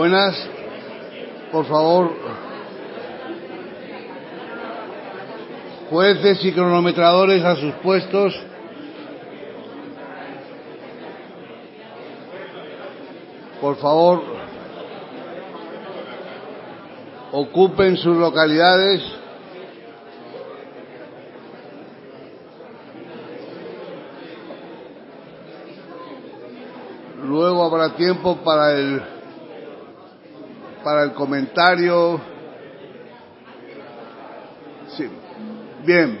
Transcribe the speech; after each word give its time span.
Buenas, 0.00 0.34
por 1.52 1.66
favor. 1.66 2.10
Jueces 5.90 6.42
y 6.42 6.52
cronometradores 6.52 7.44
a 7.44 7.54
sus 7.56 7.74
puestos. 7.82 8.34
Por 13.60 13.76
favor, 13.76 14.22
ocupen 17.32 17.98
sus 17.98 18.16
localidades. 18.16 19.02
Luego 27.22 27.64
habrá 27.64 27.94
tiempo 27.96 28.38
para 28.42 28.72
el 28.78 29.19
para 30.82 31.04
el 31.04 31.12
comentario. 31.12 32.20
Sí. 34.96 35.06
Bien. 35.84 36.18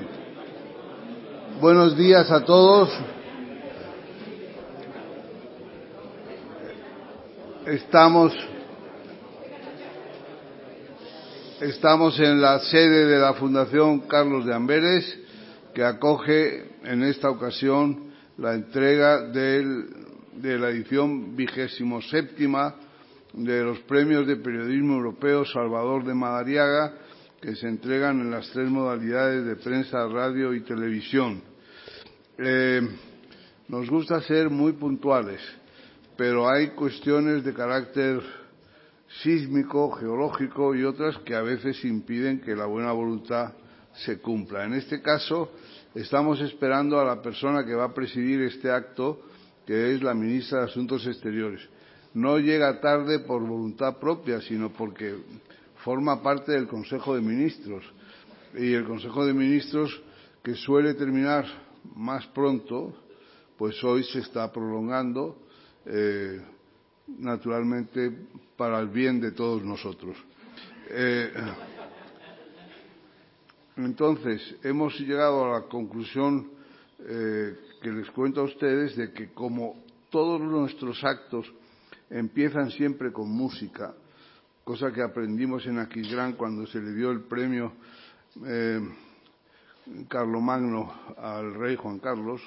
Buenos 1.60 1.96
días 1.96 2.30
a 2.30 2.44
todos. 2.44 2.90
Estamos 7.66 8.32
estamos 11.60 12.18
en 12.18 12.40
la 12.40 12.58
sede 12.58 13.06
de 13.06 13.18
la 13.18 13.34
Fundación 13.34 14.00
Carlos 14.00 14.46
de 14.46 14.54
Amberes 14.54 15.18
que 15.74 15.84
acoge 15.84 16.70
en 16.84 17.02
esta 17.02 17.28
ocasión 17.28 18.12
la 18.38 18.54
entrega 18.54 19.28
del, 19.28 19.84
de 20.36 20.58
la 20.58 20.70
edición 20.70 21.36
vigésimo 21.36 22.00
séptima 22.00 22.74
de 23.32 23.62
los 23.62 23.78
premios 23.80 24.26
de 24.26 24.36
periodismo 24.36 24.94
europeo 24.94 25.44
Salvador 25.44 26.04
de 26.04 26.14
Madariaga, 26.14 26.94
que 27.40 27.54
se 27.54 27.68
entregan 27.68 28.20
en 28.20 28.30
las 28.30 28.50
tres 28.50 28.68
modalidades 28.68 29.44
de 29.44 29.56
prensa, 29.56 30.06
radio 30.08 30.52
y 30.54 30.60
televisión. 30.60 31.42
Eh, 32.38 32.80
nos 33.68 33.88
gusta 33.88 34.20
ser 34.22 34.50
muy 34.50 34.72
puntuales, 34.72 35.40
pero 36.16 36.48
hay 36.48 36.70
cuestiones 36.70 37.44
de 37.44 37.54
carácter 37.54 38.20
sísmico, 39.22 39.90
geológico 39.92 40.74
y 40.74 40.84
otras 40.84 41.16
que 41.18 41.34
a 41.34 41.42
veces 41.42 41.84
impiden 41.84 42.40
que 42.40 42.54
la 42.54 42.66
buena 42.66 42.92
voluntad 42.92 43.54
se 43.92 44.20
cumpla. 44.20 44.64
En 44.64 44.74
este 44.74 45.00
caso, 45.00 45.52
estamos 45.94 46.40
esperando 46.40 47.00
a 47.00 47.04
la 47.04 47.22
persona 47.22 47.64
que 47.64 47.74
va 47.74 47.86
a 47.86 47.94
presidir 47.94 48.42
este 48.42 48.70
acto, 48.70 49.22
que 49.66 49.94
es 49.94 50.02
la 50.02 50.14
ministra 50.14 50.60
de 50.60 50.64
Asuntos 50.66 51.06
Exteriores 51.06 51.60
no 52.14 52.38
llega 52.38 52.80
tarde 52.80 53.20
por 53.20 53.42
voluntad 53.42 53.98
propia, 53.98 54.40
sino 54.40 54.70
porque 54.70 55.16
forma 55.84 56.22
parte 56.22 56.52
del 56.52 56.66
Consejo 56.66 57.14
de 57.14 57.20
Ministros. 57.20 57.84
Y 58.54 58.72
el 58.72 58.84
Consejo 58.84 59.24
de 59.24 59.32
Ministros, 59.32 60.02
que 60.42 60.54
suele 60.54 60.94
terminar 60.94 61.44
más 61.94 62.26
pronto, 62.28 62.94
pues 63.56 63.82
hoy 63.84 64.02
se 64.04 64.20
está 64.20 64.50
prolongando, 64.52 65.36
eh, 65.86 66.40
naturalmente, 67.18 68.10
para 68.56 68.80
el 68.80 68.88
bien 68.88 69.20
de 69.20 69.32
todos 69.32 69.62
nosotros. 69.62 70.16
Eh, 70.88 71.32
entonces, 73.76 74.56
hemos 74.62 74.98
llegado 74.98 75.44
a 75.44 75.60
la 75.60 75.66
conclusión 75.68 76.50
eh, 76.98 77.56
que 77.80 77.90
les 77.90 78.10
cuento 78.10 78.40
a 78.40 78.44
ustedes 78.44 78.96
de 78.96 79.12
que 79.12 79.32
como 79.32 79.76
todos 80.10 80.40
nuestros 80.40 81.02
actos 81.04 81.50
empiezan 82.10 82.70
siempre 82.70 83.12
con 83.12 83.30
música, 83.30 83.94
cosa 84.64 84.92
que 84.92 85.02
aprendimos 85.02 85.66
en 85.66 85.78
Aquisgrán 85.78 86.34
cuando 86.34 86.66
se 86.66 86.80
le 86.80 86.92
dio 86.92 87.10
el 87.10 87.22
premio 87.22 87.72
eh, 88.44 88.80
Carlomagno 90.08 90.92
al 91.16 91.54
rey 91.54 91.76
Juan 91.76 91.98
Carlos, 91.98 92.40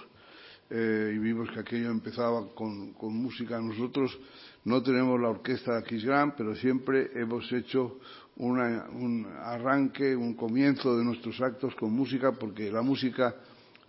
eh, 0.69 1.13
y 1.15 1.19
vimos 1.19 1.51
que 1.51 1.59
aquello 1.59 1.91
empezaba 1.91 2.47
con, 2.55 2.93
música. 2.99 3.59
Nosotros 3.59 4.17
no 4.65 4.81
tenemos 4.81 5.19
la 5.19 5.29
orquesta 5.29 5.73
de 5.73 5.79
Aquisgrán, 5.79 6.35
pero 6.35 6.55
siempre 6.55 7.11
hemos 7.15 7.51
hecho 7.51 7.99
una, 8.37 8.87
un 8.91 9.27
arranque, 9.39 10.15
un 10.15 10.33
comienzo 10.33 10.97
de 10.97 11.03
nuestros 11.03 11.39
actos 11.41 11.75
con 11.75 11.91
música, 11.93 12.31
porque 12.31 12.71
la 12.71 12.81
música 12.81 13.35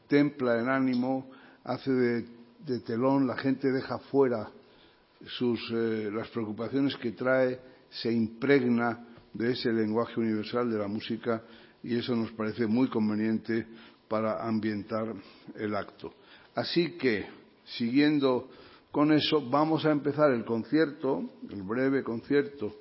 templa 0.09 0.59
el 0.59 0.69
ánimo, 0.69 1.31
hace 1.65 1.91
de, 1.91 2.81
telón, 2.81 3.27
la 3.27 3.37
gente 3.37 3.73
deja 3.73 3.99
fuera 3.99 4.51
las 6.13 6.29
preocupaciones 6.29 6.97
que 6.97 7.13
trae, 7.13 7.61
se 7.91 8.13
impregna 8.13 9.07
de 9.33 9.53
ese 9.53 9.73
lenguaje 9.73 10.21
universal 10.21 10.71
de 10.71 10.79
la 10.79 10.89
música 10.89 11.43
y 11.83 11.97
eso 11.97 12.15
nos 12.15 12.33
parece 12.33 12.67
muy 12.67 12.89
conveniente 12.89 13.67
para 14.09 14.47
ambientar 14.47 15.15
el 15.57 15.75
acto. 15.75 16.15
Así 16.55 16.93
que, 16.93 17.27
siguiendo 17.65 18.49
con 18.91 19.13
eso, 19.13 19.49
vamos 19.51 19.85
a 19.85 19.91
empezar 19.91 20.31
el 20.31 20.45
concierto, 20.45 21.31
el 21.51 21.63
breve 21.63 22.03
concierto 22.03 22.77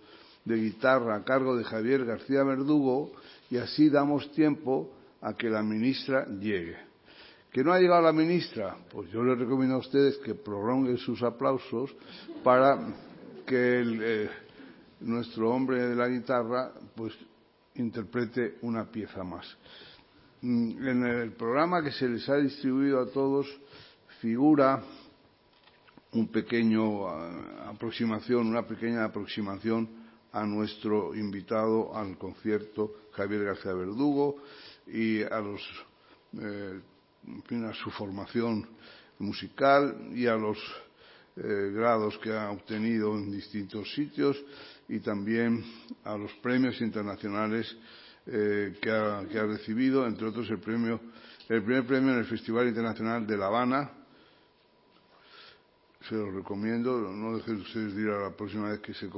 de 0.45 0.57
guitarra 0.57 1.15
a 1.15 1.23
cargo 1.23 1.55
de 1.55 1.63
Javier 1.63 2.05
García 2.05 2.43
Verdugo 2.43 3.11
y 3.49 3.57
así 3.57 3.89
damos 3.89 4.31
tiempo 4.31 4.93
a 5.21 5.33
que 5.33 5.49
la 5.49 5.63
ministra 5.63 6.27
llegue. 6.27 6.92
¿Que 7.53 7.63
no 7.63 7.71
ha 7.71 7.79
llegado 7.79 8.01
la 8.01 8.11
ministra? 8.11 8.75
Pues 8.91 9.11
yo 9.11 9.23
les 9.23 9.37
recomiendo 9.37 9.75
a 9.75 9.77
ustedes 9.77 10.17
que 10.17 10.33
prolonguen 10.33 10.97
sus 10.97 11.21
aplausos 11.21 11.95
para 12.43 12.79
que 13.45 13.83
eh, 13.85 14.29
nuestro 15.01 15.51
hombre 15.51 15.87
de 15.87 15.95
la 15.95 16.07
guitarra 16.07 16.71
pues 16.95 17.13
interprete 17.75 18.55
una 18.63 18.85
pieza 18.85 19.23
más. 19.23 19.45
En 20.41 21.05
el 21.05 21.33
programa 21.33 21.83
que 21.83 21.91
se 21.91 22.09
les 22.09 22.27
ha 22.27 22.37
distribuido 22.37 22.99
a 22.99 23.11
todos 23.11 23.47
figura 24.19 24.81
un 26.13 26.29
pequeño 26.29 27.03
uh, 27.03 27.69
aproximación, 27.69 28.47
una 28.47 28.65
pequeña 28.65 29.05
aproximación 29.05 29.87
a 30.31 30.43
nuestro 30.43 31.13
invitado 31.13 31.95
al 31.95 32.17
concierto 32.17 32.93
Javier 33.11 33.43
García 33.43 33.73
Verdugo 33.73 34.37
y 34.87 35.21
a 35.21 35.39
los 35.39 35.61
eh, 36.41 36.79
a 37.67 37.73
su 37.73 37.89
formación 37.91 38.67
musical 39.19 40.09
y 40.13 40.27
a 40.27 40.35
los 40.35 40.57
eh, 41.35 41.71
grados 41.73 42.17
que 42.19 42.31
ha 42.31 42.51
obtenido 42.51 43.15
en 43.15 43.31
distintos 43.31 43.91
sitios 43.93 44.37
y 44.87 44.99
también 44.99 45.63
a 46.03 46.15
los 46.17 46.31
premios 46.33 46.79
internacionales 46.81 47.75
eh, 48.25 48.77
que, 48.81 48.91
ha, 48.91 49.21
recibido, 49.21 50.05
entre 50.05 50.27
otros 50.27 50.49
el 50.49 50.59
premio, 50.59 50.99
el 51.49 51.63
primer 51.63 51.85
premio 51.85 52.13
en 52.13 52.19
el 52.19 52.25
Festival 52.25 52.67
Internacional 52.67 53.25
de 53.25 53.37
La 53.37 53.47
Habana. 53.47 53.91
Se 56.07 56.15
lo 56.15 56.31
recomiendo, 56.31 56.99
no 56.99 57.37
dejen 57.37 57.61
ustedes 57.61 57.95
de 57.95 58.01
ir 58.01 58.09
a 58.09 58.29
la 58.29 58.31
próxima 58.31 58.69
vez 58.69 58.79
que 58.81 58.93
se, 58.93 59.09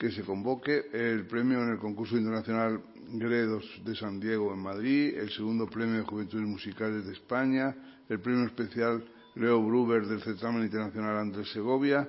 que 0.00 0.10
se 0.10 0.10
que 0.10 0.10
se 0.12 0.22
convoque 0.22 0.86
el 0.94 1.26
premio 1.26 1.62
en 1.62 1.72
el 1.72 1.78
concurso 1.78 2.16
internacional 2.16 2.80
Gredos 3.12 3.64
de 3.84 3.94
San 3.94 4.18
Diego 4.18 4.54
en 4.54 4.60
Madrid, 4.60 5.18
el 5.18 5.28
segundo 5.30 5.66
premio 5.68 5.96
de 5.96 6.04
Juventudes 6.04 6.46
Musicales 6.46 7.04
de 7.04 7.12
España, 7.12 7.76
el 8.08 8.18
premio 8.18 8.46
especial 8.46 9.04
Leo 9.34 9.62
Gruber 9.62 10.06
del 10.06 10.22
certamen 10.22 10.62
internacional 10.62 11.18
Andrés 11.18 11.52
Segovia 11.52 12.08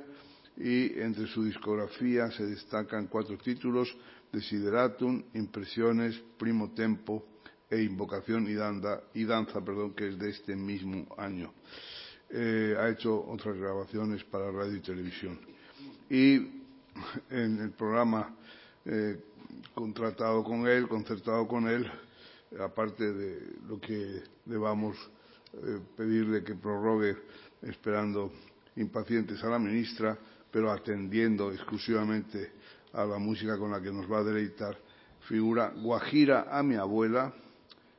y 0.56 0.97
entre 1.01 1.28
su 1.28 1.44
discografía 1.44 2.31
se 2.31 2.46
destacan 2.46 3.07
cuatro 3.07 3.38
títulos 3.38 3.94
Desideratum, 4.31 5.24
Impresiones, 5.33 6.18
Primo 6.38 6.71
Tempo 6.71 7.25
e 7.69 7.81
Invocación 7.83 8.48
y, 8.48 8.54
Danza, 8.54 9.62
que 9.98 10.07
es 10.07 10.18
de 10.18 10.30
este 10.30 10.56
mismo 10.56 11.13
año. 11.18 11.54
Eh, 12.30 12.74
ha 12.80 12.88
hecho 12.88 13.21
otras 13.27 13.57
grabaciones 13.57 14.24
para 14.24 14.50
radio 14.50 14.77
y 14.77 14.80
televisión. 14.80 15.38
Y 16.10 16.61
en 17.29 17.59
el 17.59 17.71
programa 17.71 18.35
eh, 18.85 19.19
contratado 19.73 20.43
con 20.43 20.67
él, 20.67 20.88
concertado 20.88 21.47
con 21.47 21.67
él, 21.67 21.89
aparte 22.59 23.11
de 23.13 23.55
lo 23.67 23.79
que 23.79 24.23
debamos 24.45 24.97
eh, 25.53 25.79
pedirle 25.95 26.43
que 26.43 26.55
prorrogue 26.55 27.17
esperando 27.61 28.31
impacientes 28.75 29.43
a 29.43 29.49
la 29.49 29.59
ministra, 29.59 30.17
pero 30.49 30.71
atendiendo 30.71 31.51
exclusivamente 31.51 32.51
a 32.93 33.05
la 33.05 33.17
música 33.17 33.57
con 33.57 33.71
la 33.71 33.81
que 33.81 33.91
nos 33.91 34.11
va 34.11 34.19
a 34.19 34.23
deleitar, 34.23 34.77
figura 35.27 35.73
Guajira 35.75 36.47
a 36.49 36.63
mi 36.63 36.75
abuela, 36.75 37.33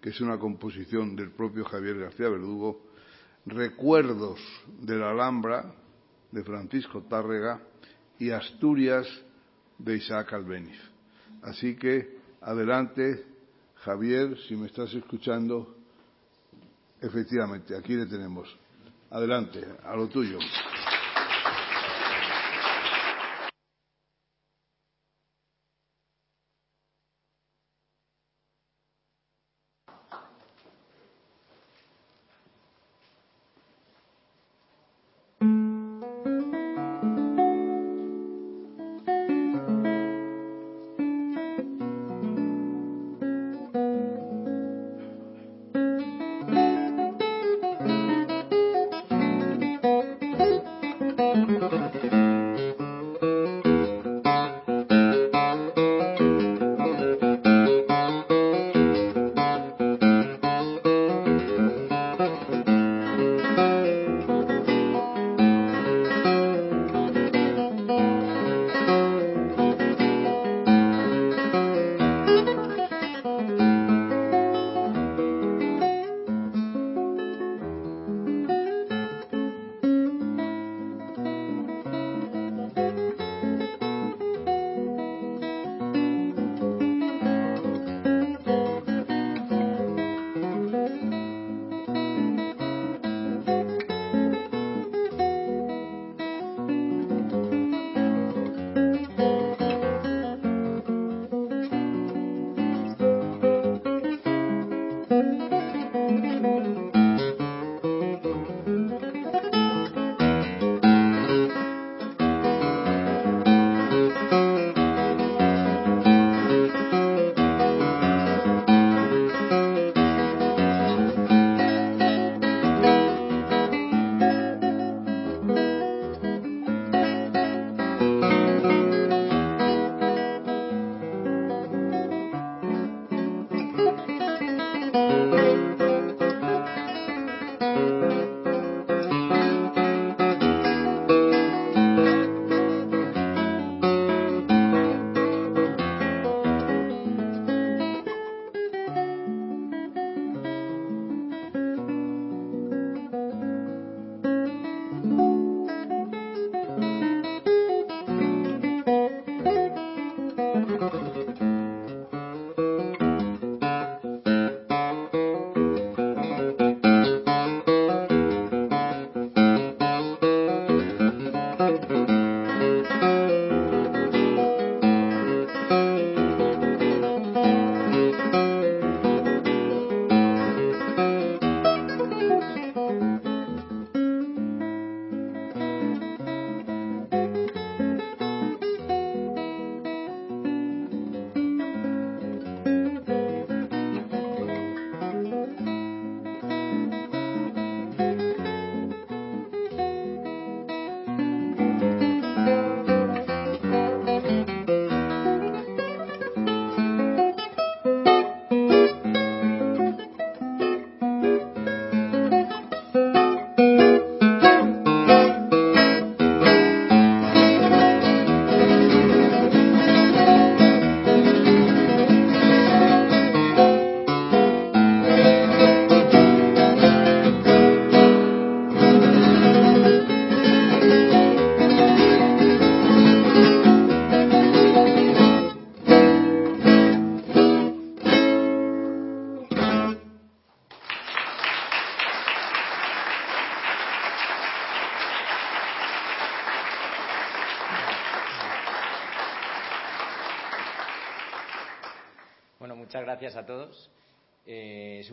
que 0.01 0.11
es 0.11 0.21
una 0.21 0.39
composición 0.39 1.15
del 1.15 1.31
propio 1.31 1.65
Javier 1.65 1.99
García 1.99 2.29
Verdugo, 2.29 2.83
Recuerdos 3.47 4.41
de 4.81 4.97
la 4.97 5.11
Alhambra, 5.11 5.75
de 6.31 6.45
Francisco 6.45 7.03
Tárrega, 7.03 7.61
y 8.23 8.31
Asturias 8.31 9.05
de 9.79 9.97
Isaac 9.97 10.33
Albeniz. 10.33 10.79
Así 11.43 11.75
que 11.75 12.19
adelante, 12.41 13.25
Javier, 13.85 14.39
si 14.47 14.55
me 14.55 14.67
estás 14.67 14.95
escuchando, 14.95 15.75
efectivamente, 17.01 17.77
aquí 17.77 17.95
le 17.95 18.07
tenemos. 18.07 18.49
Adelante, 19.11 19.67
a 19.83 19.97
lo 19.97 20.07
tuyo. 20.07 20.39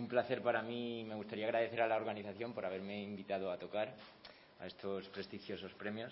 Placer 0.10 0.42
para 0.42 0.62
mí, 0.62 1.06
me 1.08 1.16
gustaría 1.16 1.46
agradecer 1.46 1.82
a 1.82 1.88
la 1.88 1.96
organización 1.96 2.52
por 2.54 2.66
haberme 2.66 3.02
invitado 3.02 3.52
a 3.52 3.58
tocar 3.58 3.94
a 4.60 4.66
estos 4.66 5.08
prestigiosos 5.10 5.72
premios. 5.76 6.12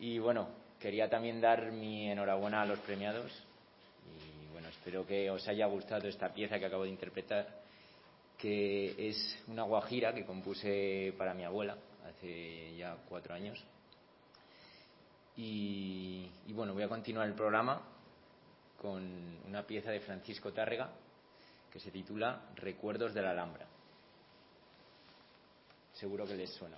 Y 0.00 0.18
bueno, 0.18 0.48
quería 0.80 1.08
también 1.08 1.40
dar 1.40 1.70
mi 1.70 2.10
enhorabuena 2.10 2.62
a 2.62 2.66
los 2.66 2.80
premiados 2.80 3.30
y 4.06 4.50
bueno, 4.52 4.68
espero 4.68 5.06
que 5.06 5.30
os 5.30 5.46
haya 5.46 5.66
gustado 5.66 6.08
esta 6.08 6.32
pieza 6.32 6.58
que 6.58 6.66
acabo 6.66 6.84
de 6.84 6.90
interpretar, 6.90 7.46
que 8.36 9.08
es 9.08 9.38
una 9.46 9.62
guajira 9.62 10.12
que 10.12 10.24
compuse 10.24 11.14
para 11.16 11.34
mi 11.34 11.44
abuela 11.44 11.76
hace 12.08 12.74
ya 12.76 12.96
cuatro 13.08 13.34
años. 13.34 13.62
Y, 15.36 16.28
y 16.46 16.52
bueno, 16.52 16.72
voy 16.72 16.82
a 16.82 16.88
continuar 16.88 17.28
el 17.28 17.34
programa 17.34 17.82
con 18.80 19.02
una 19.46 19.62
pieza 19.62 19.90
de 19.90 20.00
Francisco 20.00 20.52
Tárrega 20.52 20.90
que 21.74 21.80
se 21.80 21.90
titula 21.90 22.40
Recuerdos 22.54 23.12
de 23.14 23.20
la 23.20 23.32
Alhambra. 23.32 23.66
Seguro 25.92 26.24
que 26.24 26.36
les 26.36 26.50
suena. 26.50 26.76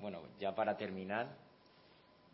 Bueno, 0.00 0.22
ya 0.38 0.54
para 0.54 0.76
terminar, 0.76 1.28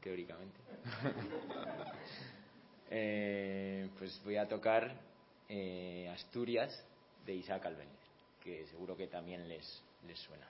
teóricamente, 0.03 0.59
eh, 2.91 3.89
pues 3.99 4.21
voy 4.25 4.37
a 4.37 4.49
tocar 4.49 4.93
eh, 5.49 6.11
Asturias 6.13 6.85
de 7.25 7.35
Isaac 7.35 7.67
Albéniz, 7.67 7.93
que 8.43 8.67
seguro 8.67 8.97
que 8.97 9.07
también 9.07 9.49
les, 9.49 9.83
les 10.07 10.19
suena. 10.19 10.47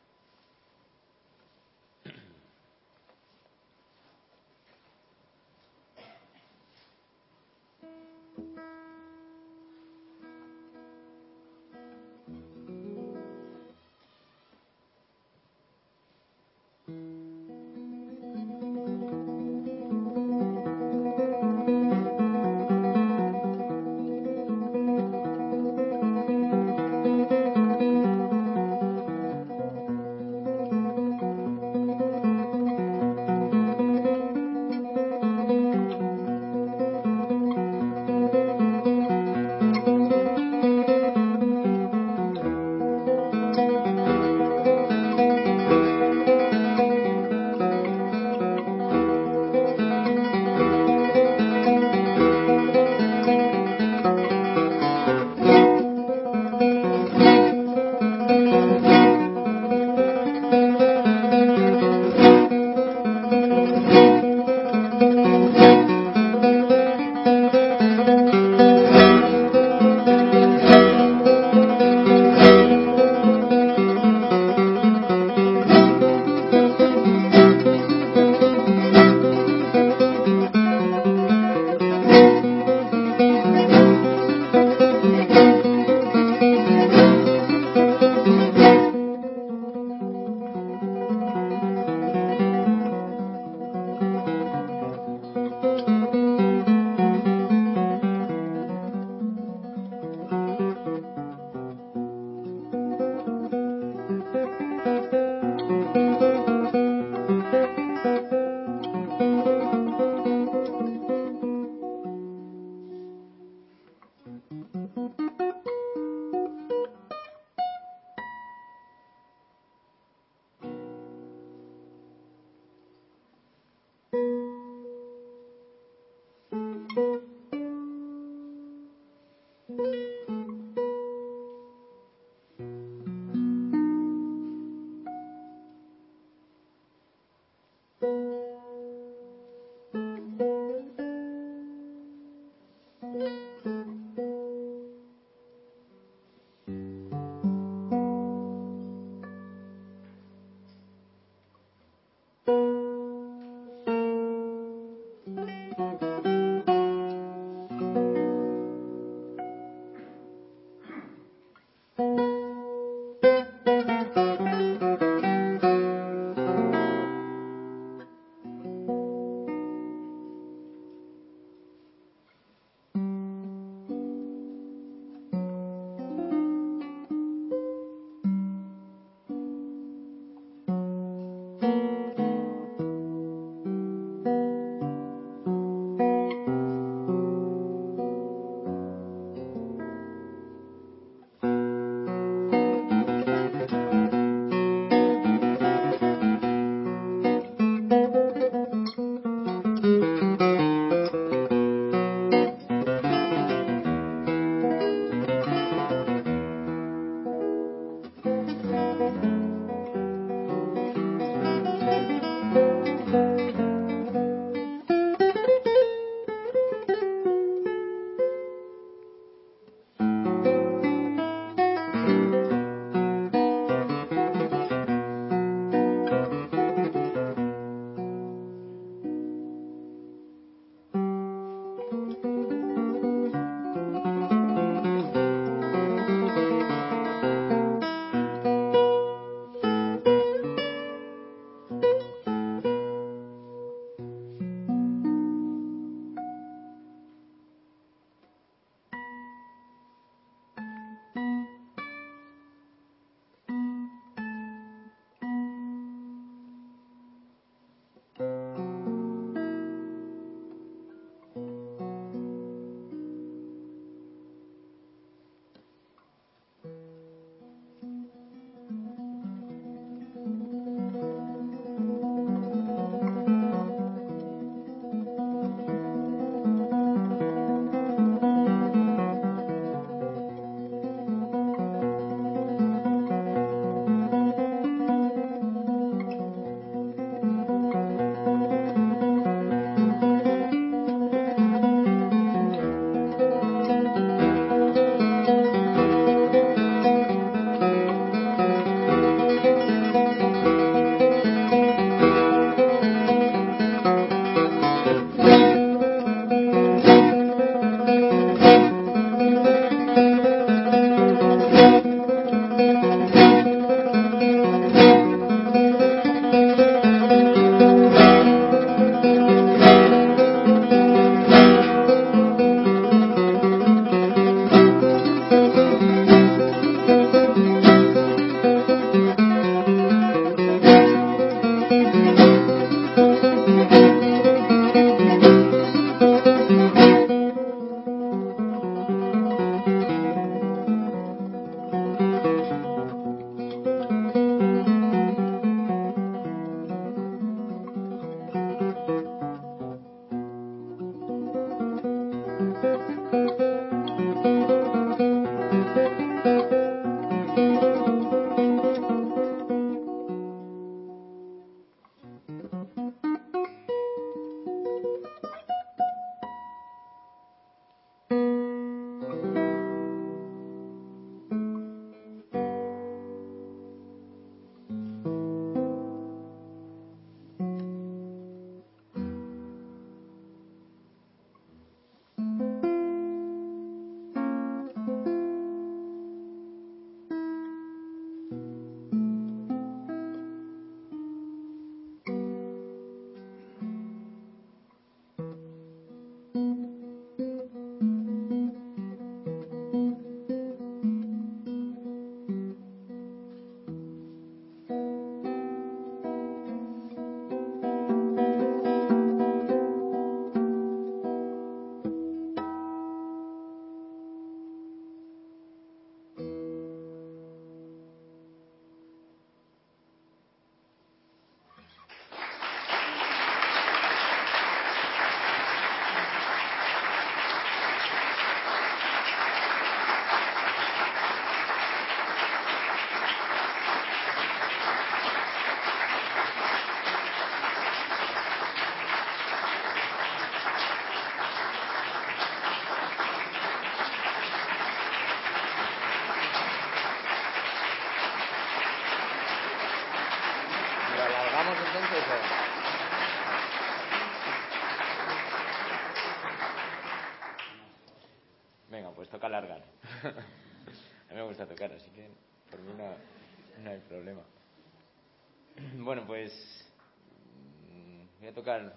A 468.33 468.35
tocar 468.35 468.73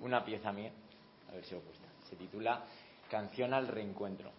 una 0.00 0.24
pieza 0.24 0.50
mía, 0.52 0.72
a 1.30 1.34
ver 1.34 1.44
si 1.44 1.54
os 1.54 1.64
gusta. 1.64 1.86
Se 2.08 2.16
titula 2.16 2.64
Canción 3.10 3.54
al 3.54 3.68
reencuentro. 3.68 4.30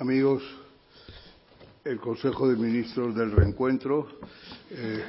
Amigos, 0.00 0.44
el 1.84 1.98
Consejo 1.98 2.48
de 2.48 2.54
Ministros 2.54 3.16
del 3.16 3.32
Reencuentro, 3.32 4.06
eh, 4.70 5.02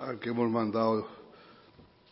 al 0.00 0.18
que 0.18 0.28
hemos 0.28 0.50
mandado 0.50 1.08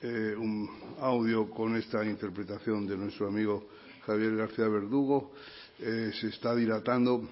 eh, 0.01 0.35
un 0.35 0.67
audio 0.99 1.51
con 1.51 1.77
esta 1.77 2.03
interpretación 2.03 2.87
de 2.87 2.97
nuestro 2.97 3.29
amigo 3.29 3.67
Javier 4.07 4.35
García 4.35 4.67
Verdugo, 4.67 5.33
eh, 5.79 6.11
se 6.19 6.29
está 6.29 6.55
dilatando 6.55 7.29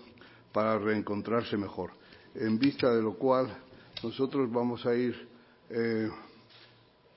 para 0.53 0.79
reencontrarse 0.79 1.57
mejor. 1.57 1.93
En 2.35 2.59
vista 2.59 2.95
de 2.95 3.01
lo 3.01 3.15
cual, 3.15 3.49
nosotros 4.03 4.53
vamos 4.53 4.85
a 4.85 4.95
ir 4.95 5.31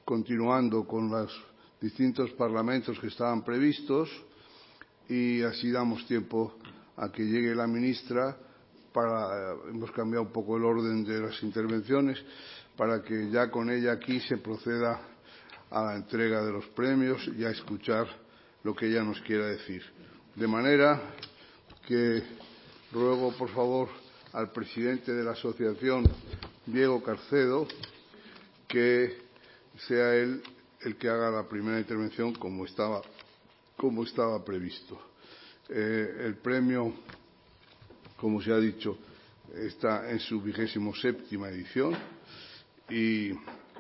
continuando 0.06 0.88
con 0.88 1.10
los 1.10 1.38
distintos 1.82 2.32
parlamentos 2.32 2.98
que 2.98 3.08
estaban 3.08 3.44
previstos 3.44 4.10
y 5.10 5.42
así 5.42 5.70
damos 5.70 6.08
tiempo 6.08 6.54
a 6.98 7.12
que 7.12 7.24
llegue 7.24 7.56
la 7.56 7.68
ministra 7.68 8.38
para 8.94 9.54
hemos 9.70 9.92
cambiado 9.92 10.24
un 10.24 10.32
poco 10.32 10.58
el 10.58 10.64
orden 10.64 11.04
de 11.04 11.20
las 11.20 11.44
intervenciones 11.44 12.18
para 12.78 13.02
que 13.04 13.30
ya 13.30 13.50
con 13.50 13.70
ella 13.70 13.94
aquí 13.94 14.20
se 14.22 14.38
proceda 14.38 15.02
a 15.70 15.84
la 15.84 15.96
entrega 15.96 16.44
de 16.46 16.52
los 16.52 16.66
premios 16.68 17.28
y 17.38 17.44
a 17.44 17.50
escuchar 17.50 18.08
lo 18.64 18.76
que 18.76 18.88
ella 18.88 19.04
nos 19.04 19.20
quiera 19.22 19.48
decir. 19.48 19.84
De 20.36 20.48
manera 20.48 21.02
que 21.88 22.24
ruego, 22.92 23.32
por 23.38 23.50
favor, 23.50 23.90
al 24.34 24.52
presidente 24.52 25.14
de 25.14 25.24
la 25.24 25.32
asociación, 25.32 26.06
Diego 26.66 27.02
Carcedo, 27.04 27.68
que 28.68 29.18
sea 29.88 30.16
él 30.16 30.42
el 30.82 30.98
que 30.98 31.10
haga 31.10 31.32
la 31.32 31.48
primera 31.48 31.80
intervención 31.80 32.34
como 32.34 32.66
estaba, 32.66 33.02
como 33.78 34.04
estaba 34.04 34.44
previsto. 34.44 35.00
Eh, 35.70 36.26
el 36.26 36.36
premio, 36.36 36.94
como 38.18 38.42
se 38.42 38.52
ha 38.52 38.58
dicho, 38.58 38.98
está 39.54 40.10
en 40.12 40.20
su 40.20 40.42
vigésimo 40.42 40.94
séptima 40.94 41.50
edición 41.50 41.96
y 42.90 43.32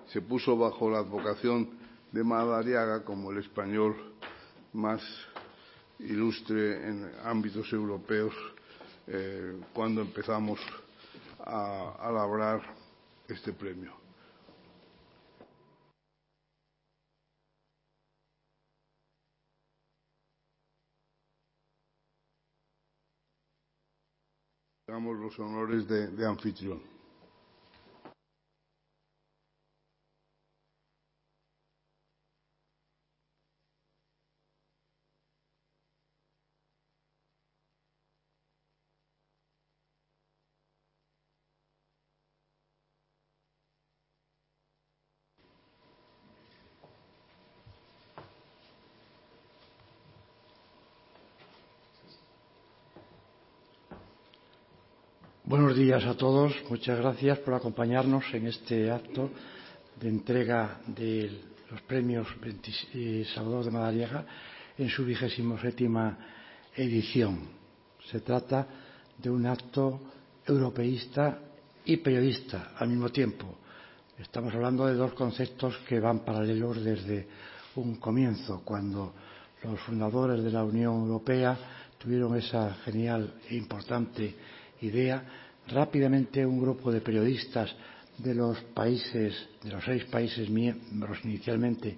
se 0.07 0.21
puso 0.21 0.57
bajo 0.57 0.89
la 0.89 0.99
advocación 0.99 1.69
de 2.11 2.23
Madariaga 2.23 3.03
como 3.03 3.31
el 3.31 3.39
español 3.39 3.95
más 4.73 5.01
ilustre 5.99 6.87
en 6.87 7.11
ámbitos 7.23 7.71
europeos 7.71 8.33
eh, 9.07 9.57
cuando 9.73 10.01
empezamos 10.01 10.59
a, 11.39 11.95
a 11.99 12.11
labrar 12.11 12.61
este 13.27 13.53
premio. 13.53 14.04
Damos 24.87 25.17
los 25.17 25.39
honores 25.39 25.87
de, 25.87 26.09
de 26.09 26.27
anfitrión. 26.27 26.94
Días 55.75 56.05
a 56.05 56.15
todos. 56.15 56.53
Muchas 56.69 56.97
gracias 56.99 57.39
por 57.39 57.53
acompañarnos 57.53 58.23
en 58.33 58.47
este 58.47 58.89
acto 58.89 59.29
de 59.99 60.07
entrega 60.07 60.79
de 60.87 61.29
los 61.69 61.81
premios 61.81 62.27
Salvador 63.33 63.65
de 63.65 63.71
Madariaga 63.71 64.25
en 64.77 64.87
su 64.87 65.03
vigésimo 65.03 65.59
séptima 65.59 66.17
edición. 66.77 67.49
Se 68.09 68.21
trata 68.21 68.65
de 69.17 69.29
un 69.29 69.45
acto 69.45 69.99
europeísta 70.47 71.39
y 71.83 71.97
periodista 71.97 72.71
al 72.77 72.87
mismo 72.87 73.09
tiempo. 73.09 73.57
Estamos 74.17 74.53
hablando 74.55 74.85
de 74.85 74.93
dos 74.93 75.11
conceptos 75.11 75.77
que 75.89 75.99
van 75.99 76.19
paralelos 76.19 76.81
desde 76.81 77.27
un 77.75 77.97
comienzo, 77.97 78.61
cuando 78.63 79.13
los 79.61 79.77
fundadores 79.81 80.41
de 80.41 80.51
la 80.51 80.63
Unión 80.63 81.01
Europea 81.01 81.57
tuvieron 81.97 82.33
esa 82.37 82.75
genial 82.85 83.33
e 83.49 83.57
importante 83.57 84.35
idea. 84.81 85.43
Rápidamente 85.67 86.45
un 86.45 86.61
grupo 86.61 86.91
de 86.91 87.01
periodistas 87.01 87.75
de 88.17 88.35
los 88.35 88.61
países, 88.73 89.33
de 89.63 89.71
los 89.71 89.83
seis 89.83 90.05
países 90.05 90.49
miembros 90.49 91.19
inicialmente 91.23 91.97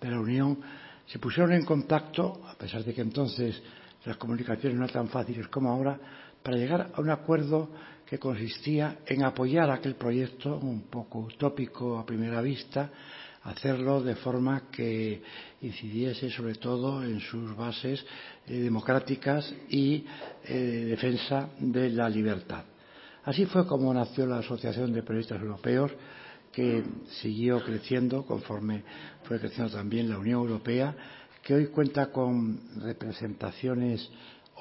de 0.00 0.10
la 0.10 0.20
Unión, 0.20 0.58
se 1.06 1.18
pusieron 1.18 1.52
en 1.52 1.64
contacto, 1.64 2.42
a 2.46 2.54
pesar 2.54 2.84
de 2.84 2.92
que 2.92 3.00
entonces 3.00 3.60
las 4.04 4.16
comunicaciones 4.18 4.78
no 4.78 4.84
eran 4.84 4.94
tan 4.94 5.08
fáciles 5.08 5.48
como 5.48 5.70
ahora, 5.70 5.98
para 6.42 6.58
llegar 6.58 6.92
a 6.94 7.00
un 7.00 7.10
acuerdo 7.10 7.70
que 8.04 8.18
consistía 8.18 8.98
en 9.06 9.24
apoyar 9.24 9.70
aquel 9.70 9.96
proyecto 9.96 10.58
un 10.58 10.82
poco 10.82 11.20
utópico 11.20 11.98
a 11.98 12.06
primera 12.06 12.40
vista, 12.40 12.90
hacerlo 13.42 14.02
de 14.02 14.14
forma 14.16 14.70
que 14.70 15.22
incidiese 15.62 16.30
sobre 16.30 16.54
todo 16.56 17.02
en 17.02 17.20
sus 17.20 17.56
bases 17.56 18.04
eh, 18.46 18.58
democráticas 18.58 19.52
y 19.70 20.04
eh, 20.44 20.54
defensa 20.90 21.48
de 21.58 21.90
la 21.90 22.08
libertad. 22.08 22.64
Así 23.26 23.44
fue 23.44 23.66
como 23.66 23.92
nació 23.92 24.24
la 24.24 24.38
Asociación 24.38 24.92
de 24.92 25.02
Periodistas 25.02 25.42
Europeos, 25.42 25.90
que 26.52 26.84
siguió 27.20 27.60
creciendo 27.60 28.24
conforme 28.24 28.84
fue 29.24 29.40
creciendo 29.40 29.72
también 29.72 30.08
la 30.08 30.16
Unión 30.16 30.42
Europea, 30.42 30.94
que 31.42 31.54
hoy 31.54 31.66
cuenta 31.66 32.12
con 32.12 32.60
representaciones 32.80 34.08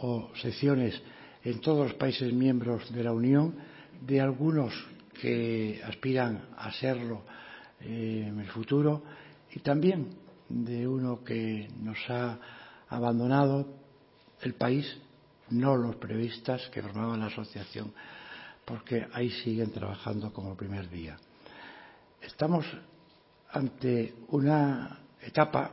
o 0.02 0.32
secciones 0.42 1.00
en 1.44 1.62
todos 1.62 1.90
los 1.90 1.94
países 1.94 2.34
miembros 2.34 2.92
de 2.92 3.04
la 3.04 3.14
Unión, 3.14 3.54
de 4.02 4.20
algunos 4.20 4.74
que 5.22 5.80
aspiran 5.86 6.50
a 6.58 6.72
serlo 6.74 7.22
eh, 7.82 8.26
en 8.30 8.40
el 8.40 8.48
futuro 8.48 9.04
y 9.54 9.60
también 9.60 10.10
de 10.50 10.88
uno 10.88 11.24
que 11.24 11.70
nos 11.84 12.00
ha 12.10 12.40
abandonado 12.90 13.68
el 14.42 14.56
país, 14.56 14.92
no 15.52 15.78
los 15.78 15.98
periodistas 15.98 16.68
que 16.74 16.82
formaban 16.82 17.20
la 17.20 17.28
asociación 17.28 17.94
porque 18.66 19.08
ahí 19.14 19.30
siguen 19.30 19.72
trabajando 19.72 20.34
como 20.34 20.58
primer 20.58 20.90
día. 20.90 21.18
Estamos 22.22 22.66
ante 23.52 24.16
una 24.30 25.00
etapa, 25.22 25.72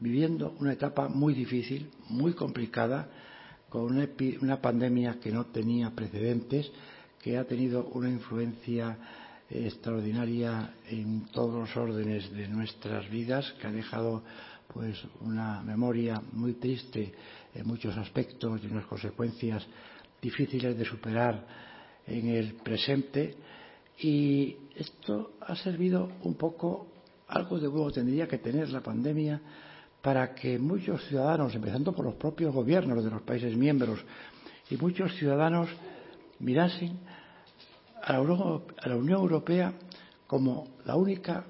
viviendo 0.00 0.54
una 0.58 0.72
etapa 0.72 1.08
muy 1.08 1.32
difícil, 1.32 1.90
muy 2.08 2.34
complicada, 2.34 3.08
con 3.68 3.82
una, 3.82 4.08
una 4.40 4.60
pandemia 4.60 5.18
que 5.20 5.30
no 5.30 5.46
tenía 5.46 5.90
precedentes, 5.90 6.70
que 7.22 7.38
ha 7.38 7.44
tenido 7.44 7.84
una 7.92 8.08
influencia 8.08 8.96
extraordinaria 9.50 10.74
en 10.88 11.26
todos 11.26 11.54
los 11.54 11.76
órdenes 11.76 12.30
de 12.32 12.48
nuestras 12.48 13.08
vidas, 13.08 13.54
que 13.60 13.66
ha 13.66 13.72
dejado 13.72 14.22
pues 14.72 14.98
una 15.20 15.62
memoria 15.62 16.20
muy 16.32 16.54
triste 16.54 17.12
en 17.54 17.66
muchos 17.66 17.96
aspectos 17.96 18.60
y 18.62 18.66
unas 18.66 18.84
consecuencias 18.86 19.66
difíciles 20.20 20.76
de 20.76 20.84
superar 20.84 21.46
en 22.08 22.28
el 22.28 22.54
presente 22.54 23.36
y 24.00 24.56
esto 24.76 25.32
ha 25.40 25.56
servido 25.56 26.10
un 26.22 26.34
poco, 26.34 26.86
algo 27.28 27.58
de 27.58 27.68
nuevo 27.68 27.90
tendría 27.90 28.28
que 28.28 28.38
tener 28.38 28.68
la 28.70 28.80
pandemia 28.80 29.40
para 30.00 30.34
que 30.34 30.58
muchos 30.58 31.04
ciudadanos, 31.08 31.54
empezando 31.54 31.92
por 31.92 32.04
los 32.04 32.14
propios 32.14 32.54
gobiernos 32.54 33.02
de 33.04 33.10
los 33.10 33.22
países 33.22 33.56
miembros, 33.56 33.98
y 34.70 34.76
muchos 34.76 35.14
ciudadanos 35.16 35.68
mirasen 36.38 36.98
a 38.02 38.12
la 38.12 38.96
Unión 38.96 39.20
Europea 39.20 39.72
como 40.26 40.68
la 40.84 40.94
única 40.94 41.44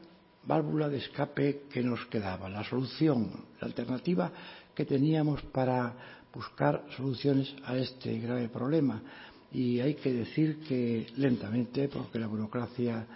válvula 0.44 0.88
de 0.88 0.99
escape 0.99 1.64
que 1.71 1.83
nos 1.83 2.07
quedaba, 2.07 2.49
la 2.49 2.64
solución, 2.64 3.31
la 3.61 3.66
alternativa 3.66 4.33
que 4.75 4.87
teníamos 4.87 5.42
para 5.42 5.94
buscar 6.33 6.85
soluciones 6.97 7.55
a 7.64 7.77
este 7.77 8.18
grave 8.18 8.49
problema 8.49 9.03
y 9.52 9.80
hay 9.80 9.94
que 9.94 10.12
decir 10.12 10.61
que 10.61 11.06
lentamente, 11.16 11.88
porque 11.88 12.18
la 12.18 12.26
burocracia 12.26 13.06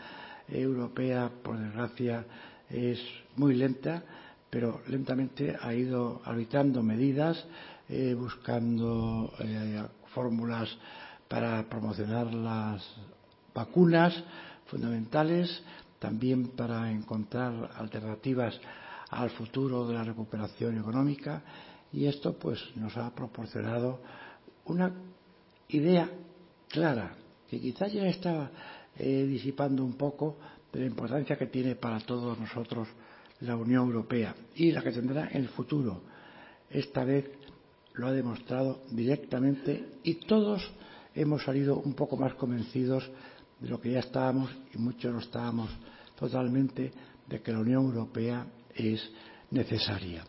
europea, 0.48 1.30
por 1.42 1.58
desgracia, 1.58 2.24
es 2.70 2.98
muy 3.36 3.54
lenta, 3.54 4.02
pero 4.50 4.82
lentamente 4.88 5.56
ha 5.60 5.74
ido 5.74 6.20
arbitrando 6.24 6.82
medidas, 6.82 7.44
eh, 7.88 8.14
buscando 8.14 9.32
eh, 9.38 9.82
fórmulas 10.14 10.68
para 11.28 11.62
promocionar 11.68 12.32
las 12.32 12.82
vacunas 13.54 14.14
fundamentales, 14.66 15.62
también 15.98 16.48
para 16.48 16.90
encontrar 16.90 17.70
alternativas 17.76 18.58
al 19.10 19.30
futuro 19.30 19.86
de 19.86 19.94
la 19.94 20.04
recuperación 20.04 20.78
económica 20.78 21.42
y 21.92 22.06
esto 22.06 22.32
pues 22.38 22.58
nos 22.76 22.96
ha 22.96 23.14
proporcionado 23.14 24.00
una 24.64 24.90
idea 25.72 26.10
clara, 26.68 27.16
que 27.48 27.60
quizás 27.60 27.92
ya 27.92 28.06
estaba 28.06 28.50
eh, 28.96 29.24
disipando 29.26 29.84
un 29.84 29.94
poco 29.94 30.38
de 30.72 30.80
la 30.80 30.86
importancia 30.86 31.36
que 31.36 31.46
tiene 31.46 31.74
para 31.74 32.00
todos 32.00 32.38
nosotros 32.38 32.88
la 33.40 33.56
Unión 33.56 33.86
Europea 33.86 34.34
y 34.54 34.72
la 34.72 34.82
que 34.82 34.92
tendrá 34.92 35.28
en 35.30 35.42
el 35.42 35.48
futuro. 35.48 36.02
Esta 36.70 37.04
vez 37.04 37.30
lo 37.94 38.06
ha 38.06 38.12
demostrado 38.12 38.82
directamente 38.90 39.98
y 40.02 40.14
todos 40.14 40.70
hemos 41.14 41.44
salido 41.44 41.76
un 41.76 41.94
poco 41.94 42.16
más 42.16 42.34
convencidos 42.34 43.10
de 43.60 43.68
lo 43.68 43.80
que 43.80 43.92
ya 43.92 44.00
estábamos 44.00 44.50
y 44.74 44.78
muchos 44.78 45.12
lo 45.12 45.18
estábamos 45.18 45.70
totalmente 46.18 46.92
de 47.26 47.42
que 47.42 47.52
la 47.52 47.60
Unión 47.60 47.84
Europea 47.84 48.46
es 48.74 49.10
necesaria. 49.50 50.24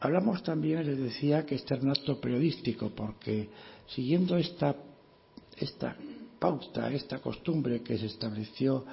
Hablamos 0.00 0.42
también, 0.42 0.86
les 0.86 0.98
decía, 0.98 1.44
que 1.44 1.56
este 1.56 1.74
es 1.74 1.82
un 1.82 1.90
acto 1.90 2.20
periodístico, 2.20 2.90
porque 2.90 3.48
siguiendo 3.88 4.36
esta, 4.36 4.74
esta 5.56 5.96
pauta, 6.38 6.92
esta 6.92 7.18
costumbre 7.18 7.82
que 7.82 7.98
se 7.98 8.06
estableció 8.06 8.84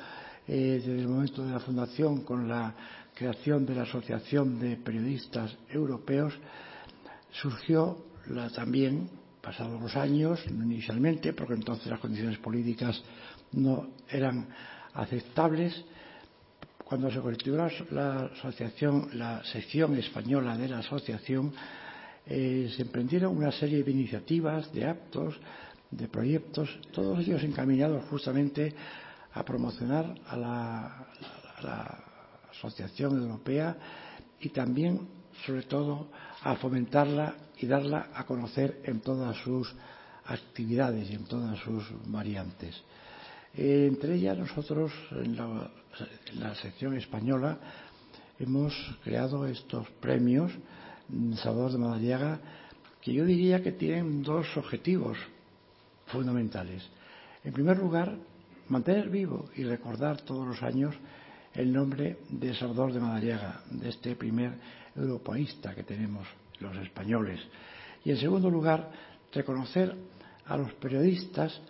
eh, 0.48 0.82
desde 0.84 1.00
el 1.00 1.08
momento 1.08 1.46
de 1.46 1.52
la 1.52 1.60
fundación 1.60 2.22
con 2.22 2.48
la 2.48 2.76
creación 3.14 3.66
de 3.66 3.76
la 3.76 3.84
Asociación 3.84 4.60
de 4.60 4.78
Periodistas 4.78 5.56
Europeos, 5.70 6.34
surgió 7.32 7.98
la, 8.28 8.50
también, 8.50 9.10
pasados 9.42 9.82
los 9.82 9.96
años, 9.96 10.44
inicialmente, 10.48 11.34
porque 11.34 11.54
entonces 11.54 11.88
las 11.88 12.00
condiciones 12.00 12.38
políticas 12.40 13.02
no 13.54 13.88
eran 14.10 14.48
aceptables, 14.94 15.84
cuando 16.84 17.12
se 17.12 17.20
constituyó 17.20 17.58
la 17.92 18.26
asociación, 18.26 19.10
la 19.14 19.44
sección 19.44 19.98
española 19.98 20.58
de 20.58 20.68
la 20.68 20.80
asociación, 20.80 21.54
eh, 22.28 22.72
se 22.76 22.82
emprendieron 22.82 23.38
una 23.38 23.52
serie 23.52 23.84
de 23.84 23.92
iniciativas, 23.92 24.72
de 24.74 24.86
actos, 24.86 25.36
de 25.92 26.08
proyectos, 26.08 26.70
todos 26.92 27.20
ellos 27.20 27.44
encaminados 27.44 28.04
justamente 28.10 28.74
a 29.34 29.44
promocionar 29.44 30.16
a 30.28 30.38
la, 30.38 31.08
asociación 32.52 33.22
europea 33.22 33.76
y 34.40 34.50
también, 34.50 35.08
sobre 35.46 35.64
todo, 35.64 36.08
a 36.42 36.56
fomentarla 36.56 37.36
y 37.58 37.68
darla 37.68 38.10
a 38.14 38.26
conocer 38.26 38.80
en 38.86 39.02
todas 39.02 39.36
sus 39.44 39.74
actividades 40.26 41.10
y 41.10 41.16
en 41.16 41.26
todas 41.26 41.60
sus 41.60 41.84
variantes. 42.08 42.82
Eh, 43.54 43.88
entre 43.90 44.16
ellas, 44.16 44.38
nosotros, 44.38 44.92
en 45.12 45.36
la, 45.36 45.70
en 46.32 46.40
la 46.40 46.56
sección 46.56 46.96
española, 46.96 47.58
hemos 48.40 48.74
creado 49.04 49.46
estos 49.48 49.90
premios 50.00 50.52
Salvador 51.36 51.72
de 51.74 51.78
Madariaga 51.78 52.40
que 53.02 53.14
yo 53.14 53.24
diría 53.26 53.62
que 53.62 53.72
tienen 53.72 54.24
dos 54.24 54.48
objetivos 54.58 55.18
fundamentales. 56.08 56.84
En 57.44 57.54
primer 57.54 57.78
lugar, 57.78 58.18
mantener 58.70 59.10
vivo 59.10 59.50
y 59.56 59.64
recordar 59.64 60.22
todos 60.22 60.48
los 60.48 60.64
años 60.64 60.96
el 61.54 61.72
nombre 61.72 62.18
de 62.30 62.56
Salvador 62.56 62.94
de 62.94 63.00
Madariaga, 63.00 63.62
de 63.70 63.90
este 63.90 64.16
primer 64.16 64.54
europeísta 64.96 65.76
que 65.76 65.84
tenemos 65.84 66.28
los 66.60 66.76
españoles. 66.78 67.40
Y 68.04 68.12
en 68.12 68.18
segundo 68.18 68.50
lugar, 68.50 68.92
reconocer 69.32 69.96
a 70.48 70.58
los 70.58 70.74
periodistas 70.74 71.62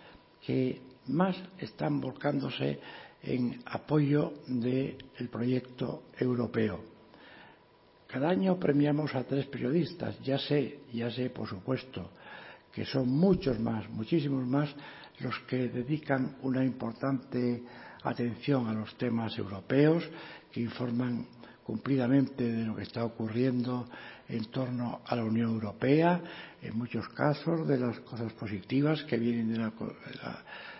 que 0.44 0.80
más 1.08 1.36
están 1.58 2.00
volcándose 2.00 2.80
en 3.22 3.60
apoyo 3.66 4.32
del 4.46 4.96
proyecto 5.30 6.04
europeo. 6.18 6.95
Cada 8.06 8.30
año 8.30 8.58
premiamos 8.58 9.14
a 9.14 9.24
tres 9.24 9.46
periodistas. 9.46 10.18
Ya 10.20 10.38
sé, 10.38 10.80
ya 10.92 11.10
sé, 11.10 11.30
por 11.30 11.48
supuesto, 11.48 12.10
que 12.72 12.84
son 12.84 13.08
muchos 13.08 13.58
más, 13.58 13.88
muchísimos 13.90 14.46
más, 14.46 14.74
los 15.20 15.38
que 15.48 15.68
dedican 15.68 16.36
una 16.42 16.64
importante 16.64 17.62
atención 18.02 18.68
a 18.68 18.74
los 18.74 18.96
temas 18.96 19.36
europeos, 19.38 20.08
que 20.52 20.60
informan 20.60 21.26
cumplidamente 21.64 22.44
de 22.44 22.64
lo 22.64 22.76
que 22.76 22.84
está 22.84 23.04
ocurriendo 23.04 23.88
en 24.28 24.44
torno 24.46 25.00
a 25.04 25.16
la 25.16 25.24
Unión 25.24 25.50
Europea, 25.50 26.22
en 26.62 26.78
muchos 26.78 27.08
casos 27.08 27.66
de 27.66 27.78
las 27.78 27.98
cosas 28.00 28.32
positivas 28.34 29.02
que 29.04 29.16
vienen 29.16 29.52
de 29.52 29.58
la, 29.58 29.72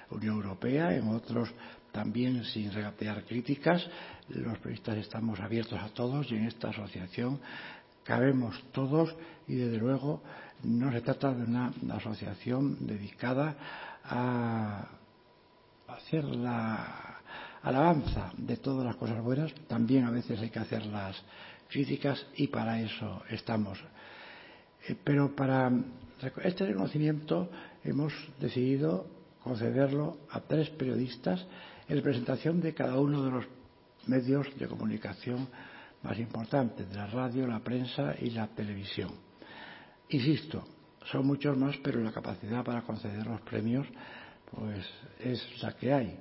Unión 0.08 0.36
Europea, 0.36 0.94
en 0.94 1.08
otros 1.08 1.50
también 1.96 2.44
sin 2.44 2.70
regatear 2.70 3.24
críticas. 3.24 3.88
Los 4.28 4.58
periodistas 4.58 4.98
estamos 4.98 5.40
abiertos 5.40 5.80
a 5.80 5.88
todos 5.88 6.30
y 6.30 6.36
en 6.36 6.44
esta 6.44 6.68
asociación 6.68 7.40
cabemos 8.04 8.62
todos 8.72 9.16
y 9.48 9.54
desde 9.54 9.78
luego 9.78 10.22
no 10.62 10.92
se 10.92 11.00
trata 11.00 11.32
de 11.32 11.44
una 11.44 11.72
asociación 11.96 12.86
dedicada 12.86 13.56
a 14.04 14.88
hacer 15.88 16.24
la 16.24 17.22
alabanza 17.62 18.30
de 18.36 18.58
todas 18.58 18.84
las 18.84 18.96
cosas 18.96 19.22
buenas, 19.22 19.54
también 19.66 20.04
a 20.04 20.10
veces 20.10 20.38
hay 20.38 20.50
que 20.50 20.58
hacer 20.58 20.84
las 20.84 21.16
críticas 21.70 22.26
y 22.36 22.48
para 22.48 22.78
eso 22.78 23.22
estamos. 23.30 23.82
Eh, 24.86 24.94
pero 25.02 25.34
para 25.34 25.72
este 26.44 26.66
reconocimiento 26.66 27.50
hemos 27.84 28.12
decidido 28.38 29.06
concederlo 29.42 30.18
a 30.30 30.40
tres 30.40 30.68
periodistas 30.70 31.46
en 31.88 31.96
representación 31.96 32.60
de 32.60 32.74
cada 32.74 32.98
uno 32.98 33.24
de 33.24 33.30
los 33.30 33.44
medios 34.06 34.46
de 34.58 34.66
comunicación 34.66 35.48
más 36.02 36.18
importantes, 36.18 36.88
de 36.88 36.94
la 36.94 37.06
radio, 37.06 37.46
la 37.46 37.60
prensa 37.60 38.14
y 38.20 38.30
la 38.30 38.46
televisión. 38.48 39.10
Insisto, 40.08 40.66
son 41.10 41.26
muchos 41.26 41.56
más, 41.56 41.76
pero 41.82 42.00
la 42.00 42.12
capacidad 42.12 42.64
para 42.64 42.82
conceder 42.82 43.26
los 43.26 43.40
premios 43.42 43.86
pues 44.50 44.86
es 45.20 45.62
la 45.62 45.72
que 45.76 45.92
hay. 45.92 46.18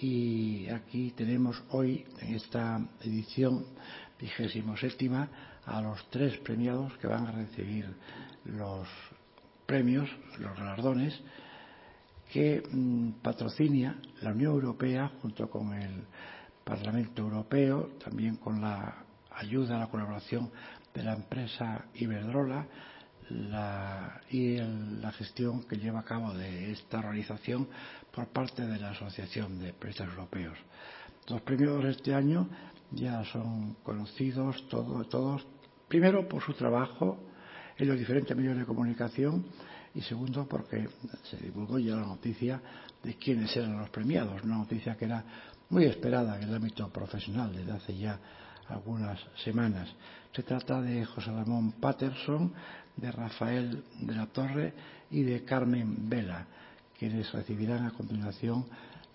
Y 0.00 0.68
aquí 0.68 1.12
tenemos 1.16 1.62
hoy, 1.70 2.04
en 2.20 2.34
esta 2.34 2.80
edición 3.02 3.66
vigésimo 4.18 4.76
séptima, 4.76 5.28
a 5.66 5.80
los 5.80 6.08
tres 6.10 6.38
premiados 6.38 6.96
que 6.98 7.06
van 7.06 7.26
a 7.26 7.32
recibir 7.32 7.86
los 8.44 8.88
premios, 9.66 10.08
los 10.38 10.56
galardones, 10.56 11.20
que 12.32 12.62
mmm, 12.72 13.10
patrocina 13.22 14.00
la 14.22 14.32
Unión 14.32 14.52
Europea 14.54 15.12
junto 15.20 15.50
con 15.50 15.74
el 15.74 16.04
Parlamento 16.64 17.20
Europeo, 17.22 17.90
también 18.02 18.36
con 18.36 18.60
la 18.60 19.04
ayuda, 19.32 19.78
la 19.78 19.88
colaboración 19.90 20.50
de 20.94 21.02
la 21.02 21.12
empresa 21.12 21.84
Iberdrola 21.94 22.66
la, 23.28 24.20
y 24.30 24.56
la 24.56 25.12
gestión 25.12 25.64
que 25.64 25.76
lleva 25.76 26.00
a 26.00 26.04
cabo 26.04 26.32
de 26.32 26.72
esta 26.72 26.98
organización 27.00 27.68
por 28.10 28.26
parte 28.28 28.66
de 28.66 28.78
la 28.78 28.90
Asociación 28.90 29.58
de 29.58 29.74
Periodistas 29.74 30.08
Europeos. 30.08 30.58
Los 31.28 31.42
premios 31.42 31.82
de 31.84 31.90
este 31.90 32.14
año 32.14 32.48
ya 32.92 33.24
son 33.26 33.74
conocidos 33.82 34.66
todo, 34.68 35.04
todos, 35.04 35.46
primero 35.88 36.26
por 36.28 36.42
su 36.42 36.54
trabajo 36.54 37.18
en 37.76 37.88
los 37.88 37.98
diferentes 37.98 38.34
medios 38.36 38.56
de 38.56 38.64
comunicación 38.64 39.44
y 39.94 40.00
segundo 40.02 40.46
porque 40.48 40.88
se 41.30 41.36
divulgó 41.36 41.78
ya 41.78 41.96
la 41.96 42.06
noticia 42.06 42.60
de 43.02 43.14
quiénes 43.14 43.54
eran 43.56 43.78
los 43.78 43.90
premiados, 43.90 44.42
una 44.42 44.58
noticia 44.58 44.96
que 44.96 45.04
era 45.04 45.24
muy 45.70 45.84
esperada 45.84 46.36
en 46.36 46.48
el 46.48 46.54
ámbito 46.54 46.88
profesional 46.88 47.52
desde 47.54 47.72
hace 47.72 47.96
ya 47.96 48.18
algunas 48.68 49.18
semanas. 49.44 49.88
Se 50.34 50.42
trata 50.42 50.80
de 50.80 51.04
José 51.04 51.30
Ramón 51.30 51.72
Patterson, 51.72 52.52
de 52.96 53.10
Rafael 53.10 53.84
de 54.00 54.14
la 54.14 54.26
Torre 54.26 54.72
y 55.10 55.22
de 55.22 55.44
Carmen 55.44 56.08
Vela, 56.08 56.46
quienes 56.98 57.30
recibirán 57.32 57.86
a 57.86 57.90
continuación 57.90 58.66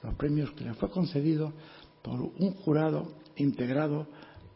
los 0.04 0.14
premios 0.16 0.52
que 0.52 0.64
les 0.64 0.78
fue 0.78 0.90
concedido 0.92 1.54
por 2.02 2.20
un 2.20 2.54
jurado 2.56 3.12
integrado 3.36 4.08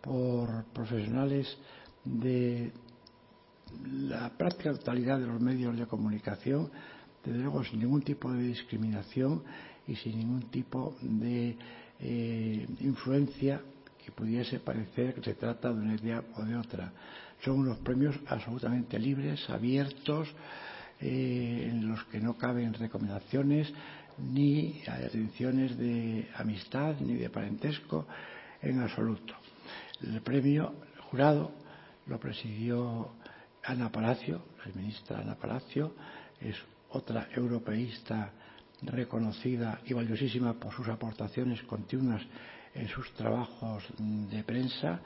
por 0.02 0.66
profesionales 0.66 1.58
de 2.04 2.72
la 3.86 4.30
práctica 4.30 4.74
totalidad 4.74 5.20
de 5.20 5.28
los 5.28 5.40
medios 5.40 5.78
de 5.78 5.86
comunicación, 5.86 6.70
desde 7.24 7.40
luego 7.40 7.64
sin 7.64 7.80
ningún 7.80 8.02
tipo 8.02 8.32
de 8.32 8.44
discriminación 8.44 9.44
y 9.88 9.96
sin 9.96 10.18
ningún 10.18 10.44
tipo 10.50 10.96
de 11.02 11.58
eh, 12.00 12.68
influencia 12.82 13.62
que 14.04 14.12
pudiese 14.12 14.60
parecer 14.60 15.14
que 15.14 15.22
se 15.22 15.36
trata 15.36 15.72
de 15.72 15.80
una 15.80 15.96
idea 15.96 16.24
o 16.36 16.44
de 16.44 16.56
otra. 16.56 16.92
Son 17.44 17.60
unos 17.60 17.78
premios 17.80 18.16
absolutamente 18.28 18.98
libres, 19.00 19.50
abiertos, 19.50 20.28
eh, 21.00 21.68
en 21.72 21.88
los 21.88 22.04
que 22.06 22.20
no 22.20 22.38
caben 22.38 22.74
recomendaciones 22.74 23.72
ni 24.20 24.84
atenciones 24.88 25.78
de 25.78 26.28
amistad 26.36 26.96
ni 27.00 27.16
de 27.16 27.30
parentesco 27.30 28.08
en 28.62 28.82
absoluto. 28.82 29.34
El 30.02 30.22
premio 30.22 30.74
jurado 31.10 31.52
lo 32.08 32.20
presidió 32.20 33.10
Ana 33.64 33.92
Palacio, 33.92 34.42
la 34.66 34.74
ministra 34.74 35.20
Ana 35.20 35.36
Palacio, 35.36 35.94
es 36.40 36.56
otra 36.90 37.28
europeísta 37.36 38.32
reconocida 38.82 39.80
y 39.86 39.94
valiosísima 39.94 40.54
por 40.54 40.74
sus 40.74 40.88
aportaciones 40.88 41.62
continuas 41.64 42.22
en 42.74 42.88
sus 42.88 43.12
trabajos 43.14 43.84
de 43.98 44.44
prensa, 44.44 45.00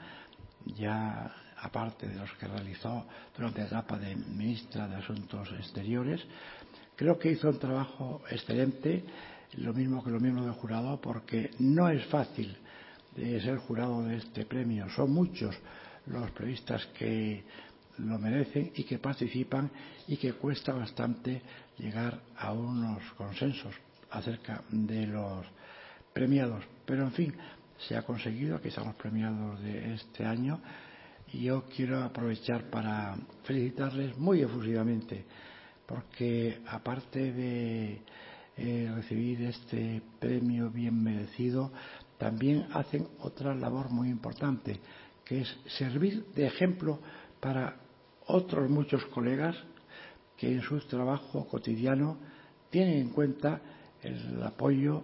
ya 0.64 1.34
aparte 1.58 2.08
de 2.08 2.16
los 2.16 2.32
que 2.34 2.46
realizó 2.46 3.06
durante 3.36 3.60
la 3.60 3.66
etapa 3.66 3.98
de 3.98 4.16
ministra 4.16 4.88
de 4.88 4.96
Asuntos 4.96 5.50
Exteriores. 5.58 6.22
Creo 6.94 7.18
que 7.18 7.32
hizo 7.32 7.48
un 7.48 7.58
trabajo 7.58 8.22
excelente, 8.30 9.04
lo 9.54 9.72
mismo 9.74 10.02
que 10.02 10.10
los 10.10 10.22
miembros 10.22 10.46
del 10.46 10.54
jurado, 10.54 11.00
porque 11.00 11.50
no 11.58 11.88
es 11.88 12.04
fácil 12.06 12.56
de 13.14 13.40
ser 13.40 13.58
jurado 13.58 14.02
de 14.02 14.16
este 14.16 14.44
premio. 14.44 14.88
Son 14.90 15.10
muchos 15.10 15.56
los 16.06 16.30
periodistas 16.30 16.86
que 16.98 17.44
lo 17.98 18.18
merecen 18.18 18.72
y 18.74 18.84
que 18.84 18.98
participan 18.98 19.70
y 20.06 20.16
que 20.16 20.34
cuesta 20.34 20.72
bastante 20.72 21.42
llegar 21.78 22.20
a 22.36 22.52
unos 22.52 23.02
consensos 23.16 23.74
acerca 24.10 24.62
de 24.70 25.06
los 25.06 25.46
premiados. 26.12 26.64
Pero, 26.84 27.04
en 27.04 27.12
fin, 27.12 27.34
se 27.78 27.96
ha 27.96 28.02
conseguido, 28.02 28.56
aquí 28.56 28.68
estamos 28.68 28.94
premiados 28.96 29.60
de 29.62 29.94
este 29.94 30.24
año 30.24 30.60
y 31.32 31.44
yo 31.44 31.64
quiero 31.74 32.02
aprovechar 32.02 32.70
para 32.70 33.16
felicitarles 33.44 34.16
muy 34.16 34.40
efusivamente 34.42 35.24
porque 35.86 36.58
aparte 36.66 37.32
de 37.32 38.00
eh, 38.56 38.92
recibir 38.94 39.42
este 39.42 40.02
premio 40.18 40.70
bien 40.70 41.02
merecido, 41.02 41.72
también 42.18 42.66
hacen 42.72 43.06
otra 43.20 43.54
labor 43.54 43.90
muy 43.90 44.08
importante, 44.08 44.80
que 45.24 45.42
es 45.42 45.56
servir 45.78 46.24
de 46.34 46.46
ejemplo 46.46 46.98
para 47.40 47.76
otros 48.26 48.68
muchos 48.70 49.04
colegas 49.06 49.56
que 50.36 50.52
en 50.52 50.62
su 50.62 50.78
trabajo 50.80 51.46
cotidiano 51.48 52.18
tienen 52.70 52.98
en 52.98 53.08
cuenta 53.10 53.60
el 54.02 54.42
apoyo 54.42 55.02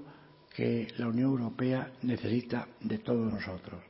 que 0.55 0.89
la 0.99 1.09
Unión 1.09 1.31
Europea 1.31 1.91
necesita 2.03 2.69
de 2.81 2.99
todos 2.99 3.33
nosotros. 3.33 3.81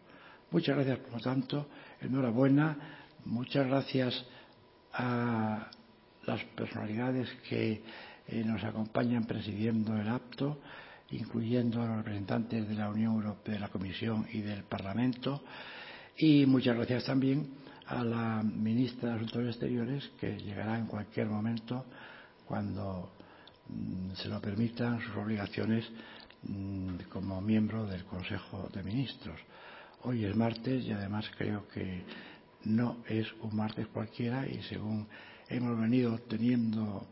Muchas 0.50 0.76
gracias, 0.76 0.98
por 0.98 1.14
lo 1.14 1.20
tanto, 1.20 1.66
enhorabuena, 2.00 2.76
muchas 3.24 3.66
gracias 3.66 4.24
a 4.92 5.68
las 6.26 6.44
personalidades 6.54 7.28
que 7.48 7.82
eh, 8.28 8.44
nos 8.44 8.62
acompañan 8.62 9.24
presidiendo 9.24 9.96
el 9.96 10.08
acto, 10.08 10.60
incluyendo 11.10 11.82
a 11.82 11.86
los 11.86 11.96
representantes 11.98 12.68
de 12.68 12.74
la 12.74 12.88
Unión 12.90 13.14
Europea, 13.14 13.54
de 13.54 13.60
la 13.60 13.68
Comisión 13.68 14.26
y 14.32 14.42
del 14.42 14.62
Parlamento, 14.62 15.42
y 16.16 16.46
muchas 16.46 16.76
gracias 16.76 17.04
también 17.04 17.61
a 17.92 18.02
la 18.02 18.42
ministra 18.42 19.10
de 19.10 19.16
Asuntos 19.16 19.46
Exteriores, 19.46 20.10
que 20.18 20.38
llegará 20.38 20.78
en 20.78 20.86
cualquier 20.86 21.26
momento 21.26 21.84
cuando 22.46 23.12
mmm, 23.68 24.12
se 24.14 24.28
lo 24.28 24.40
permitan 24.40 24.98
sus 25.00 25.14
obligaciones 25.16 25.84
mmm, 26.44 26.96
como 27.10 27.40
miembro 27.42 27.86
del 27.86 28.04
Consejo 28.04 28.70
de 28.72 28.82
Ministros. 28.82 29.38
Hoy 30.04 30.24
es 30.24 30.34
martes 30.34 30.84
y 30.84 30.92
además 30.92 31.30
creo 31.36 31.68
que 31.68 32.02
no 32.64 32.98
es 33.06 33.26
un 33.42 33.54
martes 33.54 33.86
cualquiera 33.88 34.48
y 34.48 34.62
según 34.62 35.06
hemos 35.48 35.78
venido 35.78 36.18
teniendo 36.20 37.06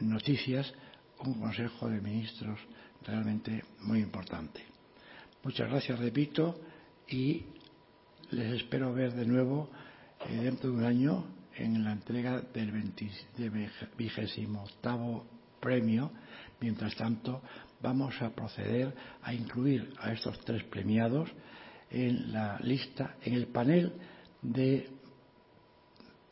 noticias, 0.00 0.72
un 1.18 1.34
Consejo 1.34 1.90
de 1.90 2.00
Ministros 2.00 2.58
realmente 3.04 3.64
muy 3.80 4.00
importante. 4.00 4.64
Muchas 5.44 5.68
gracias, 5.68 5.98
repito, 5.98 6.58
y 7.06 7.44
les 8.30 8.62
espero 8.62 8.94
ver 8.94 9.12
de 9.12 9.26
nuevo 9.26 9.68
dentro 10.28 10.70
de 10.70 10.76
un 10.76 10.84
año 10.84 11.24
en 11.56 11.84
la 11.84 11.92
entrega 11.92 12.40
del 12.54 12.72
vigésimo 13.96 14.64
octavo 14.64 15.26
premio. 15.60 16.10
Mientras 16.60 16.94
tanto, 16.94 17.42
vamos 17.82 18.20
a 18.20 18.30
proceder 18.30 18.94
a 19.22 19.32
incluir 19.32 19.92
a 19.98 20.12
estos 20.12 20.38
tres 20.40 20.64
premiados 20.64 21.30
en 21.90 22.32
la 22.32 22.58
lista, 22.60 23.16
en 23.22 23.34
el 23.34 23.46
panel 23.46 23.92
de 24.42 24.88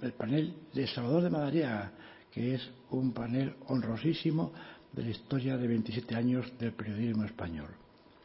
el 0.00 0.12
panel 0.12 0.54
de 0.72 0.86
Salvador 0.86 1.24
de 1.24 1.30
Madariaga, 1.30 1.92
que 2.32 2.54
es 2.54 2.70
un 2.90 3.12
panel 3.12 3.56
honrosísimo 3.66 4.52
de 4.92 5.02
la 5.02 5.10
historia 5.10 5.56
de 5.56 5.66
27 5.66 6.14
años 6.14 6.46
del 6.58 6.72
periodismo 6.72 7.24
español. 7.24 7.70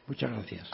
Muchas 0.08 0.32
gracias. 0.32 0.70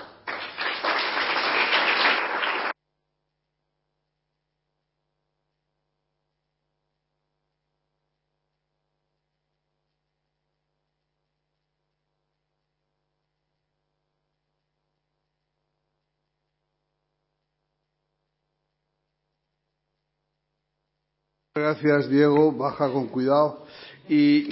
Gracias, 21.60 22.10
Diego. 22.10 22.53
Baja 22.53 22.89
con 22.89 23.07
cuidado. 23.07 23.66
Y, 24.07 24.47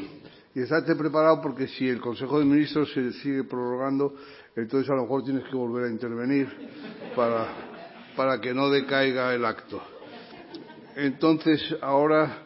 y 0.54 0.62
estate 0.62 0.94
preparado 0.94 1.42
porque 1.42 1.68
si 1.68 1.88
el 1.88 2.02
Consejo 2.02 2.40
de 2.40 2.46
Ministros 2.46 2.92
se 2.94 3.14
sigue 3.14 3.46
prorrogando, 3.46 4.14
entonces 4.58 4.90
a 4.90 4.96
lo 4.96 5.04
mejor 5.04 5.24
tienes 5.24 5.46
que 5.46 5.56
volver 5.56 5.86
a 5.86 5.90
intervenir 5.90 6.50
para, 7.16 7.48
para 8.16 8.42
que 8.42 8.54
no 8.54 8.70
decaiga 8.70 9.34
el 9.34 9.46
acto. 9.46 9.82
Entonces, 10.98 11.62
ahora 11.82 12.44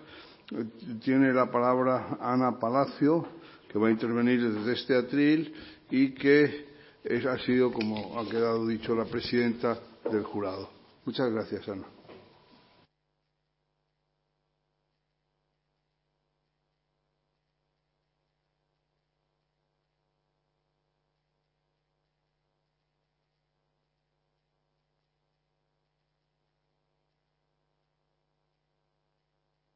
tiene 1.04 1.34
la 1.34 1.50
palabra 1.50 2.18
Ana 2.22 2.60
Palacio, 2.60 3.26
que 3.68 3.80
va 3.80 3.88
a 3.88 3.92
intervenir 3.92 4.48
desde 4.48 4.74
este 4.74 4.96
atril 4.96 5.56
y 5.90 6.14
que 6.14 6.68
es, 7.04 7.26
ha 7.26 7.40
sido, 7.40 7.72
como 7.72 8.20
ha 8.20 8.30
quedado 8.30 8.68
dicho, 8.68 8.94
la 8.94 9.06
presidenta 9.06 9.80
del 10.12 10.24
jurado. 10.24 10.70
Muchas 11.04 11.32
gracias, 11.32 11.68
Ana. 11.68 12.01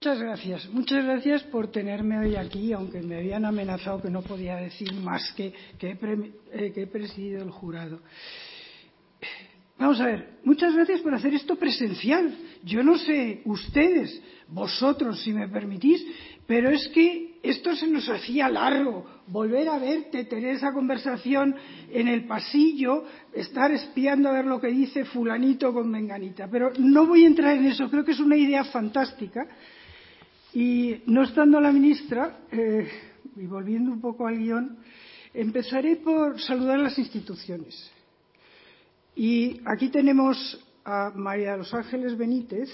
Muchas 0.05 0.21
gracias. 0.21 0.69
Muchas 0.69 1.03
gracias 1.03 1.43
por 1.45 1.71
tenerme 1.71 2.19
hoy 2.19 2.35
aquí, 2.35 2.71
aunque 2.73 3.01
me 3.01 3.17
habían 3.17 3.43
amenazado 3.43 4.03
que 4.03 4.11
no 4.11 4.21
podía 4.21 4.57
decir 4.57 4.93
más 4.93 5.33
eh, 5.39 5.51
que 5.79 6.81
he 6.83 6.85
presidido 6.85 7.41
el 7.41 7.49
jurado. 7.49 8.01
Vamos 9.79 9.99
a 9.99 10.05
ver, 10.05 10.37
muchas 10.43 10.75
gracias 10.75 11.01
por 11.01 11.15
hacer 11.15 11.33
esto 11.33 11.55
presencial. 11.55 12.37
Yo 12.63 12.83
no 12.83 12.99
sé 12.99 13.41
ustedes, 13.45 14.21
vosotros, 14.47 15.23
si 15.23 15.33
me 15.33 15.47
permitís, 15.47 16.05
pero 16.45 16.69
es 16.69 16.87
que 16.89 17.39
esto 17.41 17.75
se 17.75 17.87
nos 17.87 18.07
hacía 18.07 18.47
largo. 18.47 19.07
Volver 19.25 19.67
a 19.69 19.79
verte, 19.79 20.25
tener 20.25 20.53
esa 20.53 20.71
conversación 20.71 21.55
en 21.91 22.07
el 22.07 22.27
pasillo, 22.27 23.05
estar 23.33 23.71
espiando 23.71 24.29
a 24.29 24.33
ver 24.33 24.45
lo 24.45 24.61
que 24.61 24.67
dice 24.67 25.03
fulanito 25.03 25.73
con 25.73 25.89
menganita. 25.89 26.47
Pero 26.47 26.71
no 26.77 27.07
voy 27.07 27.23
a 27.23 27.27
entrar 27.27 27.57
en 27.57 27.65
eso, 27.65 27.89
creo 27.89 28.05
que 28.05 28.11
es 28.11 28.19
una 28.19 28.37
idea 28.37 28.63
fantástica 28.65 29.47
y 30.55 31.01
no 31.07 31.23
estando 31.23 31.59
la 31.59 31.69
ministra, 31.69 32.39
eh, 32.49 32.87
y 33.35 33.45
volviendo 33.45 33.91
un 33.91 33.99
poco 33.99 34.25
al 34.25 34.37
guion, 34.37 34.77
empezaré 35.33 35.97
por 35.97 36.39
saludar 36.39 36.79
a 36.79 36.83
las 36.83 36.97
instituciones. 36.97 37.91
Y 39.17 39.59
aquí 39.65 39.89
tenemos 39.89 40.65
a 40.85 41.11
María 41.13 41.51
de 41.51 41.57
los 41.57 41.73
Ángeles 41.73 42.17
Benítez, 42.17 42.69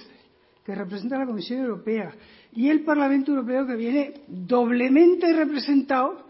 que 0.63 0.75
representa 0.75 1.15
a 1.15 1.19
la 1.19 1.25
Comisión 1.25 1.61
Europea, 1.61 2.13
y 2.53 2.69
el 2.69 2.83
Parlamento 2.83 3.31
Europeo, 3.31 3.65
que 3.65 3.75
viene 3.75 4.13
doblemente 4.27 5.33
representado 5.33 6.27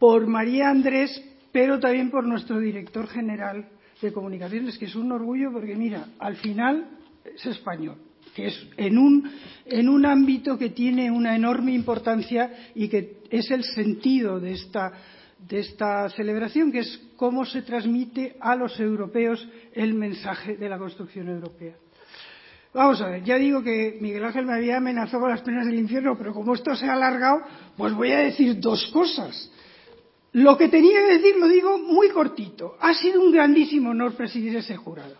por 0.00 0.26
María 0.26 0.70
Andrés, 0.70 1.22
pero 1.52 1.78
también 1.78 2.10
por 2.10 2.26
nuestro 2.26 2.58
director 2.58 3.06
general 3.06 3.68
de 4.02 4.12
comunicaciones, 4.12 4.76
que 4.76 4.86
es 4.86 4.96
un 4.96 5.12
orgullo 5.12 5.52
porque, 5.52 5.76
mira, 5.76 6.08
al 6.18 6.34
final 6.34 6.98
es 7.24 7.46
español 7.46 8.09
que 8.34 8.48
es 8.48 8.66
en 8.76 8.98
un, 8.98 10.06
ámbito 10.06 10.58
que 10.58 10.70
tiene 10.70 11.10
una 11.10 11.34
enorme 11.34 11.72
importancia 11.72 12.70
y 12.74 12.88
que 12.88 13.18
es 13.30 13.50
el 13.50 13.64
sentido 13.64 14.40
de 14.40 14.52
esta, 14.52 14.92
de 15.48 15.60
esta 15.60 16.08
celebración, 16.10 16.72
que 16.72 16.80
es 16.80 17.00
cómo 17.16 17.44
se 17.44 17.62
transmite 17.62 18.36
a 18.40 18.56
los 18.56 18.78
europeos 18.80 19.46
el 19.72 19.94
mensaje 19.94 20.56
de 20.56 20.68
la 20.68 20.78
construcción 20.78 21.28
europea. 21.28 21.74
Vamos 22.72 23.00
a 23.00 23.08
ver, 23.08 23.24
ya 23.24 23.36
digo 23.36 23.62
que 23.62 23.98
Miguel 24.00 24.24
Ángel 24.24 24.46
me 24.46 24.54
había 24.54 24.76
amenazado 24.76 25.22
con 25.22 25.30
las 25.30 25.42
penas 25.42 25.66
del 25.66 25.78
infierno, 25.78 26.16
pero 26.16 26.32
como 26.32 26.54
esto 26.54 26.76
se 26.76 26.86
ha 26.86 26.92
alargado, 26.92 27.42
pues 27.76 27.92
voy 27.94 28.12
a 28.12 28.20
decir 28.20 28.60
dos 28.60 28.86
cosas. 28.92 29.50
Lo 30.32 30.56
que 30.56 30.68
tenía 30.68 31.00
que 31.00 31.18
decir 31.18 31.36
lo 31.36 31.48
digo 31.48 31.78
muy 31.78 32.10
cortito. 32.10 32.76
Ha 32.80 32.94
sido 32.94 33.20
un 33.20 33.32
grandísimo 33.32 33.90
honor 33.90 34.14
presidir 34.14 34.54
ese 34.56 34.76
jurado. 34.76 35.16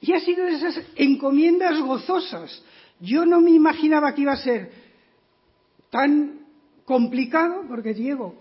Y 0.00 0.12
ha 0.12 0.20
sido 0.20 0.44
de 0.44 0.54
esas 0.54 0.80
encomiendas 0.96 1.80
gozosas. 1.80 2.62
Yo 3.00 3.26
no 3.26 3.40
me 3.40 3.50
imaginaba 3.50 4.14
que 4.14 4.22
iba 4.22 4.32
a 4.32 4.36
ser 4.36 4.70
tan 5.90 6.40
complicado, 6.84 7.64
porque 7.68 7.94
Diego, 7.94 8.34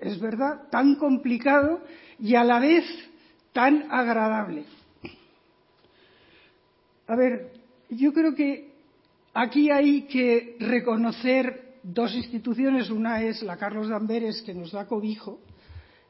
es 0.00 0.20
verdad, 0.20 0.68
tan 0.70 0.96
complicado 0.96 1.82
y 2.18 2.34
a 2.34 2.44
la 2.44 2.60
vez 2.60 2.84
tan 3.52 3.90
agradable. 3.90 4.64
A 7.06 7.16
ver, 7.16 7.52
yo 7.90 8.12
creo 8.12 8.34
que 8.34 8.72
aquí 9.34 9.70
hay 9.70 10.02
que 10.02 10.56
reconocer 10.60 11.74
dos 11.82 12.14
instituciones. 12.14 12.90
Una 12.90 13.22
es 13.22 13.42
la 13.42 13.56
Carlos 13.56 13.88
Damberes, 13.88 14.42
que 14.42 14.54
nos 14.54 14.72
da 14.72 14.86
cobijo, 14.86 15.40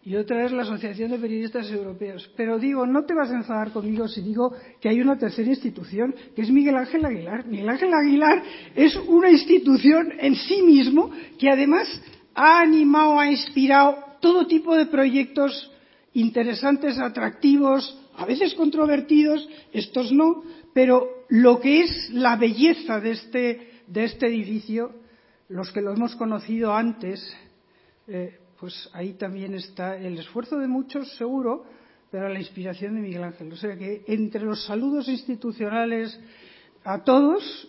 y 0.06 0.16
otra 0.16 0.44
es 0.44 0.52
la 0.52 0.62
Asociación 0.62 1.10
de 1.12 1.18
Periodistas 1.18 1.70
Europeos. 1.70 2.30
Pero 2.36 2.58
digo, 2.58 2.86
no 2.86 3.04
te 3.04 3.14
vas 3.14 3.30
a 3.30 3.36
enfadar 3.36 3.72
conmigo 3.72 4.06
si 4.06 4.20
digo 4.20 4.52
que 4.80 4.90
hay 4.90 5.00
una 5.00 5.16
tercera 5.16 5.48
institución, 5.48 6.14
que 6.36 6.42
es 6.42 6.50
Miguel 6.50 6.76
Ángel 6.76 7.04
Aguilar. 7.06 7.46
Miguel 7.46 7.70
Ángel 7.70 7.94
Aguilar 7.94 8.42
es 8.74 8.94
una 9.08 9.30
institución 9.30 10.12
en 10.18 10.36
sí 10.36 10.62
mismo 10.62 11.10
que 11.38 11.48
además 11.48 11.88
ha 12.34 12.60
animado, 12.60 13.18
ha 13.18 13.30
inspirado 13.30 13.96
todo 14.20 14.46
tipo 14.46 14.76
de 14.76 14.86
proyectos 14.86 15.70
interesantes, 16.12 16.98
atractivos, 16.98 17.98
a 18.16 18.26
veces 18.26 18.54
controvertidos, 18.54 19.48
estos 19.72 20.12
no, 20.12 20.44
pero 20.74 21.08
lo 21.28 21.60
que 21.60 21.80
es 21.80 22.10
la 22.10 22.36
belleza 22.36 23.00
de 23.00 23.12
este, 23.12 23.70
de 23.86 24.04
este 24.04 24.26
edificio, 24.26 24.92
los 25.48 25.72
que 25.72 25.80
lo 25.80 25.94
hemos 25.94 26.14
conocido 26.14 26.74
antes, 26.74 27.34
eh, 28.06 28.38
pues 28.64 28.88
ahí 28.94 29.12
también 29.12 29.52
está 29.52 29.94
el 29.94 30.18
esfuerzo 30.18 30.56
de 30.56 30.66
muchos, 30.66 31.14
seguro, 31.18 31.66
pero 32.10 32.30
la 32.30 32.38
inspiración 32.38 32.94
de 32.94 33.02
Miguel 33.02 33.22
Ángel. 33.22 33.52
O 33.52 33.56
sea 33.56 33.76
que 33.76 34.04
entre 34.06 34.40
los 34.40 34.64
saludos 34.64 35.06
institucionales 35.06 36.18
a 36.82 37.04
todos, 37.04 37.68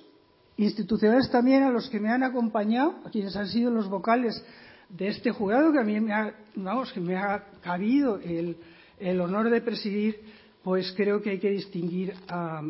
institucionales 0.56 1.30
también 1.30 1.64
a 1.64 1.70
los 1.70 1.90
que 1.90 2.00
me 2.00 2.10
han 2.10 2.24
acompañado, 2.24 3.02
a 3.04 3.10
quienes 3.10 3.36
han 3.36 3.50
sido 3.50 3.72
los 3.72 3.90
vocales 3.90 4.42
de 4.88 5.10
este 5.10 5.32
jurado, 5.32 5.74
que 5.74 5.80
a 5.80 5.84
mí 5.84 6.00
me 6.00 6.14
ha, 6.14 6.34
vamos, 6.56 6.94
que 6.94 7.02
me 7.02 7.18
ha 7.18 7.44
cabido 7.62 8.18
el, 8.20 8.56
el 8.98 9.20
honor 9.20 9.50
de 9.50 9.60
presidir, 9.60 10.22
pues 10.64 10.94
creo 10.96 11.22
que 11.22 11.32
hay 11.32 11.40
que 11.40 11.50
distinguir 11.50 12.14
a, 12.30 12.62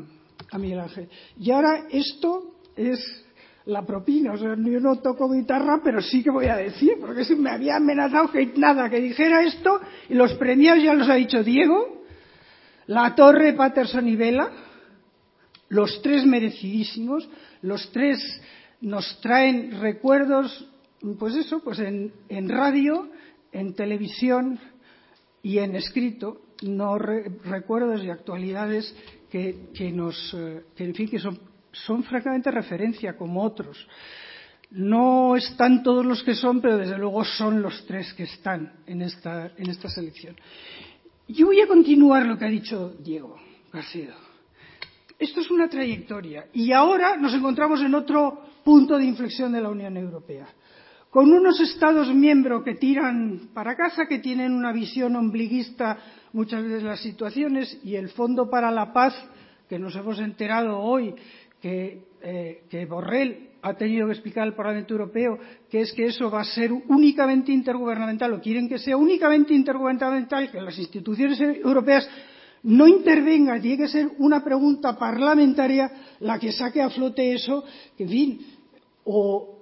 a 0.49 0.57
Miguel 0.57 0.80
Ángel. 0.80 1.09
Y 1.38 1.51
ahora 1.51 1.86
esto 1.91 2.55
es 2.76 3.23
la 3.66 3.86
propina. 3.86 4.34
O 4.34 4.38
sea, 4.38 4.55
yo 4.55 4.80
no 4.80 4.97
toco 4.97 5.32
guitarra, 5.32 5.82
pero 5.84 6.01
sí 6.01 6.24
que 6.24 6.30
voy 6.30 6.47
a 6.47 6.57
decir, 6.57 6.93
porque 6.99 7.26
si 7.26 7.36
me 7.36 7.49
había 7.49 7.78
amenazado 7.78 8.32
que 8.32 8.45
nada, 8.57 8.89
que 8.89 9.01
dijera 9.01 9.43
esto, 9.43 9.80
y 10.09 10.13
los 10.13 10.34
premiados 10.36 10.84
ya 10.84 10.93
los 10.93 11.09
ha 11.09 11.16
dicho 11.16 11.43
Diego, 11.43 12.03
La 12.88 13.16
Torre, 13.16 13.53
Patterson 13.53 14.07
y 14.07 14.16
Vela, 14.16 14.51
los 15.70 16.01
tres 16.01 16.26
merecidísimos, 16.26 17.28
los 17.61 17.91
tres 17.91 18.20
nos 18.82 19.20
traen 19.22 19.82
recuerdos, 19.82 20.70
pues 21.18 21.36
eso, 21.36 21.61
pues 21.63 21.80
en, 21.80 22.13
en 22.30 22.49
radio, 22.49 23.09
en 23.51 23.74
televisión 23.74 24.59
y 25.41 25.57
en 25.57 25.76
escrito, 25.76 26.41
no 26.61 26.97
re, 26.97 27.32
recuerdos 27.43 28.03
y 28.03 28.09
actualidades 28.09 28.95
que, 29.30 29.70
que 29.74 29.91
nos, 29.91 30.34
eh, 30.38 30.63
que 30.76 30.86
en 30.86 30.93
fin, 30.93 31.09
que 31.09 31.20
son 31.20 31.39
son 31.86 32.03
francamente 32.03 32.51
referencia, 32.51 33.17
como 33.17 33.43
otros. 33.43 33.88
No 34.71 35.36
están 35.36 35.84
todos 35.84 36.05
los 36.05 36.23
que 36.23 36.34
son, 36.34 36.61
pero 36.61 36.78
desde 36.78 36.97
luego 36.97 37.23
son 37.23 37.61
los 37.61 37.86
tres 37.86 38.13
que 38.13 38.23
están 38.23 38.73
en 38.88 39.01
esta, 39.01 39.51
en 39.57 39.69
esta 39.69 39.89
selección. 39.89 40.36
Yo 41.28 41.47
voy 41.47 41.61
a 41.61 41.67
continuar 41.67 42.26
lo 42.26 42.38
que 42.38 42.45
ha 42.45 42.49
dicho 42.49 42.95
Diego 42.99 43.36
Garcido. 43.71 44.13
Esto 45.17 45.39
es 45.39 45.49
una 45.49 45.69
trayectoria 45.69 46.47
y 46.53 46.71
ahora 46.71 47.17
nos 47.17 47.34
encontramos 47.34 47.82
en 47.82 47.95
otro 47.95 48.41
punto 48.63 48.97
de 48.97 49.05
inflexión 49.05 49.51
de 49.53 49.61
la 49.61 49.69
Unión 49.69 49.95
Europea, 49.95 50.47
con 51.09 51.32
unos 51.32 51.59
Estados 51.61 52.13
miembros 52.13 52.63
que 52.63 52.76
tiran 52.76 53.49
para 53.53 53.78
casa, 53.78 54.07
que 54.07 54.19
tienen 54.19 54.51
una 54.51 54.73
visión 54.73 55.15
ombliguista 55.15 55.97
muchas 56.34 56.63
veces 56.63 56.84
de 56.84 56.89
las 56.89 56.99
situaciones 56.99 57.80
y 57.84 57.95
el 57.95 58.09
Fondo 58.09 58.49
para 58.49 58.69
la 58.71 58.91
Paz, 58.91 59.15
que 59.69 59.80
nos 59.80 59.95
hemos 59.95 60.19
enterado 60.19 60.80
hoy 60.80 61.15
que 61.66 62.05
eh, 62.22 62.63
que 62.70 62.86
Borrell 62.86 63.49
ha 63.61 63.74
tenido 63.74 64.05
que 64.05 64.13
explicar 64.13 64.43
al 64.43 64.55
Parlamento 64.55 64.93
Europeo, 64.93 65.39
que 65.70 65.82
es 65.82 65.93
que 65.93 66.05
eso 66.05 66.30
va 66.30 66.41
a 66.41 66.43
ser 66.43 66.72
únicamente 66.72 67.51
intergubernamental 67.51 68.34
o 68.34 68.41
quieren 68.41 68.70
que 68.70 68.78
sea 68.78 68.97
únicamente 68.97 69.53
intergubernamental, 69.53 70.51
que 70.51 70.61
las 70.61 70.78
instituciones 70.78 71.39
europeas 71.41 72.09
no 72.63 72.88
intervengan, 72.88 73.61
tiene 73.61 73.78
que 73.78 73.88
ser 73.88 74.11
una 74.18 74.43
pregunta 74.43 74.97
parlamentaria 74.97 75.91
la 76.20 76.39
que 76.39 76.51
saque 76.51 76.82
a 76.82 76.89
flote 76.89 77.34
eso, 77.34 77.63
en 77.97 78.09
fin, 78.09 78.41
o 79.03 79.61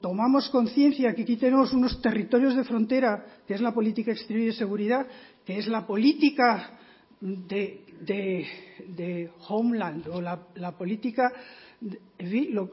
tomamos 0.00 0.48
conciencia 0.50 1.14
que 1.14 1.22
aquí 1.22 1.36
tenemos 1.36 1.72
unos 1.72 2.00
territorios 2.02 2.56
de 2.56 2.64
frontera, 2.64 3.24
que 3.46 3.54
es 3.54 3.60
la 3.60 3.74
política 3.74 4.10
exterior 4.12 4.44
y 4.44 4.46
de 4.46 4.52
seguridad, 4.52 5.06
que 5.44 5.58
es 5.58 5.68
la 5.68 5.86
política 5.86 6.78
de, 7.20 9.30
homeland 9.48 10.08
o 10.08 10.20
la, 10.20 10.76
política 10.76 11.32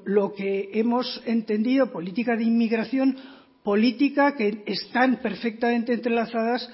lo, 0.06 0.34
que 0.34 0.70
hemos 0.74 1.22
entendido 1.26 1.91
política 1.91 2.36
de 2.36 2.43
inmigración, 2.43 3.16
política 3.64 4.36
que 4.36 4.64
están 4.66 5.22
perfectamente 5.22 5.93
entrelazadas 5.93 6.70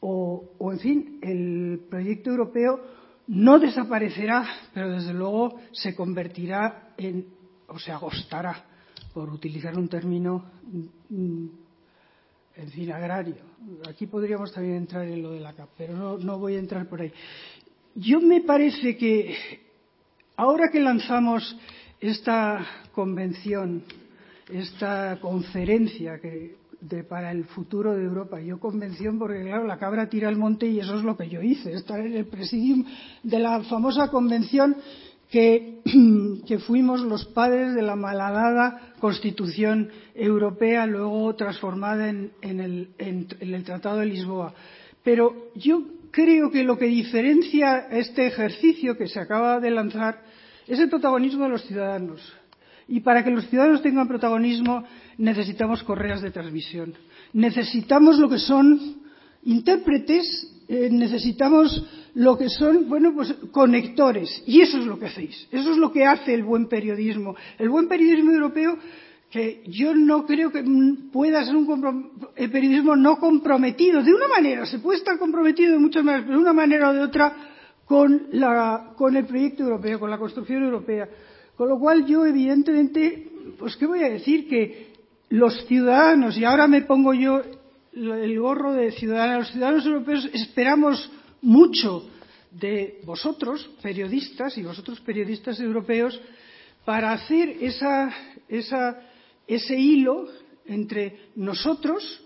o, 0.00 0.70
en 0.72 0.78
fin, 0.78 1.18
el 1.22 1.80
proyecto 1.90 2.30
europeo 2.30 2.80
no 3.28 3.58
desaparecerá, 3.58 4.46
pero 4.72 4.92
desde 4.92 5.12
luego 5.12 5.58
se 5.72 5.94
convertirá 5.94 6.94
en, 6.96 7.26
o 7.66 7.78
se 7.78 7.92
agostará, 7.92 8.64
por 9.12 9.30
utilizar 9.30 9.76
un 9.76 9.88
término, 9.88 10.44
en 12.58 12.68
fin, 12.70 12.92
agrario. 12.92 13.36
Aquí 13.88 14.06
podríamos 14.06 14.52
también 14.52 14.76
entrar 14.76 15.06
en 15.06 15.22
lo 15.22 15.30
de 15.30 15.40
la 15.40 15.54
CAP, 15.54 15.70
pero 15.78 15.94
no, 15.94 16.18
no 16.18 16.38
voy 16.38 16.56
a 16.56 16.58
entrar 16.58 16.86
por 16.88 17.00
ahí. 17.00 17.12
Yo 17.94 18.20
me 18.20 18.42
parece 18.42 18.96
que 18.96 19.34
Ahora 20.38 20.70
que 20.70 20.78
lanzamos 20.78 21.56
esta 21.98 22.64
convención, 22.92 23.82
esta 24.48 25.18
conferencia 25.20 26.20
que, 26.20 26.54
de, 26.80 27.02
para 27.02 27.32
el 27.32 27.44
futuro 27.46 27.92
de 27.96 28.04
Europa, 28.04 28.40
yo 28.40 28.60
convención 28.60 29.18
porque, 29.18 29.42
claro, 29.42 29.66
la 29.66 29.80
cabra 29.80 30.08
tira 30.08 30.28
al 30.28 30.36
monte 30.36 30.68
y 30.68 30.78
eso 30.78 30.96
es 30.96 31.02
lo 31.02 31.16
que 31.16 31.28
yo 31.28 31.42
hice, 31.42 31.72
estar 31.72 31.98
en 31.98 32.14
el 32.14 32.26
presidium 32.26 32.84
de 33.24 33.40
la 33.40 33.64
famosa 33.64 34.12
convención 34.12 34.76
que, 35.30 36.58
fuimos 36.66 37.00
los 37.00 37.26
padres 37.26 37.74
de 37.74 37.82
la 37.82 37.96
malhadada 37.96 38.94
Constitución 39.00 39.90
Europea, 40.14 40.86
luego 40.86 41.34
transformada 41.34 42.08
en 42.08 42.32
el 42.42 43.64
Tratado 43.64 43.98
de 43.98 44.06
Lisboa. 44.06 44.54
Pero 45.02 45.50
yo 45.54 45.82
creo 46.10 46.50
que 46.50 46.64
lo 46.64 46.78
que 46.78 46.86
diferencia 46.86 47.88
este 47.90 48.26
ejercicio 48.26 48.96
que 48.96 49.08
se 49.08 49.20
acaba 49.20 49.60
de 49.60 49.70
lanzar 49.70 50.22
es 50.66 50.78
el 50.78 50.88
protagonismo 50.88 51.44
de 51.44 51.50
los 51.50 51.64
ciudadanos. 51.64 52.20
Y 52.86 53.00
para 53.00 53.22
que 53.22 53.30
los 53.30 53.46
ciudadanos 53.48 53.82
tengan 53.82 54.08
protagonismo 54.08 54.84
necesitamos 55.18 55.82
correas 55.82 56.22
de 56.22 56.30
transmisión. 56.30 56.94
Necesitamos 57.32 58.18
lo 58.18 58.28
que 58.28 58.38
son 58.38 59.02
intérpretes, 59.44 60.24
eh, 60.68 60.88
necesitamos 60.90 61.86
lo 62.18 62.36
que 62.36 62.48
son, 62.48 62.88
bueno, 62.88 63.12
pues 63.14 63.32
conectores. 63.52 64.42
Y 64.44 64.60
eso 64.60 64.78
es 64.78 64.86
lo 64.86 64.98
que 64.98 65.06
hacéis. 65.06 65.46
Eso 65.52 65.70
es 65.70 65.76
lo 65.76 65.92
que 65.92 66.04
hace 66.04 66.34
el 66.34 66.42
buen 66.42 66.66
periodismo. 66.66 67.36
El 67.58 67.68
buen 67.68 67.86
periodismo 67.86 68.32
europeo 68.32 68.76
que 69.30 69.62
yo 69.66 69.94
no 69.94 70.26
creo 70.26 70.50
que 70.50 70.64
pueda 71.12 71.44
ser 71.44 71.54
un 71.54 72.10
el 72.34 72.50
periodismo 72.50 72.96
no 72.96 73.18
comprometido. 73.18 74.02
De 74.02 74.12
una 74.12 74.26
manera, 74.26 74.66
se 74.66 74.80
puede 74.80 74.98
estar 74.98 75.16
comprometido 75.16 75.74
de 75.74 75.78
muchas 75.78 76.02
maneras, 76.02 76.24
pero 76.26 76.38
de 76.38 76.42
una 76.42 76.52
manera 76.52 76.90
o 76.90 76.94
de 76.94 77.02
otra 77.02 77.36
con, 77.84 78.26
la, 78.32 78.94
con 78.96 79.14
el 79.14 79.24
proyecto 79.24 79.62
europeo, 79.62 80.00
con 80.00 80.10
la 80.10 80.18
construcción 80.18 80.64
europea. 80.64 81.08
Con 81.56 81.68
lo 81.68 81.78
cual 81.78 82.04
yo, 82.04 82.26
evidentemente, 82.26 83.30
pues 83.60 83.76
qué 83.76 83.86
voy 83.86 84.02
a 84.02 84.10
decir 84.10 84.48
que 84.48 84.92
los 85.28 85.66
ciudadanos, 85.66 86.36
y 86.36 86.44
ahora 86.44 86.66
me 86.66 86.82
pongo 86.82 87.14
yo 87.14 87.42
el 87.92 88.40
gorro 88.40 88.72
de 88.72 88.90
ciudadana, 88.90 89.38
los 89.38 89.52
ciudadanos 89.52 89.86
europeos 89.86 90.28
esperamos 90.32 91.12
mucho 91.42 92.08
de 92.50 93.00
vosotros, 93.04 93.68
periodistas, 93.82 94.56
y 94.58 94.62
vosotros, 94.62 95.00
periodistas 95.00 95.60
europeos, 95.60 96.20
para 96.84 97.12
hacer 97.12 97.56
ese 98.48 99.78
hilo 99.78 100.28
entre 100.66 101.30
nosotros 101.36 102.22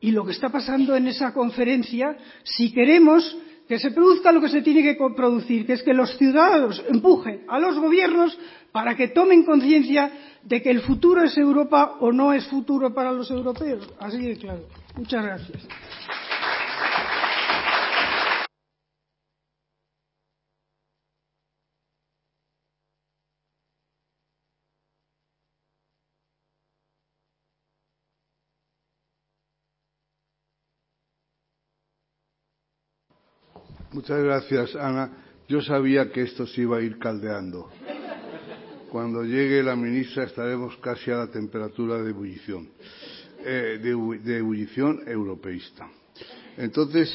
y 0.00 0.10
lo 0.10 0.24
que 0.24 0.32
está 0.32 0.48
pasando 0.48 0.94
en 0.96 1.08
esa 1.08 1.32
conferencia, 1.32 2.16
si 2.44 2.72
queremos 2.72 3.36
que 3.68 3.78
se 3.78 3.90
produzca 3.90 4.32
lo 4.32 4.40
que 4.40 4.48
se 4.48 4.62
tiene 4.62 4.82
que 4.82 4.96
producir, 5.16 5.66
que 5.66 5.72
es 5.72 5.82
que 5.82 5.92
los 5.92 6.16
ciudadanos 6.16 6.82
empujen 6.88 7.42
a 7.48 7.58
los 7.58 7.76
gobiernos 7.78 8.38
para 8.70 8.96
que 8.96 9.08
tomen 9.08 9.44
conciencia 9.44 10.12
de 10.44 10.62
que 10.62 10.70
el 10.70 10.82
futuro 10.82 11.24
es 11.24 11.36
Europa 11.36 11.96
o 12.00 12.12
no 12.12 12.32
es 12.32 12.46
futuro 12.46 12.94
para 12.94 13.12
los 13.12 13.30
europeos. 13.30 13.88
Así 13.98 14.18
de 14.18 14.36
claro. 14.36 14.62
Muchas 14.96 15.24
gracias. 15.24 15.66
Muchas 34.08 34.22
gracias, 34.22 34.76
Ana. 34.76 35.10
Yo 35.48 35.60
sabía 35.60 36.12
que 36.12 36.22
esto 36.22 36.46
se 36.46 36.60
iba 36.60 36.76
a 36.76 36.80
ir 36.80 36.96
caldeando. 36.96 37.68
Cuando 38.88 39.24
llegue 39.24 39.64
la 39.64 39.74
ministra 39.74 40.22
estaremos 40.22 40.76
casi 40.76 41.10
a 41.10 41.16
la 41.16 41.26
temperatura 41.26 42.00
de 42.00 42.10
ebullición, 42.10 42.68
eh, 43.44 43.80
de, 43.82 44.38
ebullición 44.38 45.02
europeísta. 45.08 45.90
Entonces, 46.56 47.12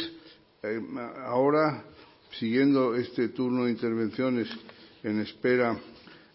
eh, 0.64 0.82
ahora, 1.24 1.86
siguiendo 2.32 2.94
este 2.94 3.30
turno 3.30 3.64
de 3.64 3.72
intervenciones 3.72 4.50
en 5.02 5.22
espera 5.22 5.80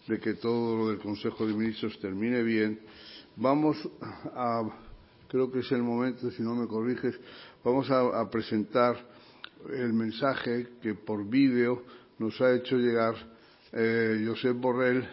de 0.07 0.19
que 0.19 0.33
todo 0.33 0.75
lo 0.75 0.89
del 0.89 0.97
Consejo 0.97 1.45
de 1.45 1.53
Ministros 1.53 1.99
termine 1.99 2.41
bien, 2.41 2.79
vamos 3.35 3.77
a, 4.33 4.63
creo 5.27 5.51
que 5.51 5.59
es 5.59 5.71
el 5.71 5.83
momento, 5.83 6.31
si 6.31 6.41
no 6.41 6.55
me 6.55 6.65
corriges, 6.65 7.13
vamos 7.63 7.91
a, 7.91 8.21
a 8.21 8.27
presentar 8.31 9.17
el 9.71 9.93
mensaje 9.93 10.67
que 10.81 10.95
por 10.95 11.27
vídeo 11.27 11.83
nos 12.19 12.39
ha 12.41 12.53
hecho 12.53 12.77
llegar 12.77 13.15
eh, 13.73 14.23
Josep 14.25 14.57
Borrell 14.57 15.07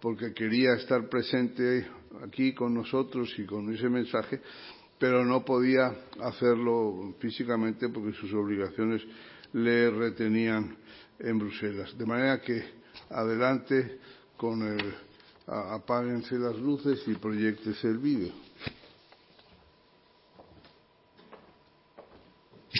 porque 0.00 0.32
quería 0.32 0.74
estar 0.74 1.08
presente 1.08 1.86
aquí 2.22 2.54
con 2.54 2.74
nosotros 2.74 3.32
y 3.38 3.44
con 3.44 3.72
ese 3.72 3.88
mensaje, 3.88 4.40
pero 4.98 5.24
no 5.24 5.44
podía 5.44 5.94
hacerlo 6.20 7.14
físicamente 7.18 7.88
porque 7.88 8.12
sus 8.12 8.32
obligaciones 8.32 9.02
le 9.52 9.90
retenían 9.90 10.76
en 11.18 11.38
Bruselas. 11.38 11.96
De 11.96 12.06
manera 12.06 12.40
que 12.40 12.62
adelante 13.10 13.98
con 14.36 14.62
el 14.62 14.94
apáguense 15.46 16.38
las 16.38 16.56
luces 16.56 17.02
y 17.06 17.14
proyectese 17.14 17.88
el 17.88 17.98
vídeo. 17.98 18.32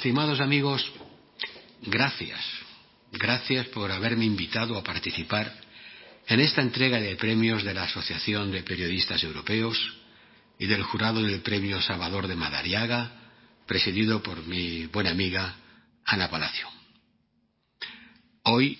Estimados 0.06 0.38
amigos, 0.38 0.88
gracias. 1.82 2.38
Gracias 3.10 3.66
por 3.70 3.90
haberme 3.90 4.24
invitado 4.24 4.78
a 4.78 4.84
participar 4.84 5.52
en 6.28 6.38
esta 6.38 6.62
entrega 6.62 7.00
de 7.00 7.16
premios 7.16 7.64
de 7.64 7.74
la 7.74 7.82
Asociación 7.82 8.52
de 8.52 8.62
Periodistas 8.62 9.24
Europeos 9.24 9.76
y 10.60 10.66
del 10.66 10.84
jurado 10.84 11.24
del 11.24 11.40
Premio 11.40 11.82
Salvador 11.82 12.28
de 12.28 12.36
Madariaga, 12.36 13.10
presidido 13.66 14.22
por 14.22 14.46
mi 14.46 14.86
buena 14.86 15.10
amiga 15.10 15.56
Ana 16.04 16.30
Palacio. 16.30 16.68
Hoy, 18.44 18.78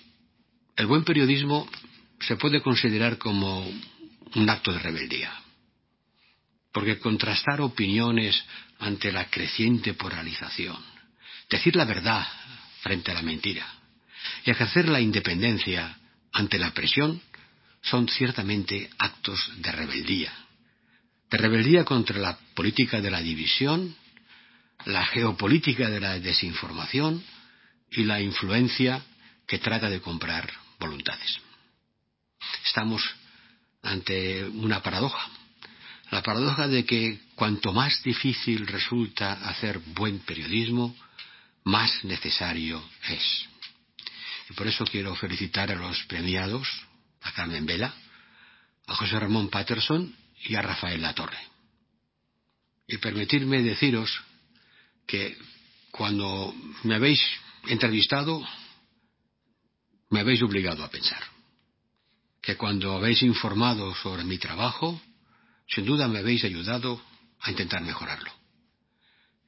el 0.77 0.85
buen 0.85 1.03
periodismo 1.03 1.69
se 2.21 2.37
puede 2.37 2.61
considerar 2.61 3.17
como 3.17 3.69
un 4.33 4.49
acto 4.49 4.71
de 4.71 4.79
rebeldía, 4.79 5.33
porque 6.71 6.99
contrastar 6.99 7.59
opiniones 7.59 8.41
ante 8.79 9.11
la 9.11 9.29
creciente 9.29 9.93
polarización, 9.93 10.96
decir 11.49 11.75
la 11.75 11.85
verdad 11.85 12.25
frente 12.81 13.11
a 13.11 13.15
la 13.15 13.21
mentira 13.21 13.65
y 14.45 14.51
ejercer 14.51 14.89
la 14.89 14.99
independencia 14.99 15.97
ante 16.33 16.57
la 16.57 16.71
presión 16.71 17.21
son 17.81 18.07
ciertamente 18.09 18.89
actos 18.97 19.51
de 19.57 19.71
rebeldía. 19.71 20.33
De 21.29 21.37
rebeldía 21.37 21.83
contra 21.83 22.17
la 22.19 22.37
política 22.53 23.01
de 23.01 23.11
la 23.11 23.21
división, 23.21 23.95
la 24.85 25.05
geopolítica 25.05 25.89
de 25.89 25.99
la 25.99 26.19
desinformación 26.19 27.23
y 27.91 28.03
la 28.03 28.21
influencia 28.21 29.01
que 29.47 29.59
trata 29.59 29.89
de 29.89 30.01
comprar 30.01 30.51
voluntades. 30.79 31.39
Estamos 32.65 33.03
ante 33.81 34.45
una 34.45 34.81
paradoja. 34.81 35.29
La 36.11 36.21
paradoja 36.21 36.67
de 36.67 36.85
que 36.85 37.19
cuanto 37.35 37.73
más 37.73 38.01
difícil 38.03 38.67
resulta 38.67 39.33
hacer 39.49 39.79
buen 39.79 40.19
periodismo, 40.19 40.95
más 41.67 42.05
necesario 42.05 42.81
es. 43.09 43.45
Y 44.49 44.53
por 44.53 44.67
eso 44.67 44.85
quiero 44.85 45.13
felicitar 45.15 45.69
a 45.69 45.75
los 45.75 46.01
premiados, 46.05 46.65
a 47.21 47.33
Carmen 47.33 47.65
Vela, 47.65 47.93
a 48.87 48.95
José 48.95 49.19
Ramón 49.19 49.49
Patterson 49.49 50.15
y 50.45 50.55
a 50.55 50.61
Rafael 50.61 51.01
Latorre. 51.01 51.39
Y 52.87 52.97
permitirme 52.97 53.61
deciros 53.61 54.09
que 55.05 55.37
cuando 55.91 56.55
me 56.83 56.95
habéis 56.95 57.19
entrevistado, 57.67 58.41
me 60.09 60.21
habéis 60.21 60.41
obligado 60.43 60.85
a 60.85 60.89
pensar. 60.89 61.21
Que 62.41 62.55
cuando 62.55 62.93
habéis 62.93 63.23
informado 63.23 63.93
sobre 63.95 64.23
mi 64.23 64.37
trabajo, 64.37 65.01
sin 65.67 65.85
duda 65.85 66.07
me 66.07 66.19
habéis 66.19 66.45
ayudado 66.45 67.01
a 67.41 67.51
intentar 67.51 67.81
mejorarlo. 67.81 68.46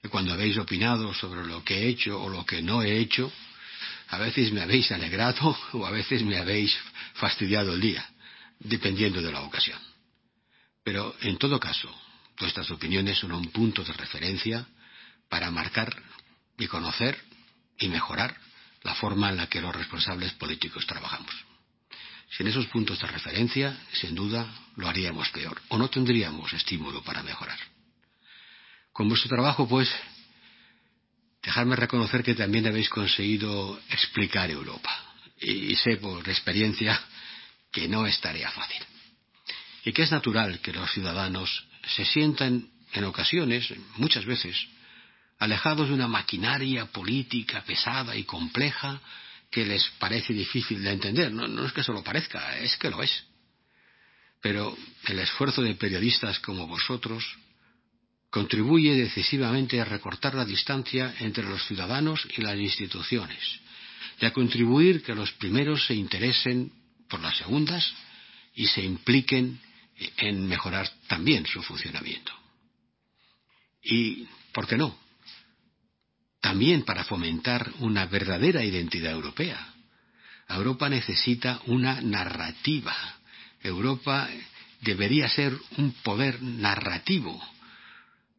Cuando 0.07 0.33
habéis 0.33 0.57
opinado 0.57 1.13
sobre 1.13 1.45
lo 1.45 1.63
que 1.63 1.75
he 1.75 1.87
hecho 1.89 2.21
o 2.21 2.29
lo 2.29 2.45
que 2.45 2.61
no 2.61 2.81
he 2.81 2.99
hecho, 2.99 3.31
a 4.09 4.17
veces 4.17 4.51
me 4.51 4.61
habéis 4.61 4.91
alegrado 4.91 5.57
o 5.73 5.85
a 5.85 5.91
veces 5.91 6.23
me 6.23 6.37
habéis 6.37 6.75
fastidiado 7.15 7.73
el 7.73 7.81
día, 7.81 8.07
dependiendo 8.59 9.21
de 9.21 9.31
la 9.31 9.41
ocasión. 9.41 9.79
Pero, 10.83 11.15
en 11.21 11.37
todo 11.37 11.59
caso, 11.59 11.93
vuestras 12.39 12.71
opiniones 12.71 13.19
son 13.19 13.33
un 13.33 13.51
punto 13.51 13.83
de 13.83 13.93
referencia 13.93 14.65
para 15.27 15.51
marcar 15.51 15.95
y 16.57 16.67
conocer 16.67 17.17
y 17.77 17.89
mejorar 17.89 18.35
la 18.83 18.95
forma 18.95 19.29
en 19.29 19.37
la 19.37 19.47
que 19.47 19.61
los 19.61 19.75
responsables 19.75 20.33
políticos 20.33 20.87
trabajamos. 20.87 21.33
Sin 22.37 22.47
esos 22.47 22.67
puntos 22.67 22.99
de 22.99 23.07
referencia, 23.07 23.77
sin 23.91 24.15
duda, 24.15 24.47
lo 24.77 24.87
haríamos 24.87 25.29
peor 25.29 25.61
o 25.69 25.77
no 25.77 25.89
tendríamos 25.89 26.53
estímulo 26.53 27.03
para 27.03 27.23
mejorar. 27.23 27.59
Con 28.99 29.07
vuestro 29.07 29.29
trabajo, 29.29 29.65
pues, 29.65 29.89
dejadme 31.41 31.77
reconocer 31.77 32.21
que 32.21 32.35
también 32.35 32.67
habéis 32.67 32.89
conseguido 32.89 33.79
explicar 33.89 34.51
Europa. 34.51 34.91
Y, 35.39 35.73
sé 35.77 35.95
por 35.95 36.27
experiencia 36.27 36.99
que 37.71 37.87
no 37.87 38.05
es 38.05 38.19
tarea 38.19 38.51
fácil. 38.51 38.83
Y 39.85 39.93
que 39.93 40.01
es 40.01 40.11
natural 40.11 40.59
que 40.59 40.73
los 40.73 40.91
ciudadanos 40.91 41.63
se 41.95 42.03
sientan 42.03 42.67
en 42.91 43.03
ocasiones, 43.05 43.73
muchas 43.95 44.25
veces, 44.25 44.67
alejados 45.37 45.87
de 45.87 45.93
una 45.93 46.09
maquinaria 46.09 46.87
política 46.87 47.63
pesada 47.63 48.17
y 48.17 48.25
compleja 48.25 48.99
que 49.49 49.63
les 49.63 49.87
parece 49.97 50.33
difícil 50.33 50.83
de 50.83 50.91
entender. 50.91 51.31
No, 51.31 51.47
no 51.47 51.65
es 51.65 51.71
que 51.71 51.85
se 51.85 51.93
lo 51.93 52.03
parezca, 52.03 52.57
es 52.57 52.75
que 52.75 52.89
lo 52.89 53.01
es. 53.01 53.23
Pero 54.41 54.77
el 55.05 55.19
esfuerzo 55.19 55.61
de 55.61 55.75
periodistas 55.75 56.39
como 56.39 56.67
vosotros 56.67 57.23
contribuye 58.29 58.95
decisivamente 58.95 59.81
a 59.81 59.85
recortar 59.85 60.35
la 60.35 60.45
distancia 60.45 61.15
entre 61.19 61.43
los 61.43 61.65
ciudadanos 61.65 62.27
y 62.37 62.41
las 62.41 62.57
instituciones 62.57 63.39
y 64.21 64.25
a 64.25 64.33
contribuir 64.33 65.03
que 65.03 65.15
los 65.15 65.31
primeros 65.33 65.85
se 65.85 65.95
interesen 65.95 66.71
por 67.07 67.21
las 67.21 67.37
segundas 67.37 67.91
y 68.53 68.67
se 68.67 68.83
impliquen 68.83 69.59
en 70.17 70.47
mejorar 70.47 70.89
también 71.07 71.45
su 71.45 71.61
funcionamiento. 71.61 72.31
Y, 73.81 74.27
¿por 74.53 74.67
qué 74.67 74.77
no? 74.77 74.97
También 76.41 76.83
para 76.83 77.03
fomentar 77.03 77.71
una 77.79 78.05
verdadera 78.05 78.63
identidad 78.63 79.11
europea. 79.11 79.73
Europa 80.47 80.89
necesita 80.89 81.61
una 81.65 82.01
narrativa. 82.01 82.95
Europa 83.61 84.29
debería 84.81 85.29
ser 85.29 85.57
un 85.77 85.91
poder 86.03 86.41
narrativo. 86.41 87.41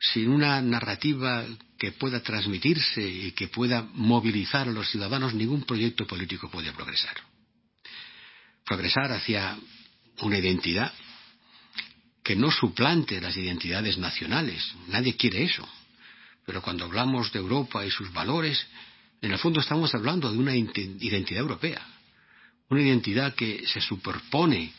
Sin 0.01 0.31
una 0.31 0.63
narrativa 0.63 1.45
que 1.79 1.93
pueda 1.93 2.23
transmitirse 2.23 3.07
y 3.07 3.33
que 3.33 3.49
pueda 3.49 3.87
movilizar 3.93 4.67
a 4.67 4.73
los 4.73 4.91
ciudadanos, 4.91 5.35
ningún 5.35 5.65
proyecto 5.65 6.07
político 6.07 6.51
puede 6.51 6.73
progresar. 6.73 7.17
Progresar 8.65 9.13
hacia 9.13 9.59
una 10.23 10.39
identidad 10.39 10.93
que 12.23 12.35
no 12.35 12.51
suplante 12.51 13.21
las 13.21 13.37
identidades 13.37 13.99
nacionales. 13.99 14.75
Nadie 14.89 15.17
quiere 15.17 15.43
eso. 15.43 15.69
Pero 16.47 16.63
cuando 16.63 16.87
hablamos 16.87 17.31
de 17.33 17.39
Europa 17.39 17.85
y 17.85 17.91
sus 17.91 18.13
valores, 18.13 18.67
en 19.21 19.33
el 19.33 19.39
fondo 19.39 19.61
estamos 19.61 19.95
hablando 19.95 20.31
de 20.33 20.39
una 20.39 20.57
identidad 20.57 21.41
europea. 21.41 21.87
Una 22.71 22.83
identidad 22.83 23.35
que 23.35 23.67
se 23.67 23.81
superpone 23.81 24.73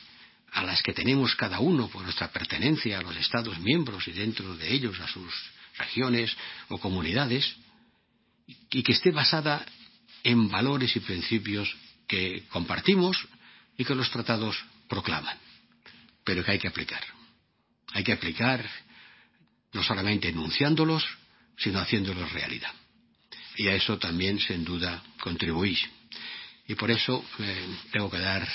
a 0.51 0.63
las 0.63 0.83
que 0.83 0.93
tenemos 0.93 1.35
cada 1.35 1.59
uno 1.59 1.87
por 1.87 2.03
nuestra 2.03 2.31
pertenencia 2.31 2.99
a 2.99 3.01
los 3.01 3.15
Estados 3.15 3.57
miembros 3.59 4.07
y 4.07 4.11
dentro 4.11 4.55
de 4.55 4.73
ellos 4.73 4.99
a 4.99 5.07
sus 5.07 5.33
regiones 5.77 6.35
o 6.69 6.77
comunidades, 6.77 7.55
y 8.69 8.83
que 8.83 8.91
esté 8.91 9.11
basada 9.11 9.65
en 10.23 10.49
valores 10.49 10.95
y 10.95 10.99
principios 10.99 11.73
que 12.07 12.43
compartimos 12.49 13.17
y 13.77 13.85
que 13.85 13.95
los 13.95 14.11
tratados 14.11 14.57
proclaman, 14.89 15.37
pero 16.25 16.43
que 16.43 16.51
hay 16.51 16.59
que 16.59 16.67
aplicar. 16.67 17.01
Hay 17.93 18.03
que 18.03 18.11
aplicar 18.11 18.69
no 19.73 19.83
solamente 19.83 20.29
enunciándolos, 20.29 21.05
sino 21.57 21.79
haciéndolos 21.79 22.31
realidad. 22.33 22.73
Y 23.55 23.67
a 23.67 23.75
eso 23.75 23.97
también, 23.97 24.39
sin 24.39 24.65
duda, 24.65 25.01
contribuís. 25.19 25.79
Y 26.67 26.75
por 26.75 26.91
eso 26.91 27.23
eh, 27.39 27.67
tengo 27.91 28.09
que 28.09 28.19
dar 28.19 28.47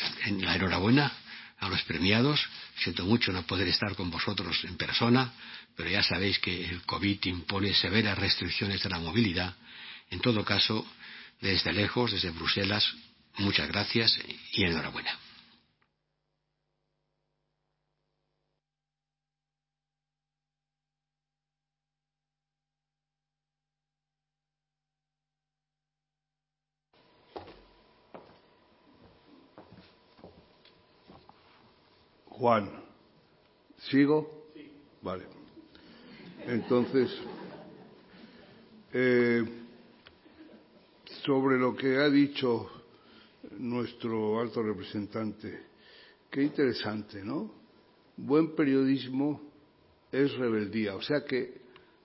la 0.43 0.55
enhorabuena 0.57 1.13
a 1.59 1.69
los 1.69 1.83
premiados. 1.83 2.41
Siento 2.77 3.05
mucho 3.05 3.33
no 3.33 3.47
poder 3.47 3.69
estar 3.69 3.95
con 3.95 4.11
vosotros 4.11 4.65
en 4.65 4.77
persona, 4.77 5.33
pero 5.77 5.91
ya 5.91 6.03
sabéis 6.03 6.39
que 6.39 6.65
el 6.65 6.83
COVID 6.83 7.25
impone 7.25 7.75
severas 7.75 8.19
restricciones 8.19 8.83
de 8.83 8.91
la 8.91 8.99
movilidad. 8.99 9.55
En 10.11 10.21
todo 10.21 10.45
caso, 10.45 10.87
desde 11.41 11.73
lejos, 11.73 12.13
desde 12.13 12.31
Bruselas, 12.31 12.87
muchas 13.39 13.69
gracias 13.69 14.19
y 14.53 14.65
enhorabuena. 14.65 15.26
Juan, 32.39 32.71
¿sigo? 33.79 34.51
Sí. 34.53 34.71
Vale. 35.01 35.25
Entonces, 36.47 37.11
eh, 38.93 39.43
sobre 41.25 41.59
lo 41.59 41.75
que 41.75 41.97
ha 41.97 42.11
dicho 42.11 42.71
nuestro 43.59 44.39
alto 44.39 44.63
representante, 44.63 45.63
qué 46.31 46.43
interesante, 46.43 47.25
¿no? 47.25 47.51
Buen 48.19 48.55
periodismo 48.55 49.41
es 50.13 50.37
rebeldía, 50.37 50.95
o 50.95 51.01
sea 51.01 51.25
que 51.25 51.59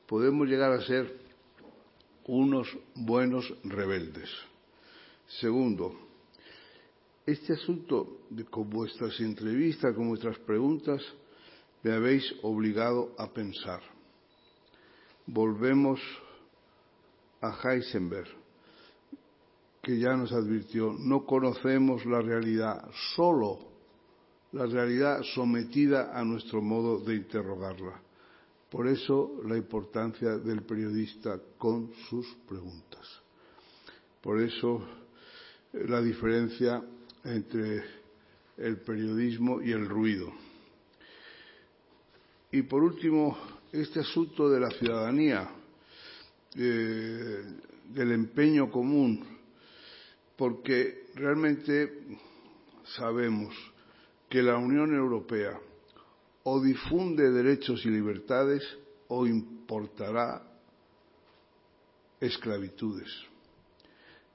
podemos 0.08 0.48
llegar 0.48 0.72
a 0.72 0.82
ser 0.82 1.14
unos 2.26 2.70
buenos 2.96 3.54
rebeldes. 3.66 4.30
Segundo, 5.28 6.11
este 7.32 7.54
asunto, 7.54 8.22
con 8.50 8.70
vuestras 8.70 9.20
entrevistas, 9.20 9.96
con 9.96 10.10
vuestras 10.10 10.38
preguntas, 10.40 11.02
me 11.84 11.92
habéis 11.92 12.24
obligado 12.44 13.14
a 13.18 13.32
pensar. 13.32 13.82
Volvemos 15.26 16.00
a 17.42 17.58
Heisenberg, 17.64 18.28
que 19.82 19.98
ya 19.98 20.16
nos 20.16 20.32
advirtió, 20.32 20.94
no 20.98 21.26
conocemos 21.26 22.06
la 22.06 22.22
realidad, 22.22 22.90
solo 23.16 23.72
la 24.52 24.66
realidad 24.66 25.22
sometida 25.34 26.18
a 26.18 26.24
nuestro 26.24 26.62
modo 26.62 27.00
de 27.00 27.16
interrogarla. 27.16 28.02
Por 28.70 28.88
eso 28.88 29.42
la 29.46 29.58
importancia 29.58 30.38
del 30.38 30.64
periodista 30.64 31.40
con 31.58 31.92
sus 32.10 32.28
preguntas. 32.48 33.08
Por 34.22 34.40
eso 34.40 34.82
la 35.74 36.02
diferencia 36.02 36.84
entre 37.24 37.84
el 38.58 38.78
periodismo 38.78 39.62
y 39.62 39.72
el 39.72 39.88
ruido. 39.88 40.32
Y 42.52 42.64
por 42.64 42.84
último, 42.84 43.38
este 43.72 44.02
asunto 44.02 44.50
de 44.50 44.60
la 44.60 44.70
ciudadanía, 44.72 45.50
eh, 46.56 47.44
del 47.90 48.12
empeño 48.12 48.70
común, 48.70 49.26
porque 50.36 51.08
realmente 51.16 51.92
sabemos 52.84 53.56
que 54.30 54.42
la 54.42 54.58
Unión 54.58 54.94
Europea 54.94 55.60
o 56.44 56.62
difunde 56.62 57.32
derechos 57.32 57.86
y 57.86 57.90
libertades 57.90 58.64
o 59.08 59.28
importará 59.28 60.42
esclavitudes. 62.20 63.10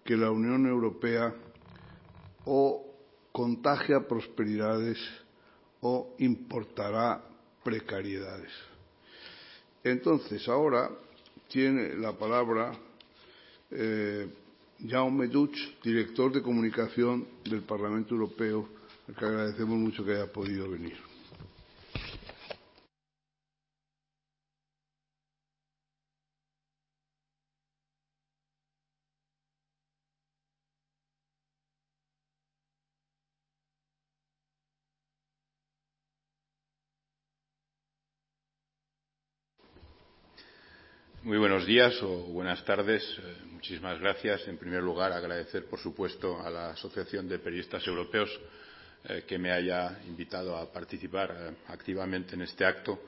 Que 0.04 0.16
la 0.16 0.30
Unión 0.30 0.66
Europea 0.66 1.34
o 2.46 2.82
contagia 3.32 4.00
prosperidades 4.08 4.98
o 5.82 6.14
importará 6.18 7.20
precariedades. 7.62 8.52
Entonces, 9.84 10.48
ahora 10.48 10.90
tiene 11.48 11.94
la 11.96 12.12
palabra 12.12 12.72
eh, 13.70 14.26
Jaume 14.88 15.26
Duch, 15.28 15.56
director 15.82 16.32
de 16.32 16.42
comunicación 16.42 17.26
del 17.44 17.62
Parlamento 17.62 18.14
Europeo, 18.14 18.68
al 19.08 19.14
que 19.14 19.24
agradecemos 19.24 19.76
mucho 19.78 20.04
que 20.04 20.12
haya 20.14 20.32
podido 20.32 20.70
venir. 20.70 20.96
Muy 41.26 41.38
buenos 41.38 41.66
días 41.66 42.00
o 42.04 42.18
buenas 42.28 42.64
tardes. 42.64 43.02
Eh, 43.18 43.36
muchísimas 43.50 43.98
gracias. 43.98 44.46
En 44.46 44.56
primer 44.58 44.80
lugar, 44.80 45.10
agradecer, 45.10 45.64
por 45.66 45.80
supuesto, 45.80 46.40
a 46.40 46.48
la 46.48 46.70
Asociación 46.70 47.28
de 47.28 47.40
Periodistas 47.40 47.84
Europeos 47.84 48.30
eh, 49.08 49.24
que 49.26 49.36
me 49.36 49.50
haya 49.50 49.98
invitado 50.06 50.56
a 50.56 50.72
participar 50.72 51.34
eh, 51.36 51.54
activamente 51.66 52.36
en 52.36 52.42
este 52.42 52.64
acto. 52.64 53.00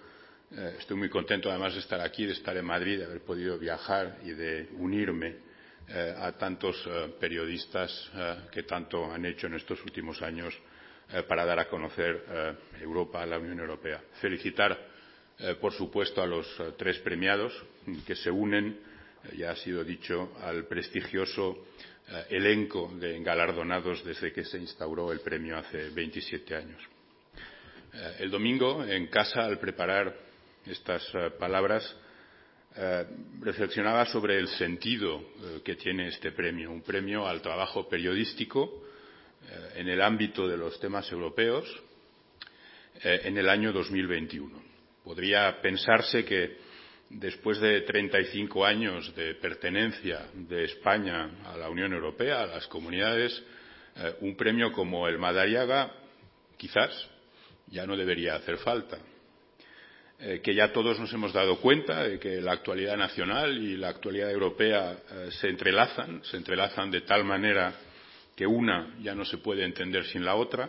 Estoy 0.50 0.96
muy 0.96 1.08
contento, 1.08 1.48
además, 1.48 1.74
de 1.74 1.78
estar 1.78 2.00
aquí, 2.00 2.26
de 2.26 2.32
estar 2.32 2.56
en 2.56 2.64
Madrid, 2.64 2.98
de 2.98 3.04
haber 3.04 3.20
podido 3.20 3.56
viajar 3.56 4.18
y 4.24 4.30
de 4.30 4.68
unirme 4.78 5.36
a 6.18 6.32
tantos 6.32 6.88
periodistas 7.20 8.10
que 8.50 8.62
tanto 8.62 9.12
han 9.12 9.26
hecho 9.26 9.46
en 9.46 9.54
estos 9.56 9.80
últimos 9.84 10.22
años 10.22 10.54
para 11.28 11.44
dar 11.44 11.58
a 11.60 11.68
conocer 11.68 12.56
Europa, 12.80 13.26
la 13.26 13.38
Unión 13.38 13.60
Europea. 13.60 14.02
Felicitar 14.22 14.97
por 15.60 15.72
supuesto, 15.72 16.22
a 16.22 16.26
los 16.26 16.46
eh, 16.60 16.72
tres 16.76 16.98
premiados 16.98 17.52
que 18.06 18.16
se 18.16 18.30
unen, 18.30 18.78
eh, 19.24 19.36
ya 19.36 19.52
ha 19.52 19.56
sido 19.56 19.84
dicho, 19.84 20.32
al 20.42 20.66
prestigioso 20.66 21.64
eh, 22.10 22.24
elenco 22.30 22.90
de 22.98 23.22
galardonados 23.22 24.02
desde 24.02 24.32
que 24.32 24.42
se 24.42 24.56
instauró 24.56 25.12
el 25.12 25.20
premio 25.20 25.58
hace 25.58 25.90
27 25.90 26.54
años. 26.54 26.82
Eh, 27.92 28.16
el 28.20 28.30
domingo, 28.30 28.82
en 28.82 29.08
casa, 29.08 29.44
al 29.44 29.58
preparar 29.58 30.16
estas 30.66 31.06
eh, 31.14 31.30
palabras, 31.38 31.96
reflexionaba 33.40 34.06
sobre 34.06 34.38
el 34.38 34.46
sentido 34.46 35.32
que 35.64 35.74
tiene 35.74 36.08
este 36.08 36.30
premio, 36.30 36.70
un 36.70 36.82
premio 36.82 37.26
al 37.26 37.42
trabajo 37.42 37.88
periodístico 37.88 38.84
en 39.74 39.88
el 39.88 40.00
ámbito 40.00 40.46
de 40.46 40.56
los 40.56 40.78
temas 40.78 41.10
europeos 41.10 41.66
en 43.02 43.36
el 43.36 43.48
año 43.48 43.72
2021 43.72 44.67
Podría 45.08 45.58
pensarse 45.62 46.22
que 46.22 46.58
después 47.08 47.58
de 47.60 47.80
35 47.80 48.62
años 48.66 49.16
de 49.16 49.36
pertenencia 49.36 50.26
de 50.34 50.64
España 50.64 51.30
a 51.46 51.56
la 51.56 51.70
Unión 51.70 51.94
Europea, 51.94 52.42
a 52.42 52.46
las 52.46 52.66
comunidades, 52.66 53.42
eh, 53.96 54.16
un 54.20 54.36
premio 54.36 54.70
como 54.70 55.08
el 55.08 55.16
Madariaga 55.16 55.94
quizás 56.58 57.08
ya 57.68 57.86
no 57.86 57.96
debería 57.96 58.34
hacer 58.34 58.58
falta. 58.58 58.98
Eh, 60.18 60.42
que 60.42 60.54
ya 60.54 60.74
todos 60.74 61.00
nos 61.00 61.10
hemos 61.14 61.32
dado 61.32 61.58
cuenta 61.58 62.02
de 62.02 62.18
que 62.18 62.42
la 62.42 62.52
actualidad 62.52 62.98
nacional 62.98 63.56
y 63.56 63.78
la 63.78 63.88
actualidad 63.88 64.30
europea 64.30 64.92
eh, 65.10 65.28
se 65.30 65.48
entrelazan, 65.48 66.22
se 66.22 66.36
entrelazan 66.36 66.90
de 66.90 67.00
tal 67.00 67.24
manera 67.24 67.72
que 68.36 68.46
una 68.46 68.94
ya 69.00 69.14
no 69.14 69.24
se 69.24 69.38
puede 69.38 69.64
entender 69.64 70.04
sin 70.04 70.22
la 70.22 70.34
otra 70.34 70.68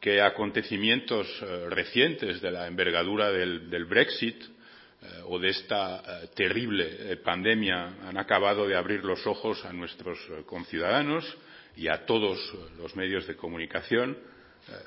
que 0.00 0.22
acontecimientos 0.22 1.28
eh, 1.42 1.66
recientes 1.68 2.40
de 2.40 2.50
la 2.50 2.66
envergadura 2.66 3.30
del, 3.30 3.84
Brexit 3.84 4.42
eh, 4.42 5.06
o 5.26 5.38
de 5.38 5.50
esta 5.50 6.00
eh, 6.00 6.28
terrible 6.34 7.16
pandemia 7.18 7.98
han 8.08 8.16
acabado 8.16 8.66
de 8.66 8.76
abrir 8.76 9.04
los 9.04 9.26
ojos 9.26 9.62
a 9.66 9.72
nuestros 9.72 10.18
conciudadanos 10.46 11.36
y 11.76 11.88
a 11.88 12.06
todos 12.06 12.38
los 12.78 12.96
medios 12.96 13.26
de 13.26 13.36
comunicación 13.36 14.16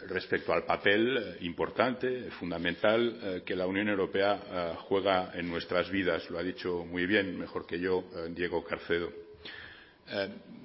respecto 0.08 0.54
al 0.54 0.66
papel 0.66 1.38
importante, 1.42 2.30
fundamental, 2.32 3.42
que 3.44 3.56
la 3.56 3.66
Unión 3.66 3.90
Europea 3.90 4.76
juega 4.88 5.32
en 5.34 5.50
nuestras 5.50 5.90
vidas. 5.90 6.30
Lo 6.30 6.38
ha 6.38 6.44
dicho 6.44 6.86
muy 6.86 7.08
bien, 7.08 7.40
mejor 7.40 7.66
que 7.66 7.80
yo, 7.80 8.04
Diego 8.30 8.64
Carcedo. 8.64 9.12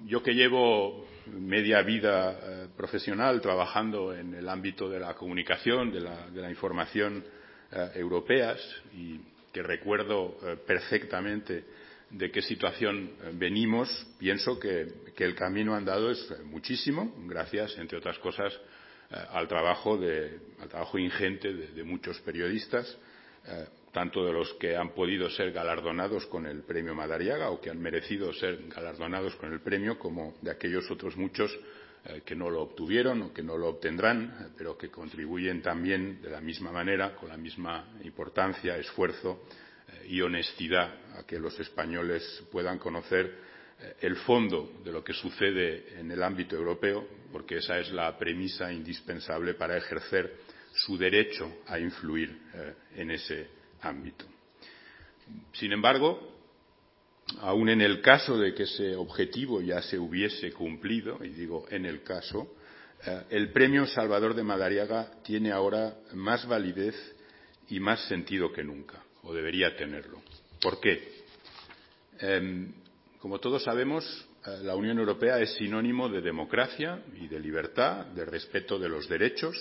Yo 0.04 0.22
que 0.22 0.34
llevo 0.34 1.06
media 1.32 1.82
vida 1.82 2.32
eh, 2.32 2.68
profesional 2.76 3.40
trabajando 3.40 4.14
en 4.14 4.34
el 4.34 4.48
ámbito 4.48 4.88
de 4.88 5.00
la 5.00 5.14
comunicación, 5.14 5.92
de 5.92 6.00
la, 6.00 6.28
de 6.30 6.40
la 6.40 6.50
información 6.50 7.24
eh, 7.70 7.90
europeas 7.94 8.60
y 8.94 9.20
que 9.52 9.62
recuerdo 9.62 10.38
eh, 10.42 10.56
perfectamente 10.66 11.64
de 12.10 12.30
qué 12.30 12.40
situación 12.40 13.10
venimos, 13.34 13.88
pienso 14.18 14.58
que, 14.58 14.86
que, 15.14 15.24
el 15.24 15.34
camino 15.34 15.74
andado 15.74 16.10
es 16.10 16.34
muchísimo, 16.44 17.14
gracias, 17.26 17.76
entre 17.76 17.98
otras 17.98 18.18
cosas, 18.18 18.58
al, 19.30 19.46
trabajo 19.46 19.98
de, 19.98 20.38
al 20.58 20.70
trabajo 20.70 20.98
ingente 20.98 21.52
de, 21.52 21.84
muchos 21.84 22.18
periodistas, 22.22 22.96
tanto 23.92 24.24
de 24.24 24.32
los 24.32 24.52
que 24.54 24.76
han 24.76 24.90
podido 24.90 25.30
ser 25.30 25.52
galardonados 25.52 26.26
con 26.26 26.46
el 26.46 26.62
premio 26.62 26.94
Madariaga 26.94 27.50
o 27.50 27.60
que 27.60 27.70
han 27.70 27.80
merecido 27.80 28.32
ser 28.32 28.68
galardonados 28.68 29.34
con 29.36 29.52
el 29.52 29.60
premio, 29.60 29.98
como 29.98 30.34
de 30.42 30.50
aquellos 30.50 30.90
otros 30.90 31.16
muchos 31.16 31.56
eh, 32.04 32.22
que 32.24 32.36
no 32.36 32.48
lo 32.48 32.62
obtuvieron 32.62 33.22
o 33.22 33.32
que 33.34 33.42
no 33.42 33.58
lo 33.58 33.68
obtendrán, 33.68 34.22
eh, 34.22 34.52
pero 34.56 34.78
que 34.78 34.88
contribuyen 34.88 35.60
también 35.60 36.22
de 36.22 36.30
la 36.30 36.40
misma 36.40 36.70
manera, 36.70 37.14
con 37.14 37.28
la 37.28 37.36
misma 37.36 37.98
importancia, 38.04 38.76
esfuerzo 38.76 39.42
eh, 39.88 40.06
y 40.08 40.20
honestidad 40.20 41.18
a 41.18 41.26
que 41.26 41.38
los 41.38 41.58
españoles 41.58 42.44
puedan 42.50 42.78
conocer 42.78 43.48
el 44.00 44.16
fondo 44.16 44.80
de 44.82 44.90
lo 44.90 45.04
que 45.04 45.12
sucede 45.12 46.00
en 46.00 46.10
el 46.10 46.20
ámbito 46.24 46.56
europeo, 46.56 47.06
porque 47.30 47.58
esa 47.58 47.78
es 47.78 47.92
la 47.92 48.18
premisa 48.18 48.72
indispensable 48.72 49.54
para 49.54 49.76
ejercer 49.76 50.34
su 50.74 50.98
derecho 50.98 51.58
a 51.64 51.78
influir 51.78 52.36
en 52.96 53.12
ese 53.12 53.57
ámbito. 53.82 54.24
Sin 55.52 55.72
embargo, 55.72 56.36
aun 57.40 57.68
en 57.68 57.80
el 57.80 58.00
caso 58.00 58.38
de 58.38 58.54
que 58.54 58.62
ese 58.64 58.96
objetivo 58.96 59.60
ya 59.60 59.82
se 59.82 59.98
hubiese 59.98 60.52
cumplido, 60.52 61.22
y 61.22 61.28
digo 61.30 61.66
en 61.70 61.84
el 61.84 62.02
caso, 62.02 62.54
eh, 63.04 63.24
el 63.30 63.52
premio 63.52 63.86
Salvador 63.86 64.34
de 64.34 64.42
Madariaga 64.42 65.10
tiene 65.22 65.52
ahora 65.52 65.94
más 66.14 66.46
validez 66.46 66.94
y 67.68 67.80
más 67.80 68.00
sentido 68.08 68.52
que 68.52 68.64
nunca, 68.64 69.02
o 69.22 69.34
debería 69.34 69.76
tenerlo. 69.76 70.22
¿Por 70.60 70.80
qué? 70.80 71.22
Eh, 72.20 72.66
como 73.20 73.38
todos 73.38 73.62
sabemos, 73.62 74.04
eh, 74.46 74.60
la 74.62 74.74
Unión 74.74 74.98
Europea 74.98 75.38
es 75.40 75.54
sinónimo 75.54 76.08
de 76.08 76.20
democracia 76.20 77.02
y 77.20 77.28
de 77.28 77.40
libertad, 77.40 78.06
de 78.06 78.24
respeto 78.24 78.78
de 78.78 78.88
los 78.88 79.08
derechos, 79.08 79.56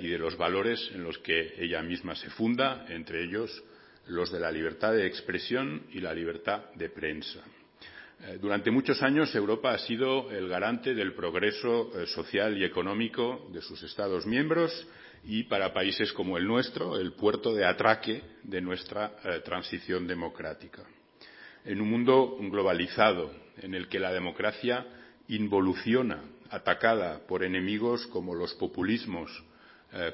y 0.00 0.08
de 0.08 0.18
los 0.18 0.36
valores 0.36 0.90
en 0.94 1.02
los 1.02 1.16
que 1.18 1.54
ella 1.56 1.80
misma 1.82 2.14
se 2.14 2.28
funda, 2.30 2.84
entre 2.88 3.24
ellos 3.24 3.62
los 4.08 4.30
de 4.30 4.40
la 4.40 4.50
libertad 4.50 4.92
de 4.92 5.06
expresión 5.06 5.86
y 5.92 6.00
la 6.00 6.12
libertad 6.12 6.64
de 6.74 6.90
prensa. 6.90 7.42
Eh, 8.24 8.38
durante 8.40 8.70
muchos 8.70 9.02
años 9.02 9.34
Europa 9.34 9.72
ha 9.72 9.78
sido 9.78 10.30
el 10.30 10.48
garante 10.48 10.94
del 10.94 11.14
progreso 11.14 11.90
eh, 11.94 12.06
social 12.06 12.56
y 12.56 12.64
económico 12.64 13.48
de 13.52 13.60
sus 13.60 13.82
Estados 13.82 14.26
miembros 14.26 14.86
y, 15.24 15.44
para 15.44 15.72
países 15.72 16.12
como 16.12 16.36
el 16.36 16.46
nuestro, 16.46 16.98
el 16.98 17.14
puerto 17.14 17.54
de 17.54 17.64
atraque 17.64 18.22
de 18.42 18.60
nuestra 18.60 19.16
eh, 19.24 19.40
transición 19.44 20.06
democrática. 20.06 20.84
En 21.64 21.80
un 21.80 21.90
mundo 21.90 22.36
globalizado 22.40 23.32
en 23.56 23.74
el 23.74 23.88
que 23.88 24.00
la 24.00 24.12
democracia 24.12 24.86
involuciona, 25.28 26.22
atacada 26.50 27.26
por 27.26 27.44
enemigos 27.44 28.06
como 28.08 28.34
los 28.34 28.54
populismos, 28.54 29.30
eh, 29.30 29.51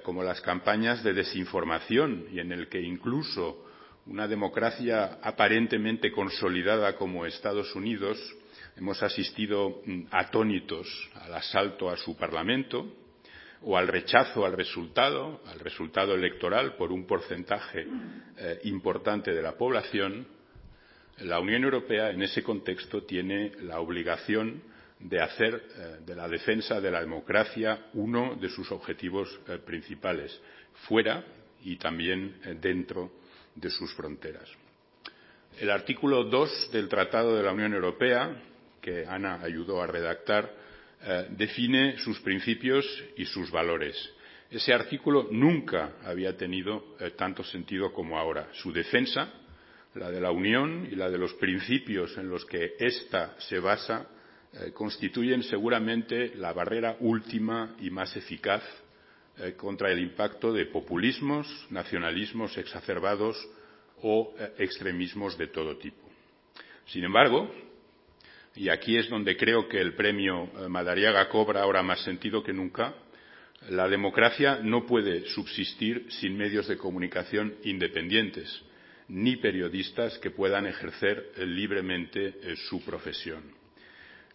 como 0.03 0.25
las 0.25 0.41
campañas 0.41 1.05
de 1.05 1.13
desinformación 1.13 2.27
y 2.33 2.41
en 2.41 2.53
el 2.53 2.69
que 2.69 2.81
incluso 2.81 3.65
una 4.07 4.27
democracia 4.27 5.19
aparentemente 5.23 6.11
consolidada 6.11 6.97
como 6.97 7.27
Estados 7.27 7.75
Unidos 7.75 8.19
hemos 8.77 9.03
asistido 9.03 9.83
mm, 9.85 10.05
atónitos 10.11 10.89
al 11.15 11.35
asalto 11.35 11.91
a 11.91 11.97
su 11.97 12.17
Parlamento 12.17 12.87
o 13.63 13.77
al 13.77 13.89
rechazo 13.89 14.47
al 14.47 14.53
resultado, 14.53 15.43
al 15.47 15.59
resultado 15.61 16.15
electoral 16.15 16.77
por 16.77 16.93
un 16.93 17.07
porcentaje 17.07 17.87
eh, 18.37 18.61
importante 18.65 19.33
de 19.33 19.43
la 19.43 19.57
población, 19.57 20.27
la 21.19 21.41
Unión 21.41 21.65
Europea 21.65 22.11
en 22.11 22.23
ese 22.23 22.43
contexto 22.43 23.03
tiene 23.03 23.53
la 23.63 23.81
obligación 23.81 24.63
de 25.01 25.21
hacer 25.21 25.55
eh, 25.55 25.97
de 26.05 26.15
la 26.15 26.29
defensa 26.29 26.81
de 26.81 26.91
la 26.91 27.01
democracia 27.01 27.87
uno 27.95 28.35
de 28.35 28.49
sus 28.49 28.71
objetivos 28.73 29.29
eh, 29.47 29.59
principales, 29.59 30.41
fuera 30.87 31.25
y 31.63 31.77
también 31.77 32.37
eh, 32.45 32.57
dentro 32.61 33.13
de 33.55 33.71
sus 33.71 33.93
fronteras. 33.95 34.49
El 35.59 35.71
artículo 35.71 36.25
2 36.25 36.71
del 36.73 36.89
Tratado 36.89 37.37
de 37.37 37.43
la 37.43 37.53
Unión 37.53 37.75
Europea, 37.75 38.43
que 38.81 39.05
Ana 39.07 39.41
ayudó 39.43 39.83
a 39.83 39.87
redactar, 39.89 40.69
define 41.31 41.99
sus 41.99 42.21
principios 42.21 42.85
y 43.17 43.25
sus 43.25 43.51
valores. 43.51 43.97
Ese 44.51 44.73
artículo 44.73 45.29
nunca 45.33 45.95
había 46.05 46.37
tenido 46.37 46.97
tanto 47.17 47.43
sentido 47.43 47.93
como 47.93 48.19
ahora. 48.19 48.49
Su 48.53 48.73
defensa, 48.73 49.33
la 49.95 50.11
de 50.11 50.21
la 50.21 50.31
Unión 50.31 50.89
y 50.91 50.95
la 50.95 51.11
de 51.11 51.19
los 51.19 51.35
principios 51.35 52.17
en 52.19 52.29
los 52.29 52.45
que 52.45 52.75
ésta 52.79 53.35
se 53.39 53.59
basa, 53.59 54.07
constituyen 54.75 55.43
seguramente 55.43 56.35
la 56.37 56.53
barrera 56.53 56.97
última 57.01 57.77
y 57.81 57.91
más 57.91 58.17
eficaz 58.17 58.63
contra 59.57 59.93
el 59.93 60.01
impacto 60.01 60.53
de 60.53 60.67
populismos, 60.67 61.47
nacionalismos 61.71 62.59
exacerbados 62.59 63.37
o 64.03 64.35
extremismos 64.59 65.39
de 65.39 65.47
todo 65.49 65.77
tipo. 65.77 66.09
Sin 66.87 67.05
embargo, 67.05 67.53
y 68.57 68.69
aquí 68.71 68.97
es 68.97 69.09
donde 69.09 69.37
creo 69.37 69.69
que 69.69 69.81
el 69.81 69.95
premio 69.95 70.51
Madariaga 70.69 71.29
cobra 71.29 71.63
ahora 71.63 71.83
más 71.83 72.03
sentido 72.03 72.43
que 72.43 72.53
nunca, 72.53 72.95
la 73.71 73.89
democracia 73.89 74.61
no 74.63 74.87
puede 74.87 75.27
subsistir 75.29 76.07
sin 76.11 76.37
medios 76.37 76.67
de 76.69 76.77
comunicación 76.77 77.55
independientes, 77.65 78.63
ni 79.09 79.37
periodistas 79.37 80.19
que 80.19 80.31
puedan 80.31 80.67
ejercer 80.67 81.33
libremente 81.39 82.57
su 82.69 82.85
profesión. 82.85 83.58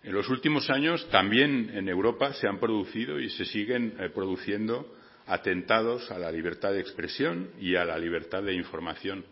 En 0.04 0.12
los 0.12 0.28
últimos 0.28 0.70
años, 0.70 1.08
también 1.10 1.72
en 1.74 1.88
Europa, 1.88 2.34
se 2.34 2.46
han 2.46 2.60
producido 2.60 3.22
y 3.22 3.30
se 3.30 3.46
siguen 3.46 3.96
produciendo 4.14 4.94
atentados 5.28 6.12
a 6.12 6.20
la 6.20 6.30
libertad 6.30 6.74
de 6.74 6.82
expresión 6.82 7.52
y 7.58 7.76
a 7.76 7.86
la 7.86 7.98
libertad 7.98 8.44
de 8.44 8.54
información. 8.54 9.24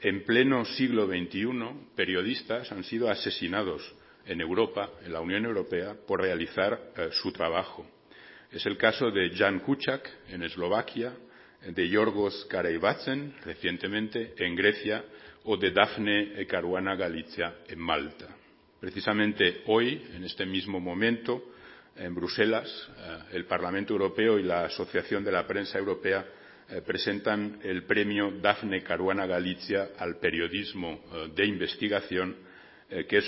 En 0.00 0.24
pleno 0.24 0.64
siglo 0.64 1.06
XXI, 1.06 1.48
periodistas 1.94 2.72
han 2.72 2.82
sido 2.82 3.08
asesinados 3.08 3.94
en 4.26 4.40
Europa, 4.40 4.90
en 5.04 5.12
la 5.12 5.20
Unión 5.20 5.44
Europea, 5.44 5.94
por 6.08 6.20
realizar 6.20 6.92
su 7.12 7.30
trabajo. 7.30 7.86
Es 8.50 8.66
el 8.66 8.76
caso 8.76 9.12
de 9.12 9.30
Jan 9.30 9.60
Kuciak 9.60 10.10
en 10.28 10.42
Eslovaquia, 10.42 11.12
de 11.66 11.88
Yorgos 11.88 12.46
Kareivatzen 12.50 13.34
recientemente 13.44 14.34
en 14.38 14.56
Grecia 14.56 15.04
o 15.44 15.56
de 15.56 15.70
Daphne 15.70 16.46
Caruana 16.46 16.96
Galizia 16.96 17.54
en 17.68 17.78
Malta. 17.78 18.35
Precisamente 18.86 19.62
hoy, 19.66 20.00
en 20.14 20.22
este 20.22 20.46
mismo 20.46 20.78
momento, 20.78 21.42
en 21.96 22.14
Bruselas, 22.14 22.68
el 23.32 23.44
Parlamento 23.44 23.92
Europeo 23.92 24.38
y 24.38 24.44
la 24.44 24.66
Asociación 24.66 25.24
de 25.24 25.32
la 25.32 25.44
Prensa 25.44 25.76
Europea 25.76 26.24
presentan 26.86 27.58
el 27.64 27.82
premio 27.82 28.30
Daphne 28.40 28.84
Caruana 28.84 29.26
Galizia 29.26 29.88
al 29.98 30.18
periodismo 30.20 31.00
de 31.34 31.46
investigación, 31.46 32.36
que 33.08 33.16
es 33.18 33.24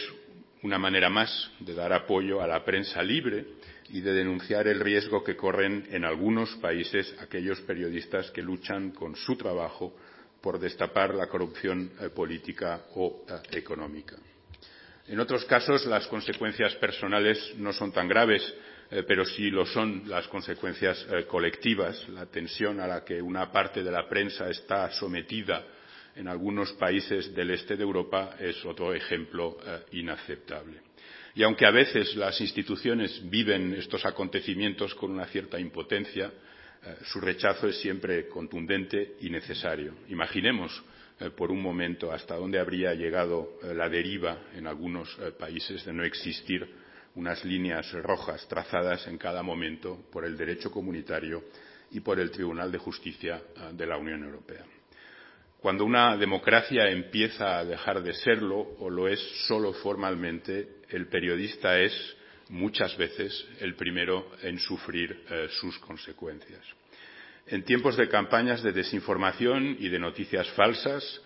una 0.62 0.78
manera 0.78 1.08
más 1.10 1.50
de 1.58 1.74
dar 1.74 1.92
apoyo 1.92 2.40
a 2.40 2.46
la 2.46 2.64
prensa 2.64 3.02
libre 3.02 3.44
y 3.88 4.00
de 4.00 4.12
denunciar 4.12 4.68
el 4.68 4.78
riesgo 4.78 5.24
que 5.24 5.34
corren 5.34 5.88
en 5.90 6.04
algunos 6.04 6.54
países 6.58 7.12
aquellos 7.20 7.60
periodistas 7.62 8.30
que 8.30 8.42
luchan 8.42 8.92
con 8.92 9.16
su 9.16 9.34
trabajo 9.34 9.92
por 10.40 10.60
destapar 10.60 11.16
la 11.16 11.26
corrupción 11.26 11.90
política 12.14 12.82
o 12.94 13.24
económica. 13.50 14.14
En 15.08 15.18
otros 15.20 15.46
casos, 15.46 15.86
las 15.86 16.06
consecuencias 16.06 16.74
personales 16.74 17.54
no 17.56 17.72
son 17.72 17.92
tan 17.92 18.08
graves, 18.08 18.54
pero 19.06 19.24
sí 19.24 19.50
lo 19.50 19.64
son 19.64 20.02
las 20.06 20.28
consecuencias 20.28 21.06
colectivas, 21.26 22.06
la 22.10 22.26
tensión 22.26 22.78
a 22.78 22.86
la 22.86 23.04
que 23.04 23.22
una 23.22 23.50
parte 23.50 23.82
de 23.82 23.90
la 23.90 24.06
prensa 24.06 24.50
está 24.50 24.90
sometida 24.90 25.64
en 26.14 26.28
algunos 26.28 26.72
países 26.74 27.34
del 27.34 27.52
este 27.52 27.76
de 27.76 27.82
Europa 27.84 28.36
es 28.38 28.62
otro 28.66 28.92
ejemplo 28.92 29.56
inaceptable. 29.92 30.82
Y 31.34 31.42
aunque 31.42 31.64
a 31.64 31.70
veces 31.70 32.14
las 32.16 32.38
instituciones 32.42 33.22
viven 33.30 33.74
estos 33.74 34.04
acontecimientos 34.04 34.94
con 34.94 35.10
una 35.12 35.24
cierta 35.26 35.58
impotencia, 35.58 36.30
su 37.04 37.20
rechazo 37.20 37.68
es 37.68 37.80
siempre 37.80 38.28
contundente 38.28 39.14
y 39.20 39.30
necesario. 39.30 39.94
Imaginemos 40.08 40.82
por 41.36 41.50
un 41.50 41.60
momento 41.60 42.12
hasta 42.12 42.36
dónde 42.36 42.58
habría 42.58 42.94
llegado 42.94 43.58
la 43.62 43.88
deriva 43.88 44.38
en 44.54 44.66
algunos 44.66 45.14
países 45.38 45.84
de 45.84 45.92
no 45.92 46.04
existir 46.04 46.68
unas 47.14 47.44
líneas 47.44 47.90
rojas 47.92 48.46
trazadas 48.48 49.06
en 49.08 49.18
cada 49.18 49.42
momento 49.42 50.06
por 50.12 50.24
el 50.24 50.36
derecho 50.36 50.70
comunitario 50.70 51.42
y 51.90 52.00
por 52.00 52.20
el 52.20 52.30
Tribunal 52.30 52.70
de 52.70 52.78
Justicia 52.78 53.42
de 53.72 53.86
la 53.86 53.96
Unión 53.96 54.22
Europea. 54.22 54.64
Cuando 55.60 55.84
una 55.84 56.16
democracia 56.16 56.88
empieza 56.88 57.58
a 57.58 57.64
dejar 57.64 58.00
de 58.02 58.14
serlo 58.14 58.60
o 58.78 58.88
lo 58.88 59.08
es 59.08 59.20
solo 59.48 59.72
formalmente, 59.72 60.76
el 60.90 61.08
periodista 61.08 61.80
es 61.80 61.92
muchas 62.50 62.96
veces 62.96 63.44
el 63.58 63.74
primero 63.74 64.30
en 64.42 64.58
sufrir 64.60 65.24
sus 65.60 65.76
consecuencias. 65.80 66.64
En 67.50 67.62
tiempos 67.62 67.96
de 67.96 68.10
campañas 68.10 68.62
de 68.62 68.72
desinformación 68.72 69.78
y 69.80 69.88
de 69.88 69.98
noticias 69.98 70.46
falsas 70.50 71.22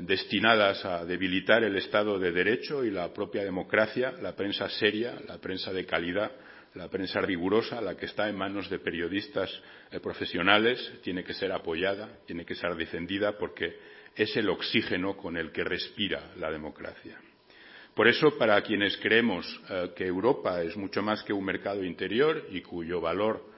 destinadas 0.00 0.82
a 0.86 1.04
debilitar 1.04 1.62
el 1.64 1.76
Estado 1.76 2.18
de 2.18 2.32
Derecho 2.32 2.82
y 2.82 2.90
la 2.90 3.12
propia 3.12 3.44
democracia, 3.44 4.12
la 4.22 4.34
prensa 4.34 4.70
seria, 4.70 5.20
la 5.28 5.36
prensa 5.36 5.74
de 5.74 5.84
calidad, 5.84 6.32
la 6.76 6.88
prensa 6.88 7.20
rigurosa, 7.20 7.82
la 7.82 7.94
que 7.94 8.06
está 8.06 8.26
en 8.26 8.38
manos 8.38 8.70
de 8.70 8.78
periodistas 8.78 9.50
profesionales, 10.02 10.94
tiene 11.02 11.22
que 11.22 11.34
ser 11.34 11.52
apoyada, 11.52 12.08
tiene 12.26 12.46
que 12.46 12.54
ser 12.54 12.74
defendida 12.74 13.36
porque 13.36 13.76
es 14.14 14.34
el 14.34 14.48
oxígeno 14.48 15.14
con 15.14 15.36
el 15.36 15.52
que 15.52 15.62
respira 15.62 16.32
la 16.38 16.50
democracia. 16.50 17.20
Por 17.94 18.08
eso, 18.08 18.38
para 18.38 18.62
quienes 18.62 18.96
creemos 18.96 19.46
que 19.94 20.06
Europa 20.06 20.62
es 20.62 20.74
mucho 20.74 21.02
más 21.02 21.22
que 21.22 21.34
un 21.34 21.44
mercado 21.44 21.84
interior 21.84 22.46
y 22.50 22.62
cuyo 22.62 23.02
valor 23.02 23.54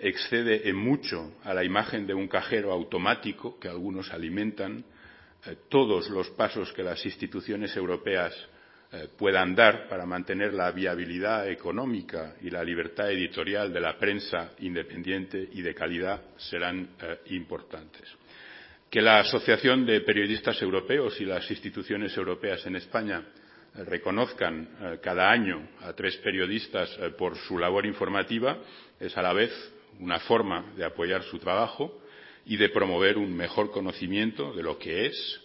excede 0.00 0.68
en 0.68 0.76
mucho 0.76 1.34
a 1.44 1.54
la 1.54 1.64
imagen 1.64 2.06
de 2.06 2.14
un 2.14 2.28
cajero 2.28 2.72
automático 2.72 3.58
que 3.58 3.68
algunos 3.68 4.12
alimentan, 4.12 4.84
todos 5.68 6.08
los 6.10 6.30
pasos 6.30 6.72
que 6.72 6.84
las 6.84 7.04
instituciones 7.04 7.76
europeas 7.76 8.32
puedan 9.16 9.54
dar 9.54 9.88
para 9.88 10.04
mantener 10.04 10.52
la 10.52 10.70
viabilidad 10.70 11.48
económica 11.48 12.34
y 12.42 12.50
la 12.50 12.62
libertad 12.62 13.10
editorial 13.10 13.72
de 13.72 13.80
la 13.80 13.98
prensa 13.98 14.52
independiente 14.60 15.48
y 15.52 15.62
de 15.62 15.74
calidad 15.74 16.20
serán 16.36 16.90
importantes. 17.26 18.08
Que 18.90 19.00
la 19.00 19.20
Asociación 19.20 19.86
de 19.86 20.02
Periodistas 20.02 20.60
Europeos 20.60 21.18
y 21.20 21.24
las 21.24 21.50
instituciones 21.50 22.14
europeas 22.16 22.66
en 22.66 22.76
España 22.76 23.24
reconozcan 23.74 24.98
cada 25.02 25.30
año 25.30 25.70
a 25.80 25.94
tres 25.94 26.18
periodistas 26.18 26.90
por 27.16 27.36
su 27.36 27.58
labor 27.58 27.86
informativa 27.86 28.58
es 29.00 29.16
a 29.16 29.22
la 29.22 29.32
vez 29.32 29.50
una 30.00 30.18
forma 30.20 30.72
de 30.76 30.84
apoyar 30.84 31.22
su 31.24 31.38
trabajo 31.38 32.00
y 32.44 32.56
de 32.56 32.68
promover 32.70 33.18
un 33.18 33.34
mejor 33.34 33.70
conocimiento 33.70 34.52
de 34.52 34.62
lo 34.62 34.78
que 34.78 35.06
es, 35.06 35.40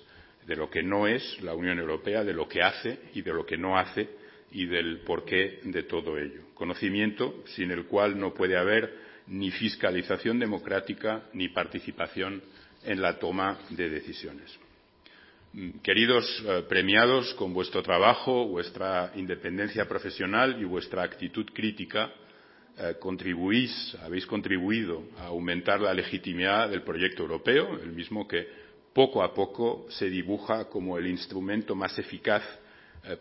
de 0.46 0.56
lo 0.56 0.70
que 0.70 0.82
no 0.82 1.08
es 1.08 1.42
la 1.42 1.54
Unión 1.54 1.80
Europea, 1.80 2.24
de 2.24 2.34
lo 2.34 2.48
que 2.48 2.62
hace 2.62 3.00
y 3.14 3.22
de 3.22 3.34
lo 3.34 3.46
que 3.46 3.58
no 3.58 3.78
hace 3.78 4.10
y 4.52 4.66
del 4.66 5.02
porqué 5.02 5.60
de 5.64 5.84
todo 5.84 6.18
ello. 6.18 6.42
Conocimiento 6.54 7.44
sin 7.56 7.72
el 7.72 7.86
cual 7.86 8.20
no 8.20 8.34
puede 8.34 8.58
haber 8.58 9.08
ni 9.28 9.52
fiscalización 9.52 10.40
democrática 10.40 11.24
ni 11.34 11.50
participación 11.50 12.42
en 12.84 13.02
la 13.02 13.20
toma 13.20 13.60
de 13.70 13.90
decisiones. 13.90 14.58
Queridos 15.82 16.46
premiados, 16.70 17.34
con 17.34 17.54
vuestro 17.54 17.82
trabajo, 17.82 18.48
vuestra 18.48 19.12
independencia 19.16 19.88
profesional 19.88 20.62
y 20.62 20.66
vuestra 20.66 21.04
actitud 21.04 21.46
crítica, 21.54 22.12
contribuís, 23.00 23.96
habéis 24.04 24.26
contribuido 24.26 25.04
a 25.18 25.28
aumentar 25.28 25.82
la 25.82 25.94
legitimidad 25.94 26.70
del 26.70 26.84
proyecto 26.84 27.24
europeo, 27.24 27.80
el 27.80 27.92
mismo 27.92 28.28
que 28.28 28.48
poco 28.94 29.24
a 29.24 29.34
poco 29.34 29.86
se 29.90 30.10
dibuja 30.10 30.66
como 30.66 30.98
el 30.98 31.08
instrumento 31.08 31.76
más 31.76 31.98
eficaz 31.98 32.44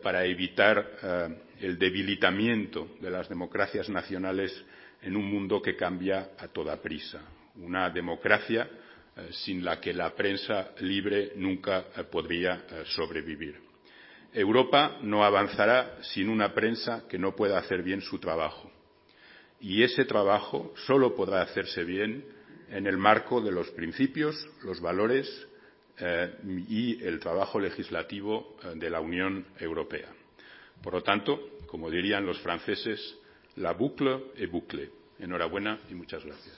para 0.02 0.24
evitar 0.24 1.38
el 1.61 1.78
debilitamiento 1.78 2.96
de 3.00 3.11
las 3.11 3.28
democracias 3.28 3.88
nacionales 3.88 4.52
en 5.02 5.16
un 5.16 5.30
mundo 5.30 5.62
que 5.62 5.76
cambia 5.76 6.30
a 6.38 6.48
toda 6.48 6.80
prisa. 6.82 7.22
Una 7.57 7.88
democracia 7.88 8.68
sin 9.30 9.64
la 9.64 9.80
que 9.80 9.94
la 9.94 10.14
prensa 10.14 10.72
libre 10.80 11.32
nunca 11.36 11.84
podría 12.11 12.64
sobrevivir. 12.86 13.59
Europa 14.32 14.98
no 15.02 15.24
avanzará 15.24 15.96
sin 16.02 16.28
una 16.28 16.52
prensa 16.52 17.04
que 17.09 17.18
no 17.18 17.34
pueda 17.34 17.59
hacer 17.59 17.82
bien 17.82 18.02
su 18.02 18.18
trabajo 18.18 18.70
y 19.61 19.82
ese 19.82 20.04
trabajo 20.04 20.72
solo 20.86 21.14
podrá 21.14 21.42
hacerse 21.42 21.84
bien 21.84 22.24
en 22.70 22.86
el 22.86 22.96
marco 22.98 23.40
de 23.40 23.52
los 23.52 23.70
principios, 23.70 24.48
los 24.62 24.80
valores 24.80 25.46
y 26.68 27.02
el 27.02 27.20
trabajo 27.20 27.59
legislativo 27.59 28.57
de 28.74 28.90
la 28.90 29.00
Unión 29.00 29.46
Europea. 29.59 30.12
Por 30.82 30.92
lo 30.92 31.02
tanto, 31.02 31.40
como 31.66 31.90
dirían 31.90 32.26
los 32.26 32.38
franceses, 32.40 33.16
la 33.57 33.72
boucle 33.72 34.32
est 34.36 34.50
bouclée. 34.50 34.90
Enhorabuena 35.18 35.80
y 35.90 35.94
muchas 35.94 36.22
gracias. 36.24 36.54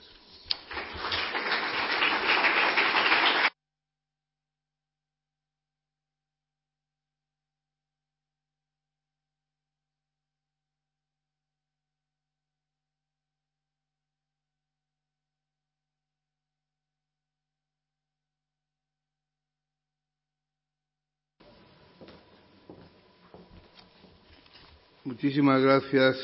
Muchísimas 25.21 25.61
gracias, 25.61 26.17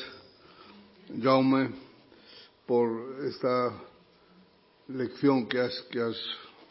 Jaume, 1.21 1.69
por 2.65 3.25
esta 3.25 3.73
lección 4.87 5.49
que 5.49 5.59
has, 5.59 6.17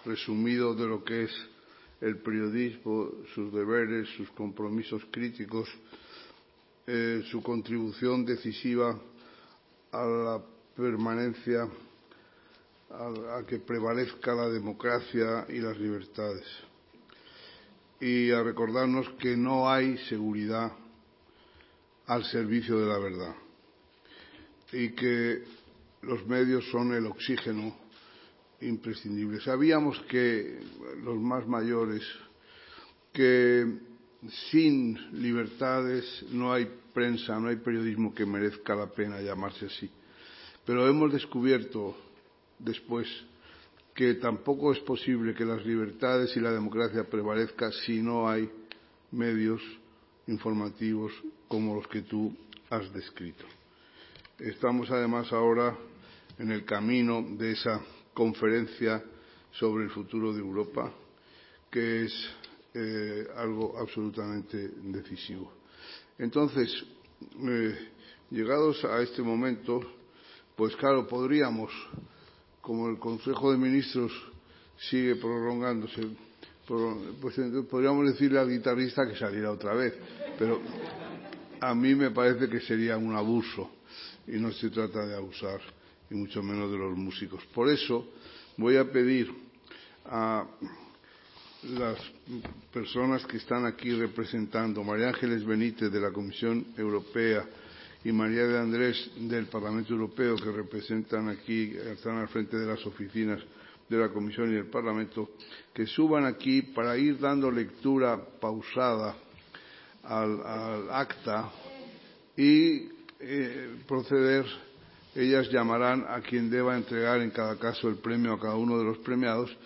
resumido 0.07 0.75
de 0.75 0.87
lo 0.87 1.05
que 1.05 1.25
es 1.25 1.31
el 2.01 2.17
periodismo, 2.17 3.11
sus 3.35 3.53
deberes, 3.53 4.09
sus 4.17 4.31
compromisos 4.31 5.03
críticos, 5.11 5.69
eh, 6.87 7.23
su 7.31 7.43
contribución 7.43 8.25
decisiva 8.25 8.99
a 9.93 10.05
la 10.07 10.43
permanencia, 10.75 11.69
a 12.89 13.43
que 13.47 13.59
prevalezca 13.59 14.33
la 14.33 14.49
democracia 14.49 15.45
y 15.51 15.59
las 15.59 15.79
libertades. 15.79 16.47
Y 18.01 18.31
a 18.31 18.43
recordarnos 18.43 19.11
que 19.19 19.37
no 19.37 19.69
hay 19.69 19.99
seguridad 20.09 20.73
al 22.07 22.25
servicio 22.25 22.79
de 22.79 22.87
la 22.87 22.99
verdad 22.99 23.35
y 24.73 24.91
que 24.91 25.43
los 26.03 26.27
medios 26.27 26.69
son 26.71 26.93
el 26.93 27.07
oxígeno 27.07 27.75
imprescindible. 28.61 29.41
Sabíamos 29.41 29.99
que 30.09 30.61
los 31.03 31.19
más 31.19 31.47
mayores 31.47 32.03
que 33.13 33.67
sin 34.51 35.23
libertades 35.23 36.25
no 36.31 36.53
hay 36.53 36.69
prensa, 36.93 37.39
no 37.39 37.49
hay 37.49 37.57
periodismo 37.57 38.15
que 38.15 38.27
merezca 38.27 38.75
la 38.75 38.87
pena 38.87 39.21
llamarse 39.21 39.67
así. 39.67 39.91
Pero 40.65 40.89
hemos 40.89 41.13
descubierto 41.13 41.97
después 42.59 43.07
que 43.95 44.15
tampoco 44.15 44.73
es 44.73 44.81
posible 44.81 45.35
que 45.35 45.45
las 45.45 45.65
libertades 45.65 46.37
y 46.37 46.41
la 46.41 46.51
democracia 46.51 47.05
prevalezcan 47.05 47.71
si 47.73 48.03
no 48.03 48.29
hay 48.29 48.51
medios 49.13 49.63
informativos 50.27 51.13
como 51.55 51.77
los 51.77 51.87
que 51.87 52.03
tú 52.03 52.37
has 52.69 52.93
descrito. 52.93 53.45
Estamos 54.41 54.91
además 54.91 55.33
ahora 55.33 55.79
en 56.37 56.51
el 56.51 56.65
camino 56.65 57.25
de 57.39 57.53
esa 57.53 57.81
conferencia 58.13 59.01
sobre 59.53 59.85
el 59.85 59.91
futuro 59.91 60.33
de 60.33 60.41
Europa, 60.41 60.93
que 61.71 62.07
es 62.07 62.13
eh, 62.75 63.29
algo 63.37 63.79
absolutamente 63.79 64.69
decisivo. 64.83 65.53
Entonces, 66.19 66.75
eh, 67.47 67.89
llegados 68.33 68.85
a 68.85 69.01
este 69.01 69.23
momento, 69.23 69.81
pues 70.57 70.75
claro, 70.75 71.07
podríamos, 71.07 71.71
como 72.63 72.89
el 72.89 72.99
Consejo 72.99 73.53
de 73.53 73.59
Ministros 73.59 74.11
sigue 74.91 75.15
prolongándose, 75.15 76.03
pues 76.67 77.37
podríamos 77.71 78.07
decirle 78.07 78.41
al 78.41 78.51
guitarrista 78.51 79.07
que 79.07 79.15
saliera 79.15 79.53
otra 79.53 79.73
vez, 79.75 79.95
pero 80.37 80.61
a 81.69 81.75
mí 81.75 81.95
me 81.95 82.11
parece 82.11 82.49
que 82.49 82.61
sería 82.61 82.97
un 82.99 83.15
abuso 83.17 83.71
y 84.27 84.33
no 84.33 84.53
se 84.53 84.69
trata 84.71 85.07
de 85.07 85.17
abusar, 85.17 85.61
y 86.11 86.15
mucho 86.15 86.43
menos 86.43 86.71
de 86.71 86.77
los 86.79 86.97
músicos. 86.97 87.43
Por 87.55 87.71
eso 87.71 88.07
voy 88.59 88.77
a 88.77 88.91
pedir 88.91 89.33
a 90.05 90.47
las 91.63 91.99
personas 92.73 93.25
que 93.25 93.39
están 93.39 93.65
aquí 93.65 93.93
representando, 93.93 94.85
María 94.85 95.09
Ángeles 95.09 95.45
Benítez 95.45 95.91
de 95.91 96.01
la 96.01 96.11
Comisión 96.13 96.67
Europea 96.77 97.47
y 98.05 98.13
María 98.13 98.47
de 98.47 98.59
Andrés 98.59 99.11
del 99.17 99.47
Parlamento 99.47 99.95
Europeo, 99.95 100.37
que 100.37 100.53
representan 100.53 101.31
aquí, 101.31 101.73
están 101.93 102.19
al 102.19 102.29
frente 102.29 102.59
de 102.59 102.67
las 102.67 102.85
oficinas 102.85 103.41
de 103.89 103.97
la 103.97 104.11
Comisión 104.11 104.51
y 104.51 104.55
del 104.55 104.67
Parlamento, 104.67 105.31
que 105.73 105.87
suban 105.87 106.27
aquí 106.27 106.61
para 106.61 106.99
ir 106.99 107.19
dando 107.19 107.51
lectura 107.51 108.23
pausada 108.39 109.17
al, 110.07 110.41
al 110.47 110.91
acta 110.91 111.51
y 112.37 112.89
eh, 113.21 113.77
proceder, 113.87 114.45
ellas 115.15 115.49
llamarán 115.51 116.05
a 116.09 116.21
quien 116.21 116.51
deba 116.51 116.77
entregar 116.77 117.21
en 117.21 117.31
cada 117.31 117.57
caso 117.59 117.89
el 117.89 117.97
premio 117.97 118.33
a 118.33 118.41
cada 118.41 118.57
uno 118.57 118.79
de 118.79 118.85
los 118.85 118.99
premiados, 118.99 119.57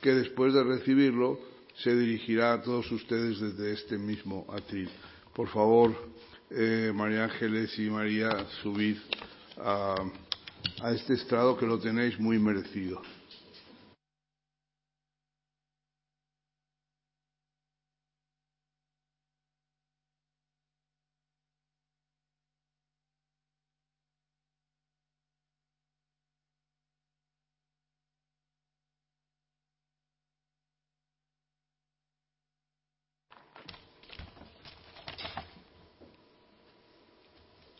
que 0.00 0.14
después 0.14 0.54
de 0.54 0.62
recibirlo 0.64 1.38
se 1.76 1.96
dirigirá 1.96 2.54
a 2.54 2.62
todos 2.62 2.90
ustedes 2.92 3.40
desde 3.40 3.72
este 3.72 3.98
mismo 3.98 4.46
atril. 4.52 4.90
Por 5.34 5.48
favor, 5.48 5.94
eh, 6.50 6.92
María 6.94 7.24
Ángeles 7.24 7.78
y 7.78 7.88
María, 7.90 8.30
subid 8.62 8.98
a, 9.58 9.96
a 10.82 10.90
este 10.92 11.14
estrado 11.14 11.56
que 11.56 11.66
lo 11.66 11.78
tenéis 11.78 12.18
muy 12.20 12.38
merecido. 12.38 13.02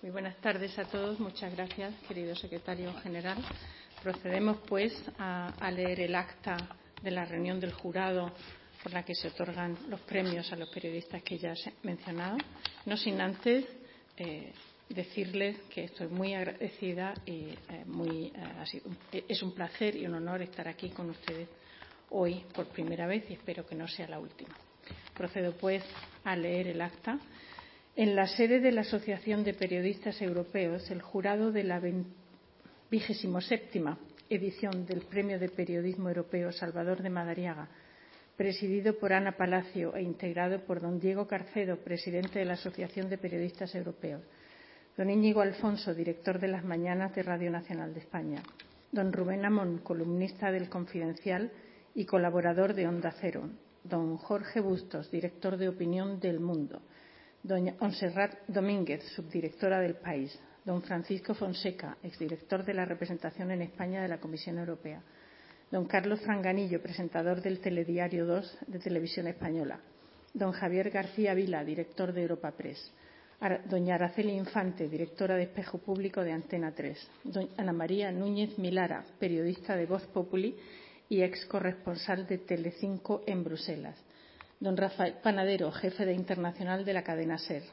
Muy 0.03 0.11
buenas 0.11 0.32
tardes 0.43 0.77
a 0.77 0.85
todos. 0.85 1.21
Muchas 1.21 1.55
gracias, 1.55 1.95
querido 2.09 2.35
secretario 2.35 2.93
general. 2.95 3.39
Procedemos, 4.03 4.59
pues, 4.67 4.93
a, 5.17 5.71
leer 5.71 6.01
el 6.01 6.17
acta 6.17 6.57
de 7.01 7.13
la 7.13 7.25
reunión 7.25 7.61
del 7.61 7.73
jurado 7.73 8.33
por 8.83 8.93
la 8.93 9.05
que 9.05 9.15
se 9.15 9.29
otorgan 9.29 9.79
los 9.89 10.01
premios 10.01 10.53
a 10.53 10.57
los 10.57 10.69
periodistas 10.71 11.23
que 11.23 11.39
ya 11.39 11.53
he 11.53 11.87
mencionado, 11.87 12.37
no 12.87 12.97
sin 12.97 13.21
antes 13.21 13.65
eh, 14.17 14.53
decirles 14.89 15.59
que 15.73 15.85
estoy 15.85 16.09
muy 16.09 16.35
agradecida 16.35 17.15
y 17.25 17.51
eh, 17.51 17.85
muy, 17.87 18.33
eh, 18.35 18.67
sido, 18.67 18.91
es 19.13 19.41
un 19.45 19.55
placer 19.55 19.95
y 19.95 20.07
un 20.07 20.15
honor 20.15 20.43
estar 20.43 20.67
aquí 20.67 20.91
con 20.91 21.09
ustedes 21.11 21.49
hoy 22.11 22.45
por 22.53 22.67
primera 22.67 23.07
vez 23.07 23.31
y 23.31 23.35
espero 23.35 23.65
que 23.65 23.77
no 23.77 23.87
sea 23.87 24.09
la 24.09 24.19
última. 24.19 24.57
Procedo, 25.15 25.53
pues, 25.53 25.85
a 26.25 26.35
leer 26.35 26.67
el 26.67 26.81
acta. 26.81 27.21
En 27.95 28.17
la 28.17 28.27
sede 28.27 28.61
de 28.61 28.73
la 28.73 28.81
Asociación 28.81 29.45
de 29.45 29.53
Periodistas 29.53 30.23
Europeos, 30.23 30.91
el 30.91 31.03
jurado 31.03 31.53
de 31.53 31.63
la 31.63 31.79
vigésimo 32.91 33.43
séptima 33.43 33.99
edición 34.31 34.87
del 34.87 35.03
Premio 35.03 35.39
de 35.39 35.51
Periodismo 35.51 36.09
Europeo 36.09 36.53
Salvador 36.53 37.03
de 37.03 37.11
Madariaga, 37.11 37.69
presidido 38.35 38.99
por 38.99 39.13
Ana 39.13 39.37
Palacio 39.37 39.95
e 39.95 40.01
integrado 40.01 40.65
por 40.65 40.81
don 40.81 40.99
Diego 41.01 41.29
Carcedo, 41.29 41.85
presidente 41.85 42.39
de 42.39 42.47
la 42.47 42.55
Asociación 42.55 43.11
de 43.11 43.19
Periodistas 43.19 43.75
Europeos, 43.75 44.23
don 44.97 45.11
Íñigo 45.11 45.43
Alfonso, 45.43 45.93
director 45.93 46.39
de 46.39 46.49
las 46.49 46.65
Mañanas 46.65 47.15
de 47.15 47.23
Radio 47.23 47.51
Nacional 47.51 47.93
de 47.93 48.01
España, 48.01 48.43
don 48.91 49.13
Rubén 49.13 49.45
Amón, 49.45 49.81
columnista 49.85 50.51
del 50.51 50.71
Confidencial 50.71 51.53
y 51.95 52.07
colaborador 52.07 52.73
de 52.73 52.89
Onda 52.89 53.13
Cero, 53.21 53.51
don 53.85 54.17
Jorge 54.17 54.61
Bustos, 54.61 55.11
director 55.11 55.59
de 55.59 55.69
Opinión 55.69 56.21
del 56.21 56.41
Mundo, 56.41 56.81
doña 57.43 57.75
Onserrat 57.81 58.47
Domínguez, 58.47 59.03
subdirectora 59.17 59.81
del 59.81 59.97
País, 59.97 60.39
don 60.65 60.81
Francisco 60.83 61.35
Fonseca, 61.35 61.97
exdirector 62.03 62.65
de 62.65 62.75
la 62.75 62.85
representación 62.85 63.51
en 63.51 63.63
España 63.63 64.03
de 64.03 64.09
la 64.09 64.21
Comisión 64.21 64.59
Europea, 64.59 65.03
don 65.71 65.87
Carlos 65.87 66.21
Franganillo, 66.21 66.81
presentador 66.81 67.43
del 67.43 67.59
Telediario 67.59 68.27
2 68.27 68.59
de 68.69 68.79
Televisión 68.79 69.27
Española, 69.27 69.81
don 70.33 70.53
Javier 70.53 70.91
García 70.91 71.35
Vila, 71.35 71.65
director 71.65 72.13
de 72.13 72.23
Europa 72.23 72.53
Press, 72.53 72.93
doña 73.69 73.97
Araceli 73.97 74.33
Infante, 74.33 74.89
directora 74.89 75.35
de 75.35 75.45
Espejo 75.45 75.79
Público 75.79 76.23
de 76.23 76.31
Antena 76.31 76.71
3, 76.71 77.11
doña 77.25 77.51
Ana 77.57 77.73
María 77.73 78.13
Núñez 78.13 78.57
Milara, 78.57 79.05
periodista 79.19 79.75
de 79.75 79.87
Voz 79.87 80.07
Populi 80.07 80.55
y 81.09 81.23
ex 81.23 81.45
corresponsal 81.47 82.25
de 82.29 82.39
Telecinco 82.39 83.25
en 83.27 83.43
Bruselas, 83.43 83.99
don 84.63 84.77
Rafael 84.77 85.15
Panadero, 85.21 85.73
jefe 85.73 86.07
de 86.07 86.15
internacional 86.15 86.85
de 86.85 86.93
la 86.93 87.03
cadena 87.03 87.37
SER, 87.37 87.65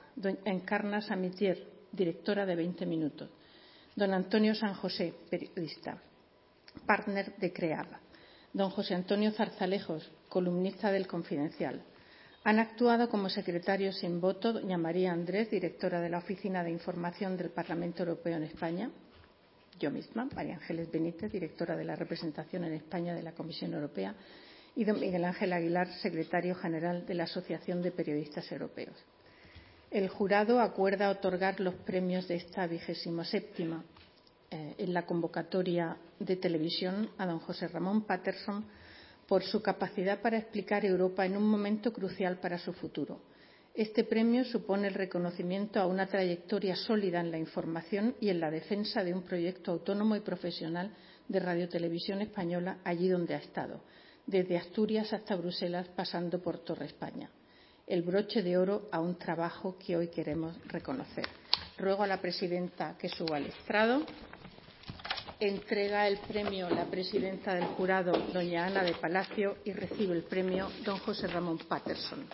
Encarna 0.43 1.01
Samitier, 1.01 1.67
directora 1.91 2.47
de 2.47 2.55
20 2.55 2.87
Minutos, 2.87 3.29
don 3.95 4.11
Antonio 4.11 4.55
San 4.55 4.73
José, 4.73 5.13
periodista, 5.29 6.01
partner 6.87 7.35
de 7.37 7.53
CREAB, 7.53 7.85
don 8.53 8.71
José 8.71 8.95
Antonio 8.95 9.29
Zarzalejos, 9.31 10.11
columnista 10.29 10.91
del 10.91 11.05
Confidencial. 11.05 11.83
Han 12.43 12.57
actuado 12.57 13.07
como 13.07 13.29
secretarios 13.29 13.99
sin 13.99 14.19
voto 14.19 14.51
doña 14.51 14.79
María 14.79 15.11
Andrés, 15.11 15.51
directora 15.51 16.01
de 16.01 16.09
la 16.09 16.17
Oficina 16.17 16.63
de 16.63 16.71
Información 16.71 17.37
del 17.37 17.51
Parlamento 17.51 18.01
Europeo 18.01 18.37
en 18.37 18.43
España, 18.45 18.89
yo 19.79 19.91
misma, 19.91 20.27
María 20.33 20.55
Ángeles 20.55 20.91
Benítez, 20.91 21.31
directora 21.31 21.77
de 21.77 21.85
la 21.85 21.95
representación 21.95 22.63
en 22.63 22.73
España 22.73 23.13
de 23.13 23.21
la 23.21 23.33
Comisión 23.33 23.75
Europea, 23.75 24.15
y 24.75 24.83
don 24.83 24.99
Miguel 24.99 25.25
Ángel 25.25 25.53
Aguilar, 25.53 25.87
secretario 26.01 26.55
general 26.55 27.05
de 27.05 27.13
la 27.13 27.23
Asociación 27.23 27.81
de 27.81 27.91
Periodistas 27.91 28.51
Europeos. 28.51 28.95
El 29.91 30.07
jurado 30.09 30.59
acuerda 30.59 31.09
otorgar 31.09 31.59
los 31.59 31.73
premios 31.75 32.27
de 32.27 32.35
esta 32.35 32.67
vigésimo 32.67 33.23
séptima 33.23 33.83
eh, 34.51 34.75
en 34.77 34.93
la 34.93 35.05
convocatoria 35.05 35.97
de 36.19 36.35
televisión 36.35 37.09
a 37.17 37.25
don 37.25 37.39
José 37.39 37.67
Ramón 37.67 38.03
Patterson 38.03 38.65
por 39.27 39.43
su 39.43 39.61
capacidad 39.61 40.21
para 40.21 40.37
explicar 40.37 40.85
Europa 40.85 41.25
en 41.25 41.37
un 41.37 41.47
momento 41.47 41.93
crucial 41.93 42.39
para 42.39 42.57
su 42.57 42.73
futuro, 42.73 43.21
Este 43.75 44.03
premio 44.03 44.43
supone 44.43 44.87
el 44.87 44.95
reconocimiento 44.95 45.79
a 45.79 45.85
una 45.85 46.07
trayectoria 46.07 46.75
sólida 46.75 47.21
en 47.21 47.31
la 47.31 47.37
información 47.37 48.15
y 48.19 48.29
en 48.29 48.39
la 48.39 48.49
defensa 48.49 49.03
de 49.03 49.13
un 49.13 49.21
proyecto 49.21 49.71
autónomo 49.71 50.15
y 50.15 50.21
profesional 50.21 50.91
de 51.27 51.39
Radiotelevisión 51.39 52.21
Española 52.21 52.79
allí 52.83 53.07
donde 53.07 53.35
ha 53.35 53.37
estado, 53.37 53.81
desde 54.29 54.57
Asturias 54.57 55.11
hasta 55.11 55.35
Bruselas, 55.35 55.87
pasando 55.95 56.39
por 56.39 56.59
Torre 56.59 56.85
España. 56.85 57.29
El 57.87 58.03
broche 58.03 58.43
de 58.43 58.57
oro 58.57 58.87
a 58.91 58.99
un 58.99 59.17
trabajo 59.17 59.75
que 59.83 59.97
hoy 59.97 60.09
queremos 60.09 60.55
reconocer. 60.67 61.25
Ruego 61.79 62.03
a 62.03 62.07
la 62.07 62.21
presidenta 62.21 62.95
que 62.99 63.09
suba 63.09 63.37
al 63.37 63.47
estrado. 63.47 64.03
Entrega 65.39 66.07
el 66.07 66.19
premio 66.19 66.69
la 66.69 66.85
presidenta 66.85 67.55
del 67.55 67.65
jurado, 67.65 68.11
doña 68.31 68.67
Ana 68.67 68.83
de 68.83 68.93
Palacio, 68.93 69.57
y 69.65 69.73
recibe 69.73 70.13
el 70.13 70.23
premio 70.23 70.69
don 70.85 70.99
José 70.99 71.27
Ramón 71.27 71.57
Patterson. 71.57 72.27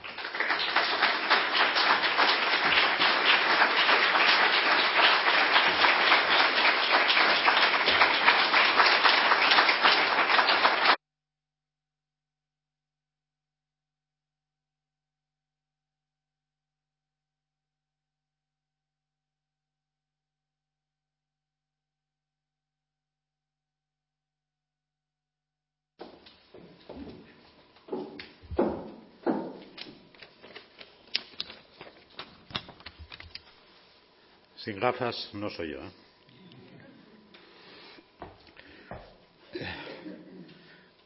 Sin 34.66 34.80
gafas 34.80 35.30
no 35.34 35.48
soy 35.52 35.74
yo. 35.74 35.80
¿eh? 35.80 35.92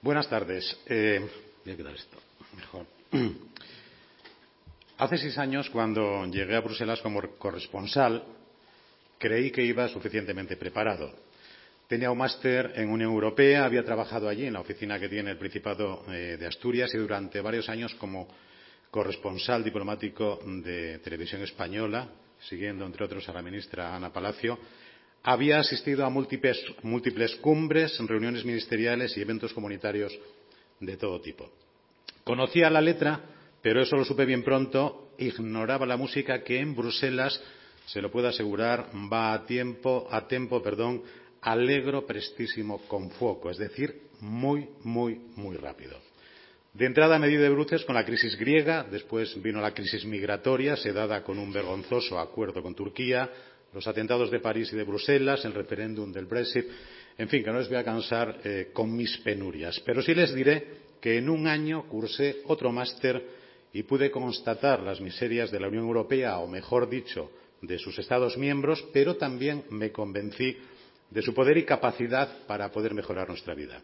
Buenas 0.01 0.29
tardes. 0.29 0.79
Eh, 0.85 1.19
voy 1.65 1.73
a 1.73 1.91
esto. 1.91 2.17
Mejor. 2.55 2.85
Hace 4.97 5.17
seis 5.17 5.37
años, 5.37 5.69
cuando 5.71 6.25
llegué 6.27 6.55
a 6.55 6.61
Bruselas 6.61 7.01
como 7.01 7.21
corresponsal, 7.37 8.23
creí 9.17 9.51
que 9.51 9.65
iba 9.65 9.89
suficientemente 9.89 10.55
preparado. 10.55 11.11
Tenía 11.89 12.11
un 12.11 12.17
máster 12.17 12.71
en 12.75 12.89
Unión 12.89 13.11
Europea, 13.11 13.65
había 13.65 13.83
trabajado 13.83 14.29
allí 14.29 14.45
en 14.45 14.53
la 14.53 14.61
oficina 14.61 14.97
que 14.97 15.09
tiene 15.09 15.31
el 15.31 15.37
Principado 15.37 16.05
eh, 16.07 16.37
de 16.39 16.47
Asturias 16.47 16.93
y 16.93 16.97
durante 16.97 17.41
varios 17.41 17.67
años 17.67 17.93
como 17.95 18.25
corresponsal 18.89 19.65
diplomático 19.65 20.39
de 20.45 20.99
Televisión 20.99 21.41
Española, 21.41 22.07
siguiendo, 22.41 22.85
entre 22.85 23.05
otros, 23.05 23.27
a 23.29 23.33
la 23.33 23.41
ministra 23.41 23.95
Ana 23.95 24.11
Palacio, 24.11 24.57
había 25.23 25.59
asistido 25.59 26.05
a 26.05 26.09
múltiples, 26.09 27.35
cumbres, 27.41 27.97
reuniones 27.99 28.45
ministeriales 28.45 29.15
y 29.17 29.21
eventos 29.21 29.53
comunitarios 29.53 30.17
de 30.79 30.97
todo 30.97 31.19
tipo. 31.19 31.51
Conocía 32.23 32.69
la 32.69 32.81
letra, 32.81 33.21
pero 33.61 33.81
eso 33.81 33.95
lo 33.95 34.05
supe 34.05 34.25
bien 34.25 34.43
pronto, 34.43 35.13
ignoraba 35.17 35.85
la 35.85 35.97
música 35.97 36.43
que 36.43 36.59
en 36.59 36.75
Bruselas, 36.75 37.41
se 37.85 38.01
lo 38.01 38.11
puedo 38.11 38.27
asegurar, 38.27 38.89
va 39.11 39.33
a 39.33 39.45
tiempo, 39.45 40.07
a 40.11 40.27
tempo, 40.27 40.61
perdón, 40.61 41.03
alegro, 41.41 42.05
prestísimo, 42.05 42.79
con 42.87 43.09
foco, 43.11 43.49
es 43.49 43.57
decir, 43.57 44.09
muy, 44.21 44.69
muy, 44.83 45.15
muy 45.35 45.57
rápido. 45.57 46.08
De 46.79 46.85
entrada 46.85 47.17
a 47.17 47.19
medida 47.19 47.41
de 47.41 47.49
bruces 47.49 47.83
con 47.83 47.95
la 47.95 48.05
crisis 48.05 48.37
griega, 48.37 48.87
después 48.89 49.35
vino 49.41 49.59
la 49.59 49.73
crisis 49.73 50.05
migratoria, 50.05 50.77
sedada 50.77 51.21
con 51.25 51.37
un 51.37 51.51
vergonzoso 51.51 52.17
acuerdo 52.17 52.63
con 52.63 52.73
Turquía, 52.73 53.29
los 53.73 53.85
atentados 53.85 54.31
de 54.31 54.39
París 54.39 54.71
y 54.71 54.77
de 54.77 54.85
Bruselas, 54.85 55.43
el 55.43 55.53
referéndum 55.53 56.09
del 56.09 56.25
Brexit, 56.25 56.65
en 57.17 57.27
fin, 57.27 57.43
que 57.43 57.51
no 57.51 57.59
les 57.59 57.67
voy 57.67 57.75
a 57.75 57.83
cansar 57.83 58.39
eh, 58.45 58.69
con 58.71 58.95
mis 58.95 59.17
penurias. 59.17 59.81
Pero 59.85 60.01
sí 60.01 60.15
les 60.15 60.33
diré 60.33 60.67
que 61.01 61.17
en 61.17 61.29
un 61.29 61.47
año 61.47 61.85
cursé 61.89 62.43
otro 62.45 62.71
máster 62.71 63.27
y 63.73 63.83
pude 63.83 64.09
constatar 64.09 64.79
las 64.79 65.01
miserias 65.01 65.51
de 65.51 65.59
la 65.59 65.67
Unión 65.67 65.83
Europea, 65.83 66.37
o 66.37 66.47
mejor 66.47 66.89
dicho, 66.89 67.29
de 67.61 67.77
sus 67.77 67.99
Estados 67.99 68.37
miembros, 68.37 68.87
pero 68.93 69.17
también 69.17 69.65
me 69.69 69.91
convencí 69.91 70.55
de 71.09 71.21
su 71.21 71.33
poder 71.33 71.57
y 71.57 71.65
capacidad 71.65 72.47
para 72.47 72.71
poder 72.71 72.93
mejorar 72.93 73.27
nuestra 73.27 73.53
vida. 73.53 73.81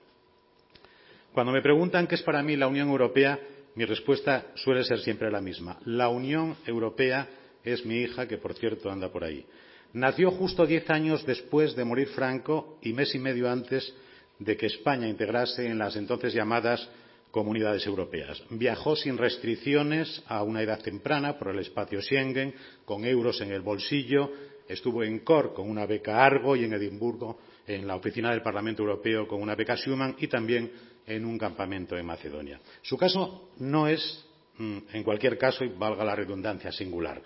Cuando 1.35 1.51
me 1.51 1.61
preguntan 1.61 2.07
qué 2.07 2.15
es 2.15 2.21
para 2.21 2.41
mí 2.41 2.55
la 2.55 2.69
Unión 2.69 2.87
Europea, 2.87 3.37
mi 3.75 3.83
respuesta 3.83 4.53
suele 4.55 4.85
ser 4.85 5.01
siempre 5.01 5.29
la 5.29 5.41
misma. 5.41 5.77
La 5.83 6.07
Unión 6.07 6.55
Europea 6.65 7.27
es 7.61 7.85
mi 7.85 7.97
hija, 7.97 8.25
que 8.25 8.37
por 8.37 8.53
cierto 8.53 8.89
anda 8.89 9.11
por 9.11 9.25
ahí. 9.25 9.45
Nació 9.91 10.31
justo 10.31 10.65
diez 10.65 10.89
años 10.89 11.25
después 11.25 11.75
de 11.75 11.83
morir 11.83 12.07
Franco 12.07 12.79
y 12.81 12.93
mes 12.93 13.13
y 13.15 13.19
medio 13.19 13.51
antes 13.51 13.93
de 14.39 14.55
que 14.55 14.67
España 14.67 15.09
integrase 15.09 15.67
en 15.67 15.77
las 15.77 15.97
entonces 15.97 16.33
llamadas 16.33 16.89
comunidades 17.31 17.85
europeas. 17.85 18.41
Viajó 18.51 18.95
sin 18.95 19.17
restricciones 19.17 20.23
a 20.27 20.41
una 20.41 20.61
edad 20.61 20.81
temprana 20.81 21.37
por 21.37 21.49
el 21.49 21.59
espacio 21.59 22.01
Schengen, 22.01 22.53
con 22.85 23.03
euros 23.03 23.41
en 23.41 23.51
el 23.51 23.59
bolsillo, 23.59 24.31
estuvo 24.69 25.03
en 25.03 25.19
Cork 25.19 25.53
con 25.53 25.69
una 25.69 25.85
beca 25.85 26.25
Argo 26.25 26.55
y 26.55 26.63
en 26.63 26.75
Edimburgo 26.75 27.39
en 27.67 27.85
la 27.85 27.95
oficina 27.95 28.31
del 28.31 28.41
Parlamento 28.41 28.83
Europeo 28.83 29.27
con 29.27 29.41
una 29.41 29.55
beca 29.55 29.75
Schuman 29.75 30.15
y 30.17 30.27
también 30.27 30.71
en 31.07 31.25
un 31.25 31.37
campamento 31.37 31.97
en 31.97 32.05
Macedonia. 32.05 32.59
Su 32.81 32.97
caso 32.97 33.51
no 33.59 33.87
es, 33.87 34.25
mm, 34.57 34.77
en 34.93 35.03
cualquier 35.03 35.37
caso, 35.37 35.63
y 35.63 35.69
valga 35.69 36.03
la 36.03 36.15
redundancia, 36.15 36.71
singular. 36.71 37.21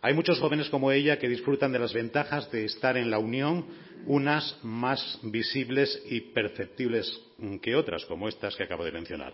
Hay 0.00 0.14
muchos 0.14 0.40
jóvenes 0.40 0.68
como 0.68 0.90
ella 0.90 1.18
que 1.18 1.28
disfrutan 1.28 1.72
de 1.72 1.78
las 1.78 1.92
ventajas 1.92 2.50
de 2.50 2.64
estar 2.64 2.96
en 2.96 3.10
la 3.10 3.18
Unión, 3.18 3.66
unas 4.06 4.58
más 4.64 5.20
visibles 5.22 6.02
y 6.10 6.20
perceptibles 6.20 7.20
mm, 7.38 7.58
que 7.58 7.76
otras, 7.76 8.04
como 8.06 8.28
estas 8.28 8.56
que 8.56 8.64
acabo 8.64 8.84
de 8.84 8.92
mencionar. 8.92 9.32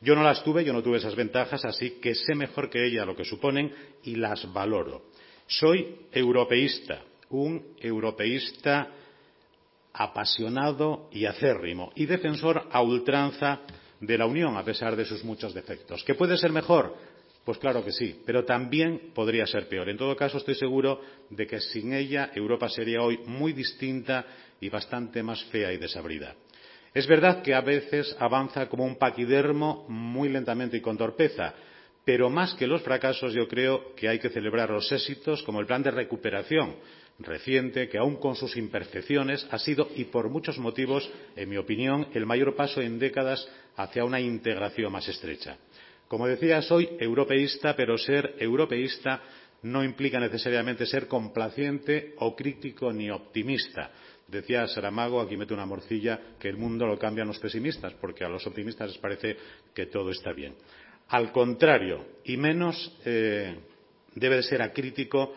Yo 0.00 0.14
no 0.14 0.22
las 0.22 0.44
tuve, 0.44 0.64
yo 0.64 0.72
no 0.72 0.82
tuve 0.82 0.98
esas 0.98 1.16
ventajas, 1.16 1.64
así 1.64 1.98
que 2.02 2.14
sé 2.14 2.34
mejor 2.34 2.68
que 2.68 2.86
ella 2.86 3.04
lo 3.04 3.16
que 3.16 3.24
suponen 3.24 3.72
y 4.04 4.16
las 4.16 4.52
valoro. 4.52 5.06
Soy 5.46 5.96
europeísta, 6.12 7.02
un 7.30 7.74
europeísta 7.80 8.90
apasionado 9.96 11.08
y 11.10 11.24
acérrimo 11.24 11.90
y 11.94 12.04
defensor 12.06 12.68
a 12.70 12.82
ultranza 12.82 13.60
de 13.98 14.18
la 14.18 14.26
Unión, 14.26 14.56
a 14.56 14.64
pesar 14.64 14.94
de 14.94 15.06
sus 15.06 15.24
muchos 15.24 15.54
defectos. 15.54 16.04
¿Que 16.04 16.14
puede 16.14 16.36
ser 16.36 16.52
mejor? 16.52 16.94
Pues 17.44 17.58
claro 17.58 17.82
que 17.84 17.92
sí, 17.92 18.20
pero 18.26 18.44
también 18.44 19.12
podría 19.14 19.46
ser 19.46 19.68
peor. 19.68 19.88
En 19.88 19.96
todo 19.96 20.14
caso, 20.14 20.36
estoy 20.36 20.54
seguro 20.56 21.00
de 21.30 21.46
que 21.46 21.60
sin 21.60 21.94
ella 21.94 22.30
Europa 22.34 22.68
sería 22.68 23.00
hoy 23.00 23.18
muy 23.24 23.52
distinta 23.52 24.26
y 24.60 24.68
bastante 24.68 25.22
más 25.22 25.42
fea 25.44 25.72
y 25.72 25.78
desabrida. 25.78 26.34
Es 26.92 27.06
verdad 27.06 27.42
que 27.42 27.54
a 27.54 27.60
veces 27.60 28.16
avanza 28.18 28.68
como 28.68 28.84
un 28.84 28.96
paquidermo 28.96 29.86
muy 29.88 30.28
lentamente 30.28 30.76
y 30.76 30.80
con 30.80 30.98
torpeza, 30.98 31.54
pero 32.04 32.28
más 32.28 32.54
que 32.54 32.66
los 32.66 32.82
fracasos 32.82 33.32
yo 33.32 33.48
creo 33.48 33.94
que 33.94 34.08
hay 34.08 34.18
que 34.18 34.28
celebrar 34.28 34.70
los 34.70 34.90
éxitos 34.92 35.42
como 35.42 35.60
el 35.60 35.66
plan 35.66 35.82
de 35.82 35.90
recuperación 35.90 36.76
reciente 37.18 37.88
que, 37.88 37.98
aun 37.98 38.16
con 38.16 38.36
sus 38.36 38.56
imperfecciones, 38.56 39.46
ha 39.50 39.58
sido, 39.58 39.88
y 39.94 40.04
por 40.04 40.28
muchos 40.28 40.58
motivos, 40.58 41.10
en 41.34 41.48
mi 41.48 41.56
opinión, 41.56 42.08
el 42.14 42.26
mayor 42.26 42.54
paso 42.54 42.80
en 42.80 42.98
décadas 42.98 43.48
hacia 43.76 44.04
una 44.04 44.20
integración 44.20 44.92
más 44.92 45.08
estrecha. 45.08 45.56
Como 46.08 46.26
decía, 46.26 46.62
soy 46.62 46.88
europeísta, 47.00 47.74
pero 47.74 47.98
ser 47.98 48.34
europeísta 48.38 49.22
no 49.62 49.82
implica 49.82 50.20
necesariamente 50.20 50.86
ser 50.86 51.08
complaciente 51.08 52.14
o 52.18 52.36
crítico 52.36 52.92
ni 52.92 53.10
optimista. 53.10 53.90
Decía 54.28 54.66
Saramago, 54.66 55.20
aquí 55.20 55.36
meto 55.36 55.54
una 55.54 55.66
morcilla, 55.66 56.20
que 56.38 56.48
el 56.48 56.56
mundo 56.56 56.86
lo 56.86 56.98
cambian 56.98 57.28
los 57.28 57.38
pesimistas, 57.38 57.94
porque 57.94 58.24
a 58.24 58.28
los 58.28 58.46
optimistas 58.46 58.90
les 58.90 58.98
parece 58.98 59.36
que 59.74 59.86
todo 59.86 60.10
está 60.10 60.32
bien. 60.32 60.54
Al 61.08 61.32
contrario, 61.32 62.04
y 62.24 62.36
menos 62.36 62.92
eh, 63.04 63.56
debe 64.14 64.36
de 64.36 64.42
ser 64.42 64.62
acrítico 64.62 65.32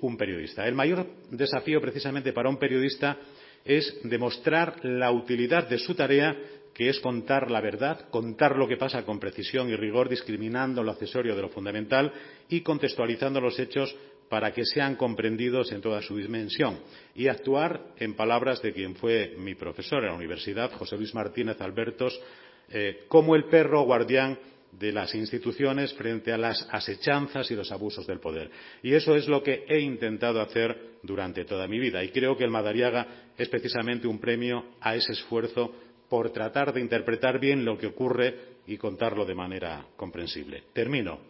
un 0.00 0.16
periodista. 0.16 0.66
El 0.66 0.74
mayor 0.74 1.06
desafío 1.30 1.80
precisamente 1.80 2.32
para 2.32 2.48
un 2.48 2.58
periodista 2.58 3.16
es 3.64 3.98
demostrar 4.04 4.84
la 4.84 5.10
utilidad 5.10 5.68
de 5.68 5.78
su 5.78 5.94
tarea, 5.94 6.36
que 6.72 6.88
es 6.88 7.00
contar 7.00 7.50
la 7.50 7.60
verdad, 7.60 8.08
contar 8.10 8.56
lo 8.56 8.68
que 8.68 8.76
pasa 8.76 9.04
con 9.04 9.18
precisión 9.18 9.68
y 9.68 9.76
rigor, 9.76 10.08
discriminando 10.08 10.82
lo 10.82 10.92
accesorio 10.92 11.34
de 11.34 11.42
lo 11.42 11.48
fundamental 11.48 12.12
y 12.48 12.60
contextualizando 12.60 13.40
los 13.40 13.58
hechos 13.58 13.94
para 14.28 14.52
que 14.52 14.64
sean 14.64 14.96
comprendidos 14.96 15.72
en 15.72 15.80
toda 15.80 16.02
su 16.02 16.16
dimensión 16.16 16.78
y 17.14 17.28
actuar, 17.28 17.94
en 17.98 18.14
palabras 18.14 18.60
de 18.60 18.72
quien 18.72 18.94
fue 18.96 19.34
mi 19.38 19.54
profesor 19.54 20.02
en 20.02 20.10
la 20.10 20.16
universidad, 20.16 20.72
José 20.72 20.96
Luis 20.96 21.14
Martínez 21.14 21.60
Albertos, 21.60 22.20
eh, 22.70 23.04
como 23.08 23.36
el 23.36 23.44
perro 23.44 23.82
guardián 23.82 24.38
de 24.78 24.92
las 24.92 25.14
instituciones 25.14 25.94
frente 25.94 26.32
a 26.32 26.38
las 26.38 26.66
asechanzas 26.70 27.50
y 27.50 27.54
los 27.54 27.72
abusos 27.72 28.06
del 28.06 28.20
poder. 28.20 28.50
Y 28.82 28.94
eso 28.94 29.14
es 29.16 29.26
lo 29.28 29.42
que 29.42 29.64
he 29.68 29.80
intentado 29.80 30.40
hacer 30.40 30.98
durante 31.02 31.44
toda 31.44 31.66
mi 31.66 31.78
vida. 31.78 32.02
Y 32.04 32.10
creo 32.10 32.36
que 32.36 32.44
el 32.44 32.50
Madariaga 32.50 33.06
es 33.36 33.48
precisamente 33.48 34.06
un 34.06 34.18
premio 34.18 34.64
a 34.80 34.94
ese 34.94 35.12
esfuerzo 35.12 35.72
por 36.08 36.30
tratar 36.30 36.72
de 36.72 36.80
interpretar 36.80 37.40
bien 37.40 37.64
lo 37.64 37.78
que 37.78 37.88
ocurre 37.88 38.56
y 38.66 38.76
contarlo 38.76 39.24
de 39.24 39.34
manera 39.34 39.86
comprensible. 39.96 40.64
Termino. 40.72 41.20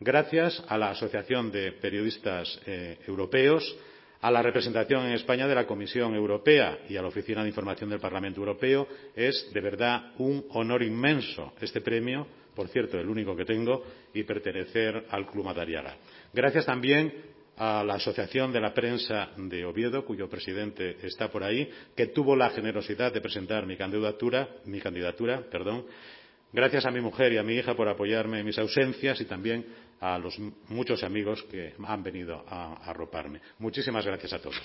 gracias 0.00 0.62
a 0.68 0.76
la 0.76 0.90
Asociación 0.90 1.50
de 1.50 1.72
Periodistas 1.72 2.60
eh, 2.66 2.98
Europeos, 3.06 3.76
a 4.20 4.30
la 4.30 4.42
representación 4.42 5.04
en 5.04 5.12
España 5.12 5.46
de 5.46 5.54
la 5.54 5.66
Comisión 5.66 6.14
Europea 6.14 6.78
y 6.88 6.96
a 6.96 7.02
la 7.02 7.08
Oficina 7.08 7.42
de 7.42 7.48
Información 7.48 7.90
del 7.90 8.00
Parlamento 8.00 8.40
Europeo. 8.40 8.88
Es 9.14 9.50
de 9.52 9.60
verdad 9.60 10.12
un 10.18 10.46
honor 10.50 10.82
inmenso 10.82 11.52
este 11.60 11.80
premio, 11.80 12.26
por 12.54 12.68
cierto, 12.68 12.98
el 12.98 13.08
único 13.08 13.36
que 13.36 13.44
tengo, 13.44 13.84
y 14.12 14.22
pertenecer 14.22 15.06
al 15.10 15.26
Club 15.26 15.44
Madariaga. 15.44 15.96
Gracias 16.32 16.66
también 16.66 17.12
a 17.56 17.84
la 17.84 17.94
Asociación 17.94 18.52
de 18.52 18.60
la 18.60 18.74
Prensa 18.74 19.30
de 19.36 19.64
Oviedo, 19.64 20.04
cuyo 20.04 20.28
presidente 20.28 20.96
está 21.02 21.30
por 21.30 21.44
ahí, 21.44 21.70
que 21.96 22.08
tuvo 22.08 22.34
la 22.34 22.50
generosidad 22.50 23.12
de 23.12 23.20
presentar 23.20 23.66
mi 23.66 23.76
candidatura, 23.76 24.48
mi 24.64 24.80
candidatura, 24.80 25.42
perdón. 25.50 25.86
Gracias 26.52 26.86
a 26.86 26.90
mi 26.90 27.00
mujer 27.00 27.32
y 27.32 27.36
a 27.36 27.42
mi 27.42 27.54
hija 27.54 27.74
por 27.74 27.88
apoyarme 27.88 28.40
en 28.40 28.46
mis 28.46 28.58
ausencias 28.58 29.20
y 29.20 29.24
también 29.24 29.66
a 30.00 30.18
los 30.18 30.38
muchos 30.68 31.02
amigos 31.02 31.42
que 31.50 31.74
han 31.84 32.02
venido 32.02 32.44
a 32.48 32.90
arroparme. 32.90 33.40
Muchísimas 33.58 34.04
gracias 34.04 34.34
a 34.34 34.38
todos. 34.38 34.62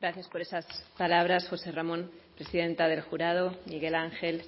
Gracias 0.00 0.28
por 0.28 0.40
esas 0.40 0.64
palabras, 0.96 1.48
José 1.48 1.72
Ramón, 1.72 2.08
presidenta 2.36 2.86
del 2.86 3.00
jurado, 3.00 3.56
Miguel 3.66 3.96
Ángel. 3.96 4.42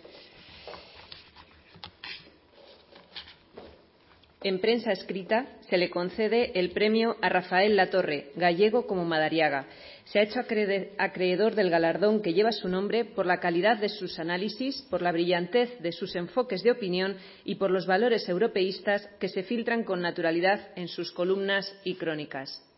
En 4.44 4.60
prensa 4.60 4.92
escrita 4.92 5.46
se 5.68 5.76
le 5.76 5.90
concede 5.90 6.52
el 6.54 6.70
premio 6.70 7.16
a 7.20 7.28
Rafael 7.28 7.74
Latorre, 7.74 8.30
gallego 8.36 8.86
como 8.86 9.04
Madariaga. 9.04 9.66
Se 10.04 10.20
ha 10.20 10.22
hecho 10.22 10.38
acreedor 10.38 11.56
del 11.56 11.68
galardón 11.68 12.22
que 12.22 12.32
lleva 12.32 12.52
su 12.52 12.68
nombre 12.68 13.04
por 13.04 13.26
la 13.26 13.40
calidad 13.40 13.76
de 13.78 13.88
sus 13.88 14.20
análisis, 14.20 14.86
por 14.88 15.02
la 15.02 15.10
brillantez 15.10 15.80
de 15.80 15.90
sus 15.90 16.14
enfoques 16.14 16.62
de 16.62 16.70
opinión 16.70 17.16
y 17.44 17.56
por 17.56 17.72
los 17.72 17.88
valores 17.88 18.28
europeístas 18.28 19.04
que 19.18 19.28
se 19.28 19.42
filtran 19.42 19.82
con 19.82 20.00
naturalidad 20.00 20.68
en 20.76 20.86
sus 20.86 21.10
columnas 21.10 21.76
y 21.82 21.96
crónicas. 21.96 22.69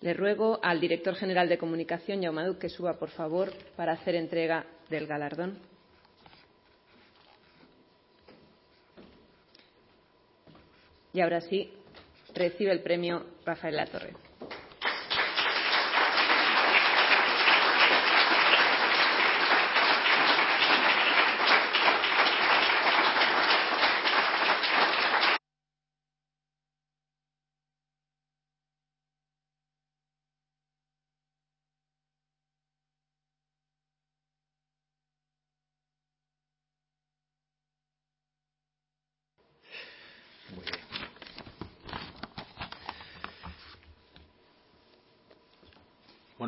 Le 0.00 0.14
ruego 0.14 0.58
al 0.62 0.80
director 0.80 1.14
general 1.14 1.48
de 1.48 1.58
comunicación, 1.58 2.22
Jaume 2.22 2.56
que 2.58 2.70
suba, 2.70 2.98
por 2.98 3.10
favor, 3.10 3.52
para 3.76 3.92
hacer 3.92 4.14
entrega 4.14 4.64
del 4.88 5.06
galardón. 5.06 5.58
Y 11.12 11.20
ahora 11.20 11.40
sí, 11.40 11.70
recibe 12.34 12.72
el 12.72 12.80
premio 12.80 13.26
Rafael 13.44 13.76
Latorre. 13.76 14.29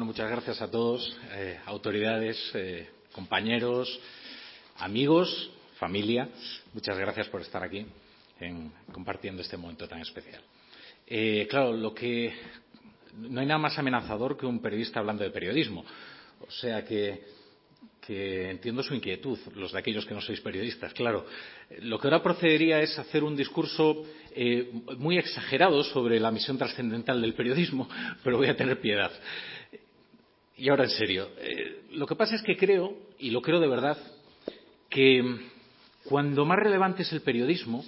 Muchas 0.01 0.31
gracias 0.31 0.62
a 0.62 0.70
todos, 0.70 1.14
eh, 1.32 1.60
autoridades, 1.66 2.39
eh, 2.55 2.89
compañeros, 3.12 4.01
amigos, 4.78 5.51
familia. 5.78 6.31
Muchas 6.73 6.97
gracias 6.97 7.28
por 7.28 7.43
estar 7.43 7.62
aquí 7.62 7.86
en, 8.40 8.73
compartiendo 8.90 9.43
este 9.43 9.59
momento 9.59 9.86
tan 9.86 10.01
especial. 10.01 10.43
Eh, 11.06 11.47
claro, 11.51 11.74
lo 11.74 11.94
que 11.94 12.32
no 13.19 13.40
hay 13.40 13.47
nada 13.47 13.59
más 13.59 13.78
amenazador 13.78 14.39
que 14.39 14.47
un 14.47 14.62
periodista 14.62 14.98
hablando 14.98 15.24
de 15.24 15.31
periodismo. 15.31 15.85
O 16.40 16.51
sea 16.51 16.82
que, 16.86 17.27
que 18.05 18.51
entiendo 18.51 18.83
su 18.83 18.95
inquietud, 18.95 19.39
los 19.55 19.73
de 19.73 19.79
aquellos 19.79 20.05
que 20.05 20.15
no 20.15 20.21
sois 20.21 20.41
periodistas. 20.41 20.93
Claro, 20.93 21.25
lo 21.83 21.99
que 21.99 22.09
ahora 22.09 22.23
procedería 22.23 22.81
es 22.81 22.99
hacer 22.99 23.23
un 23.23 23.37
discurso 23.37 24.05
eh, 24.35 24.71
muy 24.99 25.19
exagerado 25.19 25.85
sobre 25.85 26.19
la 26.19 26.33
misión 26.33 26.59
trascendental 26.59 27.23
del 27.23 27.35
periodismo, 27.35 27.89
pero 28.25 28.39
voy 28.39 28.49
a 28.49 28.57
tener 28.57 28.81
piedad. 28.81 29.13
Y 30.57 30.69
ahora 30.69 30.85
en 30.85 30.91
serio, 30.91 31.31
eh, 31.39 31.85
lo 31.93 32.07
que 32.07 32.17
pasa 32.17 32.35
es 32.35 32.43
que 32.43 32.57
creo, 32.57 32.97
y 33.19 33.31
lo 33.31 33.41
creo 33.41 33.61
de 33.61 33.69
verdad, 33.69 33.99
que 34.91 35.23
cuando 36.05 36.45
más 36.45 36.59
relevante 36.59 37.03
es 37.03 37.13
el 37.13 37.23
periodismo, 37.23 37.85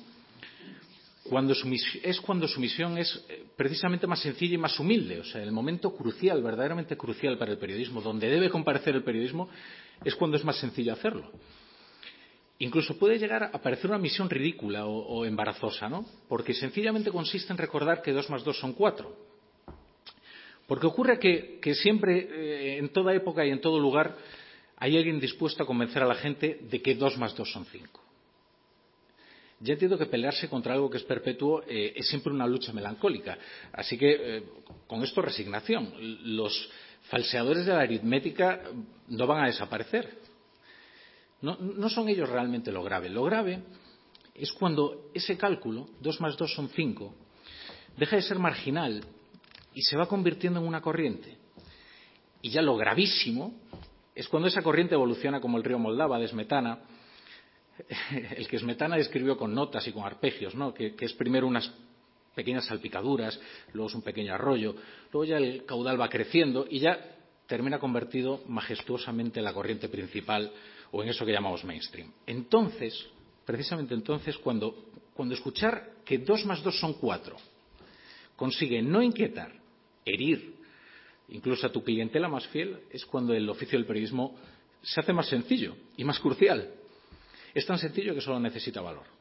cuando 1.24 1.54
es 2.02 2.20
cuando 2.20 2.46
su 2.46 2.60
misión 2.60 2.98
es 2.98 3.24
eh, 3.28 3.44
precisamente 3.56 4.06
más 4.06 4.20
sencilla 4.20 4.54
y 4.54 4.58
más 4.58 4.78
humilde. 4.78 5.20
O 5.20 5.24
sea, 5.24 5.42
el 5.42 5.52
momento 5.52 5.94
crucial, 5.96 6.42
verdaderamente 6.42 6.96
crucial 6.96 7.38
para 7.38 7.52
el 7.52 7.58
periodismo, 7.58 8.02
donde 8.02 8.28
debe 8.28 8.50
comparecer 8.50 8.94
el 8.94 9.02
periodismo, 9.02 9.48
es 10.04 10.14
cuando 10.14 10.36
es 10.36 10.44
más 10.44 10.58
sencillo 10.58 10.92
hacerlo. 10.92 11.30
Incluso 12.58 12.98
puede 12.98 13.18
llegar 13.18 13.50
a 13.52 13.60
parecer 13.60 13.90
una 13.90 13.98
misión 13.98 14.30
ridícula 14.30 14.86
o, 14.86 15.24
embarazosa, 15.24 15.88
¿no? 15.88 16.06
Porque 16.28 16.54
sencillamente 16.54 17.10
consiste 17.10 17.52
en 17.52 17.58
recordar 17.58 18.00
que 18.00 18.12
dos 18.12 18.30
más 18.30 18.44
dos 18.44 18.58
son 18.58 18.72
cuatro 18.72 19.34
porque 20.66 20.86
ocurre 20.86 21.18
que, 21.18 21.58
que 21.60 21.74
siempre, 21.74 22.18
eh, 22.18 22.78
en 22.78 22.88
toda 22.88 23.14
época 23.14 23.44
y 23.44 23.50
en 23.50 23.60
todo 23.60 23.78
lugar, 23.78 24.16
hay 24.76 24.96
alguien 24.96 25.20
dispuesto 25.20 25.62
a 25.62 25.66
convencer 25.66 26.02
a 26.02 26.06
la 26.06 26.14
gente 26.14 26.58
de 26.62 26.82
que 26.82 26.94
dos 26.94 27.18
más 27.18 27.34
dos 27.34 27.52
son 27.52 27.66
cinco. 27.66 28.02
Ya 29.60 29.74
entiendo 29.74 29.96
que 29.96 30.06
pelearse 30.06 30.48
contra 30.48 30.74
algo 30.74 30.90
que 30.90 30.98
es 30.98 31.04
perpetuo 31.04 31.62
eh, 31.66 31.92
es 31.96 32.08
siempre 32.08 32.32
una 32.32 32.46
lucha 32.46 32.72
melancólica. 32.72 33.38
Así 33.72 33.96
que, 33.96 34.16
eh, 34.18 34.42
con 34.86 35.02
esto, 35.02 35.22
resignación. 35.22 35.94
Los 36.36 36.70
falseadores 37.04 37.66
de 37.66 37.72
la 37.72 37.80
aritmética 37.80 38.62
no 39.08 39.26
van 39.26 39.44
a 39.44 39.46
desaparecer. 39.46 40.18
No, 41.42 41.88
son 41.90 42.08
ellos 42.08 42.28
realmente 42.28 42.72
lo 42.72 42.82
grave. 42.82 43.10
Lo 43.10 43.22
grave 43.24 43.62
es 44.34 44.50
cuando 44.52 45.10
ese 45.12 45.36
cálculo, 45.36 45.86
dos 46.00 46.20
más 46.20 46.36
dos 46.36 46.54
son 46.54 46.68
cinco, 46.70 47.14
deja 47.98 48.16
de 48.16 48.22
ser 48.22 48.38
marginal 48.38 49.04
y 49.74 49.82
se 49.82 49.96
va 49.96 50.06
convirtiendo 50.06 50.60
en 50.60 50.66
una 50.66 50.80
corriente. 50.80 51.36
Y 52.40 52.50
ya 52.50 52.62
lo 52.62 52.76
gravísimo 52.76 53.54
es 54.14 54.28
cuando 54.28 54.48
esa 54.48 54.62
corriente 54.62 54.94
evoluciona 54.94 55.40
como 55.40 55.58
el 55.58 55.64
río 55.64 55.78
Moldava 55.78 56.18
de 56.18 56.28
Smetana, 56.28 56.78
el 58.36 58.48
que 58.48 58.58
Smetana 58.58 58.96
describió 58.96 59.36
con 59.36 59.54
notas 59.54 59.86
y 59.86 59.92
con 59.92 60.04
arpegios, 60.04 60.54
que, 60.74 60.94
que 60.94 61.04
es 61.04 61.12
primero 61.12 61.46
unas 61.46 61.70
pequeñas 62.34 62.66
salpicaduras, 62.66 63.40
luego 63.72 63.88
es 63.88 63.94
un 63.94 64.02
pequeño 64.02 64.34
arroyo, 64.34 64.74
luego 65.12 65.24
ya 65.24 65.36
el 65.38 65.64
caudal 65.64 66.00
va 66.00 66.08
creciendo 66.08 66.66
y 66.68 66.80
ya 66.80 67.16
termina 67.46 67.78
convertido 67.78 68.42
majestuosamente 68.46 69.38
en 69.38 69.44
la 69.44 69.52
corriente 69.52 69.88
principal 69.88 70.50
o 70.90 71.02
en 71.02 71.08
eso 71.08 71.24
que 71.24 71.32
llamamos 71.32 71.64
mainstream. 71.64 72.10
Entonces, 72.26 73.06
precisamente 73.44 73.94
entonces, 73.94 74.36
cuando, 74.38 74.86
cuando 75.14 75.34
escuchar 75.34 75.90
que 76.04 76.18
dos 76.18 76.44
más 76.44 76.62
dos 76.62 76.78
son 76.78 76.94
cuatro 76.94 77.36
consigue 78.36 78.82
no 78.82 79.02
inquietar, 79.02 79.52
herir 80.04 80.54
incluso 81.28 81.66
a 81.66 81.72
tu 81.72 81.82
clientela 81.82 82.28
más 82.28 82.46
fiel, 82.48 82.80
es 82.90 83.04
cuando 83.06 83.32
el 83.32 83.48
oficio 83.48 83.78
del 83.78 83.86
periodismo 83.86 84.36
se 84.82 85.00
hace 85.00 85.12
más 85.12 85.28
sencillo 85.28 85.76
y 85.96 86.04
más 86.04 86.18
crucial. 86.18 86.70
Es 87.54 87.64
tan 87.66 87.78
sencillo 87.78 88.14
que 88.14 88.20
solo 88.20 88.38
necesita 88.40 88.80
valor. 88.80 89.13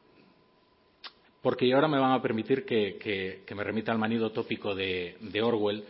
Porque 1.44 1.70
ahora 1.74 1.88
me 1.88 1.98
van 1.98 2.12
a 2.12 2.22
permitir 2.22 2.64
que, 2.64 3.44
me 3.54 3.62
remita 3.62 3.92
al 3.92 3.98
manido 3.98 4.32
tópico 4.32 4.74
de, 4.74 5.42
Orwell. 5.42 5.84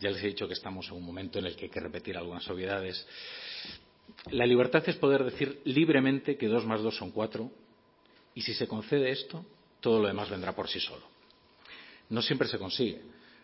Ya 0.00 0.08
les 0.08 0.24
he 0.24 0.28
dicho 0.28 0.48
que 0.48 0.54
estamos 0.54 0.88
en 0.88 0.94
un 0.94 1.04
momento 1.04 1.38
en 1.38 1.44
el 1.44 1.54
que 1.54 1.66
hay 1.66 1.70
que 1.70 1.80
repetir 1.80 2.16
algunas 2.16 2.48
obviedades. 2.48 3.06
La 4.30 4.46
libertad 4.46 4.82
es 4.86 4.96
poder 4.96 5.22
decir 5.22 5.60
libremente 5.64 6.38
que 6.38 6.48
dos 6.48 6.64
más 6.64 6.80
dos 6.80 6.96
son 6.96 7.10
cuatro 7.10 7.50
y 8.34 8.40
si 8.40 8.54
se 8.54 8.66
concede 8.66 9.10
esto, 9.10 9.44
todo 9.80 10.00
lo 10.00 10.08
demás 10.08 10.30
vendrá 10.30 10.54
por 10.54 10.66
sí 10.66 10.80
solo. 10.80 11.04
No 12.08 12.22
siempre 12.22 12.48
se 12.48 12.58
consigue 12.58 13.02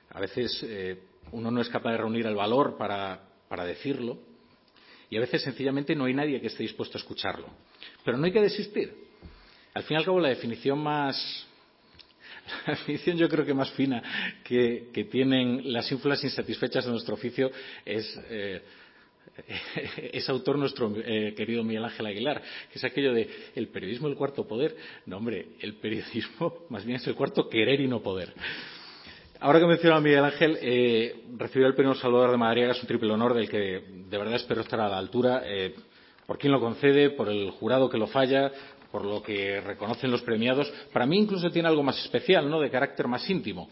a 0.09 0.21
veces 0.21 0.59
eh, 0.63 1.01
uno 1.33 1.51
no 1.51 1.61
es 1.61 1.69
capaz 1.69 1.93
de 1.93 1.99
reunir 1.99 2.27
el 2.27 2.35
valor 2.35 2.77
para 2.77 3.65
decirlo 3.65 4.19
y 5.11 5.19
a 5.19 5.21
veces 5.21 5.43
sencillamente 5.43 5.95
no 5.95 6.05
hay 6.05 6.15
nadie 6.15 6.41
que 6.41 6.47
esté 6.47 6.63
dispuesto 6.63 6.97
a 6.97 7.01
escucharlo. 7.01 7.49
Pero 8.05 8.17
no 8.17 8.25
hay 8.25 8.33
que 8.33 8.41
desistir. 8.41 9.12
Al 9.75 9.85
fin 9.85 9.95
y 9.95 9.99
al 9.99 10.05
cabo, 10.05 10.21
la 10.21 10.29
definición 10.29 10.79
más, 10.79 11.47
la 12.67 12.75
definición 12.75 13.17
yo 13.17 13.29
creo 13.29 13.47
que 13.47 13.55
más 13.55 13.71
fina 13.73 14.03
que, 14.45 15.09
tienen 15.11 15.73
las 15.73 15.91
ínfulas 15.91 16.23
insatisfechas 16.23 16.85
de 16.85 16.91
nuestro 16.91 17.15
oficio 17.15 17.51
es 17.85 18.21
eh, 18.29 18.63
autor 20.29 20.59
nuestro 20.59 20.93
eh, 20.97 21.33
querido 21.35 21.65
Miguel 21.65 21.85
Ángel 21.85 22.05
Aguilar, 22.05 22.43
que 22.71 22.79
es 22.79 22.85
aquello 22.85 23.15
de 23.15 23.29
el 23.55 23.69
periodismo 23.69 24.09
el 24.09 24.15
cuarto 24.15 24.47
poder. 24.47 24.77
No, 25.07 25.17
hombre, 25.17 25.49
el 25.61 25.75
periodismo 25.77 26.55
más 26.69 26.85
bien 26.85 26.97
es 26.97 27.07
el 27.07 27.15
cuarto 27.15 27.49
querer 27.49 27.81
y 27.81 27.89
no 27.89 28.03
poder. 28.03 28.35
Ahora 29.41 29.59
que 29.59 29.67
menciona 29.67 30.01
Miguel 30.01 30.25
Ángel, 30.25 30.59
eh, 30.61 31.25
recibir 31.39 31.67
el 31.67 31.75
premio 31.75 31.95
Salvador 31.95 32.31
de 32.31 32.37
Madariaga 32.37 32.73
es 32.73 32.81
un 32.81 32.87
triple 32.87 33.11
honor 33.11 33.33
del 33.35 33.49
que 33.49 33.83
de 34.09 34.19
verdad 34.19 34.35
espero 34.35 34.61
estar 34.61 34.79
a 34.81 34.89
la 34.89 34.99
altura. 34.99 35.43
Por 36.27 36.39
quién 36.39 36.53
lo 36.53 36.61
concede, 36.61 37.11
por 37.11 37.29
el 37.29 37.51
jurado 37.51 37.91
que 37.91 37.99
lo 37.99 38.07
falla, 38.07 38.53
por 38.93 39.05
lo 39.05 39.23
que 39.23 39.61
reconocen 39.63 40.11
los 40.11 40.23
premiados. 40.23 40.73
Para 40.93 41.07
mí 41.07 41.19
incluso 41.19 41.51
tiene 41.51 41.69
algo 41.69 41.83
más 41.83 41.99
especial, 41.99 42.49
¿no? 42.49 42.61
De 42.61 42.71
carácter 42.71 43.09
más 43.09 43.29
íntimo. 43.29 43.71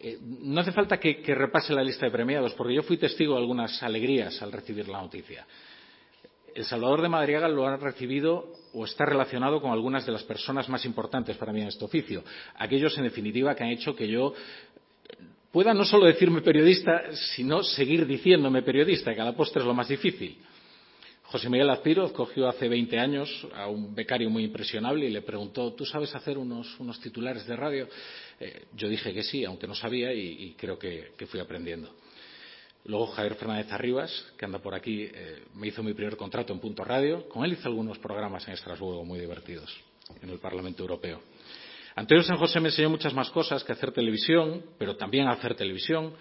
Eh, 0.00 0.18
no 0.20 0.60
hace 0.60 0.72
falta 0.72 0.98
que, 0.98 1.22
repase 1.34 1.72
la 1.72 1.84
lista 1.84 2.06
de 2.06 2.12
premiados, 2.12 2.54
porque 2.54 2.74
yo 2.74 2.82
fui 2.82 2.96
testigo 2.96 3.34
de 3.34 3.40
algunas 3.40 3.82
alegrías 3.82 4.40
al 4.42 4.50
recibir 4.50 4.88
la 4.88 5.02
noticia. 5.02 5.46
El 6.54 6.64
Salvador 6.64 7.02
de 7.02 7.08
Madariaga 7.08 7.48
lo 7.48 7.66
ha 7.66 7.76
recibido 7.76 8.52
o 8.72 8.84
está 8.84 9.04
relacionado 9.04 9.60
con 9.60 9.72
algunas 9.72 10.06
de 10.06 10.12
las 10.12 10.22
personas 10.22 10.68
más 10.68 10.84
importantes 10.84 11.36
para 11.36 11.52
mí 11.52 11.60
en 11.60 11.68
este 11.68 11.84
oficio. 11.84 12.24
Aquellos, 12.56 12.96
en 12.96 13.04
definitiva, 13.04 13.54
que 13.54 13.64
han 13.64 13.70
hecho 13.70 13.94
que 13.94 14.08
yo 14.08 14.34
pueda 15.50 15.74
no 15.74 15.84
solo 15.84 16.06
decirme 16.06 16.42
periodista, 16.42 17.12
sino 17.34 17.62
seguir 17.62 18.06
diciéndome 18.06 18.62
periodista, 18.62 19.14
que 19.14 19.20
a 19.20 19.24
la 19.24 19.32
postre 19.32 19.62
es 19.62 19.66
lo 19.66 19.74
más 19.74 19.88
difícil. 19.88 20.38
José 21.34 21.50
Miguel 21.50 21.68
Azpiroz 21.68 22.12
cogió 22.12 22.48
hace 22.48 22.68
20 22.68 22.96
años 22.96 23.48
a 23.56 23.66
un 23.66 23.92
becario 23.92 24.30
muy 24.30 24.44
impresionable 24.44 25.06
y 25.06 25.10
le 25.10 25.20
preguntó, 25.22 25.72
¿tú 25.72 25.84
sabes 25.84 26.14
hacer 26.14 26.38
unos, 26.38 26.78
titulares 27.02 27.44
de 27.44 27.56
radio? 27.56 27.88
Eh, 28.38 28.66
yo 28.76 28.88
dije 28.88 29.12
que 29.12 29.24
sí, 29.24 29.44
aunque 29.44 29.66
no 29.66 29.74
sabía, 29.74 30.12
y, 30.12 30.54
creo 30.56 30.78
que, 30.78 31.10
que, 31.18 31.26
fui 31.26 31.40
aprendiendo. 31.40 31.92
Luego 32.84 33.08
Javier 33.08 33.34
Fernández 33.34 33.72
Arribas, 33.72 34.32
que 34.38 34.44
anda 34.44 34.60
por 34.60 34.76
aquí, 34.76 35.08
eh, 35.12 35.42
me 35.56 35.66
hizo 35.66 35.82
mi 35.82 35.92
primer 35.92 36.16
contrato 36.16 36.52
en 36.52 36.60
Punto 36.60 36.84
Radio. 36.84 37.28
Con 37.28 37.44
él 37.44 37.54
hice 37.54 37.66
algunos 37.66 37.98
programas 37.98 38.46
en 38.46 38.54
Estrasburgo 38.54 39.04
muy 39.04 39.18
divertidos, 39.18 39.76
en 40.22 40.30
el 40.30 40.38
Parlamento 40.38 40.84
Europeo. 40.84 41.20
Antonio 41.96 42.22
San 42.22 42.36
José 42.36 42.60
me 42.60 42.68
enseñó 42.68 42.90
muchas 42.90 43.12
más 43.12 43.28
cosas 43.30 43.64
que 43.64 43.72
hacer 43.72 43.90
televisión, 43.90 44.62
pero 44.78 44.94
también 44.94 45.26
hacer 45.26 45.56
televisión. 45.56 46.14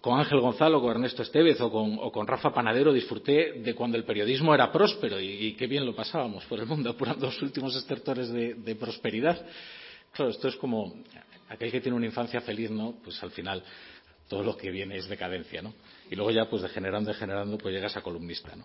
Con 0.00 0.18
Ángel 0.18 0.40
Gonzalo, 0.40 0.80
con 0.80 0.90
Ernesto 0.90 1.22
Estevez 1.22 1.60
o 1.60 1.70
con, 2.12 2.26
Rafa 2.26 2.52
Panadero 2.52 2.92
disfruté 2.92 3.60
de 3.60 3.74
cuando 3.74 3.96
el 3.96 4.04
periodismo 4.04 4.54
era 4.54 4.70
próspero 4.72 5.20
y, 5.20 5.54
qué 5.54 5.66
bien 5.66 5.86
lo 5.86 5.94
pasábamos 5.94 6.44
por 6.46 6.58
el 6.58 6.66
mundo 6.66 6.90
apurando 6.90 7.26
los 7.26 7.42
últimos 7.42 7.74
estertores 7.76 8.30
de, 8.30 8.54
de 8.54 8.74
prosperidad. 8.76 9.44
Claro, 10.12 10.30
esto 10.30 10.48
es 10.48 10.56
como 10.56 10.94
aquel 11.48 11.70
que 11.70 11.80
tiene 11.80 11.96
una 11.96 12.06
infancia 12.06 12.40
feliz, 12.40 12.70
¿no? 12.70 12.94
Pues 13.02 13.22
al 13.22 13.30
final 13.30 13.62
todo 14.28 14.42
lo 14.42 14.56
que 14.56 14.70
viene 14.70 14.96
es 14.96 15.08
decadencia, 15.08 15.60
¿no? 15.62 15.74
Y 16.10 16.14
luego 16.14 16.30
ya, 16.30 16.48
pues 16.48 16.62
degenerando, 16.62 17.10
degenerando, 17.10 17.58
pues 17.58 17.74
llegas 17.74 17.96
a 17.96 18.02
columnista, 18.02 18.54
¿no? 18.56 18.64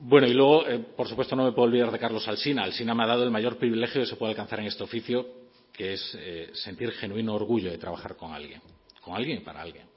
Bueno, 0.00 0.26
y 0.26 0.32
luego, 0.32 0.66
eh, 0.66 0.78
por 0.78 1.08
supuesto, 1.08 1.36
no 1.36 1.44
me 1.44 1.52
puedo 1.52 1.68
olvidar 1.68 1.90
de 1.90 1.98
Carlos 1.98 2.26
Alsina. 2.28 2.62
Alsina 2.62 2.94
me 2.94 3.04
ha 3.04 3.06
dado 3.06 3.24
el 3.24 3.30
mayor 3.30 3.56
privilegio 3.58 4.00
que 4.00 4.06
se 4.06 4.16
puede 4.16 4.30
alcanzar 4.30 4.60
en 4.60 4.66
este 4.66 4.82
oficio, 4.82 5.26
que 5.72 5.94
es 5.94 6.16
eh, 6.18 6.50
sentir 6.54 6.92
genuino 6.92 7.34
orgullo 7.34 7.70
de 7.70 7.78
trabajar 7.78 8.16
con 8.16 8.32
alguien, 8.32 8.60
con 9.00 9.14
alguien 9.16 9.38
y 9.38 9.40
para 9.40 9.62
alguien. 9.62 9.89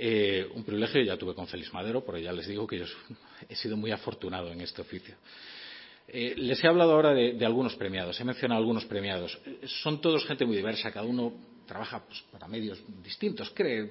Eh, 0.00 0.48
un 0.54 0.62
privilegio 0.62 1.02
ya 1.02 1.16
tuve 1.16 1.34
con 1.34 1.48
Félix 1.48 1.72
Madero, 1.74 2.04
porque 2.04 2.22
ya 2.22 2.30
les 2.30 2.46
digo 2.46 2.68
que 2.68 2.78
yo 2.78 2.84
he 3.48 3.56
sido 3.56 3.76
muy 3.76 3.90
afortunado 3.90 4.52
en 4.52 4.60
este 4.60 4.80
oficio. 4.80 5.16
Eh, 6.06 6.34
les 6.36 6.62
he 6.62 6.68
hablado 6.68 6.92
ahora 6.92 7.12
de, 7.12 7.44
algunos 7.44 7.74
premiados, 7.74 8.18
he 8.20 8.24
mencionado 8.24 8.60
algunos 8.60 8.84
premiados. 8.84 9.36
Son 9.82 10.00
todos 10.00 10.24
gente 10.24 10.46
muy 10.46 10.56
diversa, 10.56 10.92
cada 10.92 11.04
uno 11.04 11.32
trabaja 11.66 12.04
pues, 12.06 12.22
para 12.30 12.46
medios 12.46 12.80
distintos, 13.02 13.50
cree 13.50 13.90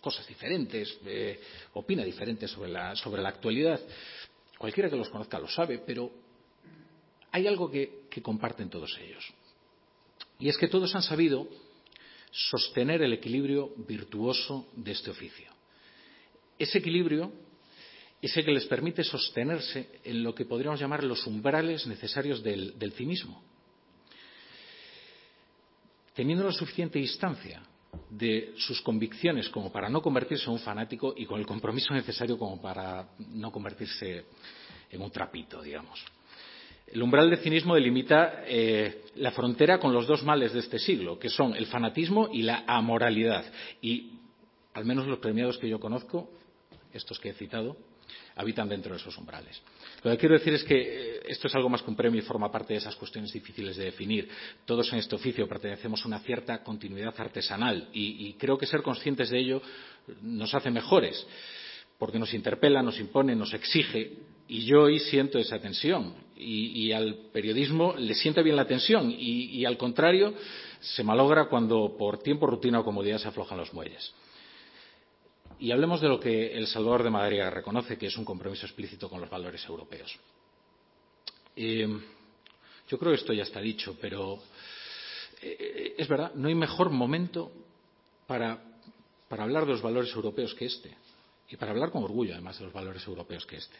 cosas 0.00 0.26
diferentes, 0.26 0.98
eh, 1.04 1.38
opina 1.74 2.02
diferente 2.04 2.48
sobre 2.48 2.70
la, 2.70 2.94
actualidad. 3.26 3.80
Cualquiera 4.56 4.88
que 4.88 4.96
los 4.96 5.10
conozca 5.10 5.38
lo 5.38 5.46
sabe, 5.46 5.78
pero 5.86 6.10
hay 7.32 7.46
algo 7.46 7.70
que 7.70 8.22
comparten 8.22 8.70
todos 8.70 8.98
ellos. 8.98 9.30
Y 10.38 10.48
es 10.48 10.56
que 10.56 10.68
todos 10.68 10.94
han 10.94 11.02
sabido 11.02 11.46
sostener 12.32 13.02
el 13.02 13.12
equilibrio 13.12 13.74
virtuoso 13.76 14.68
de 14.74 14.92
este 14.92 15.10
oficio. 15.10 15.52
Ese 16.58 16.78
equilibrio 16.78 17.30
es 18.22 18.36
el 18.36 18.44
que 18.44 18.52
les 18.52 18.66
permite 18.66 19.04
sostenerse 19.04 20.00
en 20.04 20.22
lo 20.22 20.34
que 20.34 20.46
podríamos 20.46 20.80
llamar 20.80 21.04
los 21.04 21.26
umbrales 21.26 21.86
necesarios 21.86 22.42
del, 22.42 22.92
cinismo. 22.96 23.42
Teniendo 26.14 26.44
la 26.44 26.52
suficiente 26.52 26.98
distancia 26.98 27.62
de 28.08 28.54
sus 28.56 28.80
convicciones 28.80 29.48
como 29.48 29.70
para 29.70 29.90
no 29.90 30.00
convertirse 30.00 30.44
en 30.44 30.52
un 30.52 30.58
fanático 30.60 31.12
y 31.16 31.26
con 31.26 31.40
el 31.40 31.46
compromiso 31.46 31.92
necesario 31.92 32.38
como 32.38 32.60
para 32.60 33.08
no 33.18 33.50
convertirse 33.50 34.24
en 34.90 35.02
un 35.02 35.10
trapito, 35.10 35.60
digamos. 35.60 36.02
El 36.92 37.02
umbral 37.02 37.30
de 37.30 37.38
cinismo 37.38 37.74
delimita 37.74 38.44
eh, 38.46 39.04
la 39.16 39.30
frontera 39.30 39.78
con 39.78 39.94
los 39.94 40.06
dos 40.06 40.22
males 40.24 40.52
de 40.52 40.60
este 40.60 40.78
siglo, 40.78 41.18
que 41.18 41.30
son 41.30 41.56
el 41.56 41.64
fanatismo 41.64 42.28
y 42.30 42.42
la 42.42 42.64
amoralidad. 42.66 43.46
Y 43.80 44.18
al 44.74 44.84
menos 44.84 45.06
los 45.06 45.18
premiados 45.18 45.56
que 45.56 45.70
yo 45.70 45.80
conozco, 45.80 46.30
estos 46.92 47.18
que 47.18 47.30
he 47.30 47.32
citado, 47.32 47.78
habitan 48.36 48.68
dentro 48.68 48.92
de 48.92 49.00
esos 49.00 49.16
umbrales. 49.16 49.62
Lo 50.02 50.10
que 50.10 50.18
quiero 50.18 50.34
decir 50.34 50.52
es 50.52 50.64
que 50.64 51.22
esto 51.26 51.48
es 51.48 51.54
algo 51.54 51.70
más 51.70 51.80
que 51.80 51.88
un 51.88 51.96
premio 51.96 52.20
y 52.20 52.24
forma 52.24 52.52
parte 52.52 52.74
de 52.74 52.78
esas 52.78 52.96
cuestiones 52.96 53.32
difíciles 53.32 53.76
de 53.76 53.84
definir. 53.84 54.28
Todos 54.66 54.92
en 54.92 54.98
este 54.98 55.14
oficio 55.14 55.48
pertenecemos 55.48 56.04
a 56.04 56.08
una 56.08 56.18
cierta 56.18 56.62
continuidad 56.62 57.14
artesanal 57.16 57.88
y 57.94 58.34
creo 58.34 58.58
que 58.58 58.66
ser 58.66 58.82
conscientes 58.82 59.30
de 59.30 59.38
ello 59.38 59.62
nos 60.20 60.54
hace 60.54 60.70
mejores, 60.70 61.26
porque 61.98 62.18
nos 62.18 62.34
interpela, 62.34 62.82
nos 62.82 63.00
impone, 63.00 63.34
nos 63.34 63.54
exige 63.54 64.12
y 64.46 64.66
yo 64.66 64.82
hoy 64.82 64.98
siento 64.98 65.38
esa 65.38 65.58
tensión 65.58 66.21
y, 66.42 66.92
al 66.92 67.14
periodismo 67.32 67.94
le 67.96 68.14
sienta 68.14 68.42
bien 68.42 68.56
la 68.56 68.66
tensión 68.66 69.14
y, 69.16 69.64
al 69.64 69.76
contrario 69.76 70.34
se 70.80 71.04
malogra 71.04 71.46
cuando 71.46 71.96
por 71.96 72.18
tiempo, 72.18 72.46
rutina 72.46 72.80
o 72.80 72.84
comodidad 72.84 73.18
se 73.18 73.28
aflojan 73.28 73.58
los 73.58 73.72
muelles. 73.72 74.12
Y 75.60 75.70
hablemos 75.70 76.00
de 76.00 76.08
lo 76.08 76.18
que 76.18 76.56
El 76.56 76.66
Salvador 76.66 77.04
de 77.04 77.10
Madariaga 77.10 77.50
reconoce, 77.50 77.96
que 77.96 78.06
es 78.06 78.16
un 78.16 78.24
compromiso 78.24 78.66
explícito 78.66 79.08
con 79.08 79.20
los 79.20 79.30
valores 79.30 79.64
europeos. 79.64 80.18
Eh, 81.54 81.86
yo 82.88 82.98
creo 82.98 83.12
que 83.12 83.18
esto 83.18 83.32
ya 83.32 83.44
está 83.44 83.60
dicho, 83.60 83.96
pero 84.00 84.42
eh, 85.40 85.94
es 85.96 86.08
verdad, 86.08 86.34
no 86.34 86.48
hay 86.48 86.56
mejor 86.56 86.90
momento 86.90 87.52
para 88.26 88.58
hablar 89.30 89.66
de 89.66 89.72
los 89.72 89.82
valores 89.82 90.12
europeos 90.14 90.52
que 90.54 90.64
este. 90.64 90.96
Y 91.48 91.56
para 91.56 91.70
hablar 91.70 91.90
con 91.90 92.02
orgullo, 92.02 92.32
además, 92.32 92.58
de 92.58 92.64
los 92.64 92.72
valores 92.72 93.06
europeos 93.06 93.46
que 93.46 93.56
este 93.56 93.76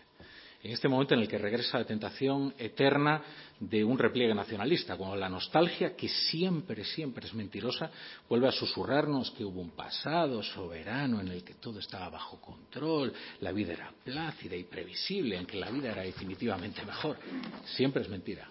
en 0.62 0.70
este 0.70 0.88
momento 0.88 1.14
en 1.14 1.20
el 1.20 1.28
que 1.28 1.38
regresa 1.38 1.78
la 1.78 1.84
tentación 1.84 2.54
eterna 2.56 3.20
de 3.58 3.82
un 3.82 3.98
repliegue 3.98 4.34
nacionalista, 4.34 4.96
cuando 4.96 5.16
la 5.16 5.28
nostalgia, 5.28 5.96
que 5.96 6.08
siempre, 6.08 6.84
siempre 6.84 7.26
es 7.26 7.34
mentirosa, 7.34 7.90
vuelve 8.28 8.46
a 8.46 8.52
susurrarnos 8.52 9.32
que 9.32 9.44
hubo 9.44 9.60
un 9.60 9.70
pasado 9.70 10.40
soberano 10.42 11.20
en 11.20 11.28
el 11.28 11.42
que 11.42 11.54
todo 11.54 11.80
estaba 11.80 12.10
bajo 12.10 12.40
control, 12.40 13.12
la 13.40 13.50
vida 13.50 13.72
era 13.72 13.92
plácida 14.04 14.54
y 14.54 14.62
previsible, 14.62 15.36
en 15.36 15.46
que 15.46 15.56
la 15.56 15.70
vida 15.70 15.90
era 15.90 16.02
definitivamente 16.02 16.84
mejor. 16.84 17.18
Siempre 17.64 18.02
es 18.02 18.08
mentira. 18.08 18.48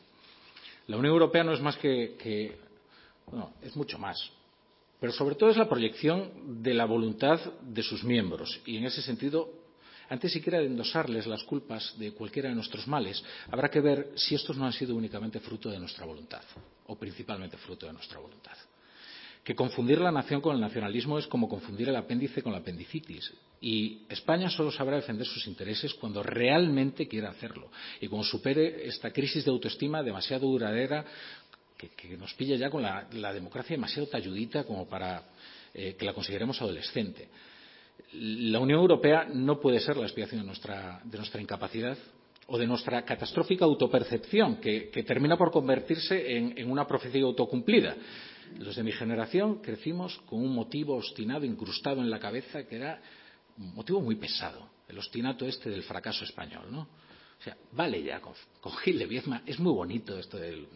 La 0.87 0.97
Unión 0.97 1.13
Europea 1.13 1.45
no 1.45 1.53
es 1.53 1.61
más 1.61 1.77
que, 1.77 2.57
bueno, 3.27 3.53
es 3.61 3.73
mucho 3.77 3.97
más, 3.97 4.29
pero 4.99 5.13
sobre 5.13 5.35
todo 5.35 5.49
es 5.49 5.57
la 5.57 5.69
proyección 5.69 6.61
de 6.61 6.73
la 6.73 6.83
voluntad 6.83 7.39
de 7.61 7.83
sus 7.83 8.03
miembros 8.03 8.59
y 8.65 8.77
en 8.77 8.85
ese 8.85 9.01
sentido 9.01 9.60
antes 10.11 10.33
siquiera 10.33 10.59
de 10.59 10.65
endosarles 10.65 11.25
las 11.25 11.41
culpas 11.43 11.95
de 11.97 12.11
cualquiera 12.11 12.49
de 12.49 12.55
nuestros 12.55 12.85
males, 12.85 13.23
habrá 13.49 13.69
que 13.69 13.79
ver 13.79 14.11
si 14.15 14.35
estos 14.35 14.57
no 14.57 14.65
han 14.65 14.73
sido 14.73 14.93
únicamente 14.93 15.39
fruto 15.39 15.69
de 15.69 15.79
nuestra 15.79 16.05
voluntad, 16.05 16.43
o 16.87 16.97
principalmente 16.99 17.55
fruto 17.55 17.85
de 17.85 17.93
nuestra 17.93 18.19
voluntad. 18.19 18.57
Que 19.41 19.55
confundir 19.55 19.99
la 20.01 20.11
nación 20.11 20.41
con 20.41 20.53
el 20.53 20.61
nacionalismo 20.61 21.17
es 21.17 21.27
como 21.27 21.47
confundir 21.47 21.87
el 21.87 21.95
apéndice 21.95 22.43
con 22.43 22.51
la 22.51 22.59
apendicitis. 22.59 23.31
Y 23.61 24.01
España 24.09 24.49
solo 24.49 24.69
sabrá 24.69 24.97
defender 24.97 25.25
sus 25.25 25.47
intereses 25.47 25.93
cuando 25.93 26.21
realmente 26.21 27.07
quiera 27.07 27.29
hacerlo. 27.29 27.71
Y 28.01 28.07
cuando 28.07 28.27
supere 28.27 28.85
esta 28.85 29.11
crisis 29.11 29.45
de 29.45 29.51
autoestima 29.51 30.03
demasiado 30.03 30.45
duradera 30.45 31.05
que, 31.77 32.17
nos 32.17 32.33
pilla 32.33 32.57
ya 32.57 32.69
con 32.69 32.83
la, 32.83 33.07
la 33.13 33.33
democracia 33.33 33.77
demasiado 33.77 34.07
talludita 34.07 34.65
como 34.65 34.87
para 34.87 35.23
eh, 35.73 35.95
que 35.97 36.05
la 36.05 36.13
consideremos 36.13 36.61
adolescente 36.61 37.29
la 38.13 38.59
Unión 38.59 38.79
Europea 38.79 39.27
no 39.33 39.59
puede 39.59 39.79
ser 39.79 39.97
la 39.97 40.03
expiación 40.03 40.41
de 40.41 40.47
nuestra, 40.47 41.01
incapacidad 41.39 41.97
o 42.47 42.57
de 42.57 42.67
nuestra 42.67 43.03
catastrófica 43.05 43.63
autopercepción, 43.63 44.57
que, 44.57 45.03
termina 45.07 45.37
por 45.37 45.51
convertirse 45.51 46.37
en, 46.37 46.69
una 46.69 46.85
profecía 46.85 47.23
autocumplida. 47.23 47.95
Los 48.59 48.75
de 48.75 48.83
mi 48.83 48.91
generación 48.91 49.61
crecimos 49.61 50.17
con 50.25 50.39
un 50.41 50.53
motivo 50.53 50.97
obstinado 50.97 51.45
incrustado 51.45 52.01
en 52.01 52.09
la 52.09 52.19
cabeza 52.19 52.67
que 52.67 52.75
era 52.75 53.01
un 53.57 53.73
motivo 53.73 54.01
muy 54.01 54.15
pesado, 54.15 54.67
el 54.89 54.97
obstinato 54.97 55.45
este 55.45 55.69
del 55.69 55.83
fracaso 55.83 56.25
español, 56.25 56.65
¿no? 56.69 56.81
O 56.81 57.43
sea, 57.43 57.57
vale 57.71 58.03
ya, 58.03 58.19
con, 58.19 58.33
Gil 58.83 58.99
de 58.99 59.07
Viezma 59.07 59.41
es 59.47 59.57
muy 59.57 59.73
bonito 59.73 60.19
esto 60.19 60.37
del 60.37 60.67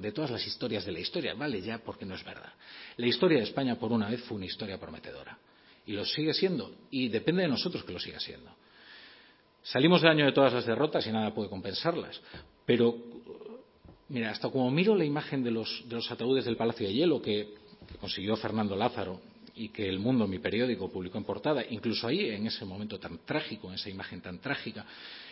de 0.00 0.12
todas 0.12 0.30
las 0.30 0.46
historias 0.46 0.86
de 0.86 0.92
la 0.92 1.00
historia, 1.00 1.34
vale 1.34 1.60
ya 1.60 1.78
porque 1.78 2.06
no 2.06 2.14
es 2.14 2.24
verdad. 2.24 2.52
La 2.96 3.06
historia 3.06 3.38
de 3.38 3.44
España, 3.44 3.78
por 3.78 3.92
una 3.92 4.08
vez, 4.08 4.22
fue 4.22 4.36
una 4.36 4.46
historia 4.46 4.78
prometedora. 4.78 5.36
Y 5.86 5.92
lo 5.92 6.04
sigue 6.04 6.32
siendo, 6.34 6.74
y 6.90 7.08
depende 7.08 7.42
de 7.42 7.48
nosotros 7.48 7.84
que 7.84 7.92
lo 7.92 7.98
siga 7.98 8.18
siendo. 8.20 8.50
Salimos 9.62 10.02
del 10.02 10.10
año 10.10 10.26
de 10.26 10.32
todas 10.32 10.52
las 10.52 10.66
derrotas 10.66 11.06
y 11.06 11.12
nada 11.12 11.34
puede 11.34 11.48
compensarlas. 11.48 12.20
Pero, 12.66 12.96
mira, 14.08 14.30
hasta 14.30 14.50
como 14.50 14.70
miro 14.70 14.94
la 14.94 15.04
imagen 15.04 15.42
de 15.42 15.50
los, 15.50 15.84
de 15.88 15.96
los 15.96 16.10
ataúdes 16.10 16.44
del 16.44 16.56
Palacio 16.56 16.86
de 16.86 16.94
Hielo 16.94 17.20
que, 17.20 17.54
que 17.90 17.98
consiguió 17.98 18.36
Fernando 18.36 18.76
Lázaro 18.76 19.20
y 19.56 19.68
que 19.68 19.88
El 19.88 20.00
Mundo, 20.00 20.26
mi 20.26 20.38
periódico, 20.38 20.90
publicó 20.90 21.18
en 21.18 21.24
portada, 21.24 21.64
incluso 21.68 22.08
ahí, 22.08 22.28
en 22.28 22.46
ese 22.46 22.64
momento 22.64 22.98
tan 22.98 23.18
trágico, 23.24 23.68
en 23.68 23.74
esa 23.74 23.88
imagen 23.88 24.20
tan 24.20 24.38
trágica, 24.38 24.84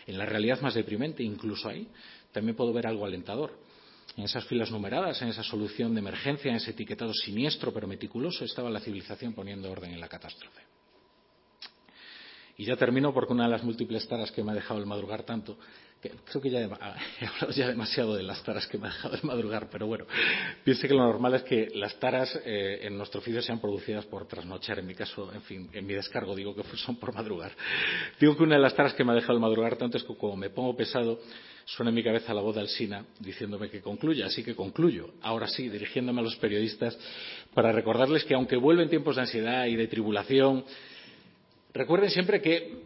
en 0.07 0.17
la 0.17 0.25
realidad 0.25 0.61
más 0.61 0.75
deprimente, 0.75 1.23
incluso 1.23 1.69
ahí, 1.69 1.89
también 2.31 2.57
puedo 2.57 2.73
ver 2.73 2.87
algo 2.87 3.05
alentador. 3.05 3.53
En 4.17 4.25
esas 4.25 4.45
filas 4.45 4.71
numeradas, 4.71 5.23
en 5.23 5.29
esa 5.29 5.43
solución 5.43 5.95
de 5.95 6.01
emergencia, 6.01 6.51
en 6.51 6.57
ese 6.57 6.73
etiquetado 6.73 7.15
siniestro 7.15 7.73
pero 7.73 7.87
meticuloso, 7.87 8.45
estaba 8.45 8.69
la 8.69 8.81
civilización 8.81 9.33
poniendo 9.33 9.71
orden 9.71 9.93
en 9.93 10.01
la 10.01 10.09
catástrofe. 10.09 10.63
Y 12.59 12.67
ya 12.67 12.77
termino 12.77 13.15
porque 13.15 13.33
una 13.33 13.45
de 13.45 13.51
las 13.51 13.65
múltiples 13.65 14.07
taras 14.07 14.31
que 14.31 14.45
me 14.45 14.53
ha 14.53 14.55
dejado 14.55 14.79
el 14.79 14.87
madrugar 14.87 15.23
tanto 15.23 15.59
creo 16.03 16.43
que 16.43 16.51
ya 16.51 16.61
he 16.61 16.65
hablado 16.65 17.51
ya 17.55 17.69
demasiado 17.69 18.17
de 18.17 18.23
las 18.23 18.43
taras 18.43 18.67
que 18.67 18.79
me 18.79 18.89
ha 18.89 18.91
dejado 18.91 19.19
madrugar, 19.23 19.69
pero 19.71 19.87
bueno, 19.87 20.05
piense 20.65 20.89
que 20.89 20.95
lo 20.95 21.05
normal 21.05 21.35
es 21.35 21.43
que 21.43 21.69
las 21.75 21.99
taras 22.01 22.39
eh, 22.45 22.81
en 22.83 22.97
nuestro 22.97 23.21
oficio 23.21 23.41
sean 23.41 23.61
producidas 23.61 24.05
por 24.07 24.27
trasnochar. 24.27 24.81
En 24.81 24.87
mi 24.87 24.95
caso, 24.95 25.33
en 25.33 25.43
fin, 25.43 25.71
en 25.73 25.87
mi 25.87 25.95
descargo 25.95 26.35
digo 26.35 26.55
que 26.55 26.63
son 26.77 26.97
por 26.97 27.15
madrugar. 27.15 27.53
Digo 28.19 28.37
que 28.37 28.43
una 28.43 28.57
de 28.57 28.63
las 28.63 28.75
taras 28.75 28.95
que 28.95 29.05
me 29.05 29.13
ha 29.13 29.15
dejado 29.15 29.39
madrugar 29.39 29.77
tanto 29.77 29.97
es 29.97 30.03
que 30.03 30.17
como 30.17 30.37
me 30.37 30.51
pongo 30.51 30.77
pesado, 30.77 31.21
suena 31.65 31.91
en 31.91 31.95
mi 31.95 32.03
cabeza 32.03 32.35
la 32.35 32.41
voz 32.41 32.57
de 32.57 32.63
Alsina 32.63 33.05
diciéndome 33.21 33.71
que 33.71 33.81
concluya, 33.81 34.27
así 34.27 34.43
que 34.43 34.57
concluyo. 34.57 35.11
Ahora 35.23 35.47
sí, 35.47 35.69
dirigiéndome 35.69 36.21
a 36.21 36.25
los 36.25 36.37
periodistas 36.37 36.99
para 37.55 37.71
recordarles 37.71 38.25
que 38.25 38.35
aunque 38.35 38.57
vuelven 38.57 38.89
tiempos 38.89 39.17
de 39.17 39.23
ansiedad 39.23 39.67
y 39.67 39.77
de 39.77 39.87
tribulación, 39.87 40.65
recuerden 41.73 42.11
siempre 42.11 42.43
que 42.43 42.83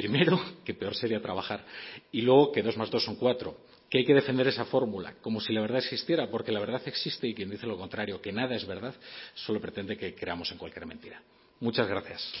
Primero, 0.00 0.40
que 0.64 0.72
peor 0.72 0.94
sería 0.94 1.20
trabajar. 1.20 1.62
Y 2.10 2.22
luego, 2.22 2.52
que 2.52 2.62
dos 2.62 2.74
más 2.78 2.90
dos 2.90 3.04
son 3.04 3.16
cuatro. 3.16 3.54
Que 3.90 3.98
hay 3.98 4.06
que 4.06 4.14
defender 4.14 4.46
esa 4.48 4.64
fórmula, 4.64 5.16
como 5.20 5.42
si 5.42 5.52
la 5.52 5.60
verdad 5.60 5.76
existiera, 5.76 6.30
porque 6.30 6.52
la 6.52 6.60
verdad 6.60 6.80
existe 6.86 7.28
y 7.28 7.34
quien 7.34 7.50
dice 7.50 7.66
lo 7.66 7.76
contrario, 7.76 8.18
que 8.22 8.32
nada 8.32 8.54
es 8.54 8.66
verdad, 8.66 8.94
solo 9.34 9.60
pretende 9.60 9.98
que 9.98 10.14
creamos 10.14 10.50
en 10.52 10.56
cualquier 10.56 10.86
mentira. 10.86 11.20
Muchas 11.60 11.86
gracias. 11.86 12.32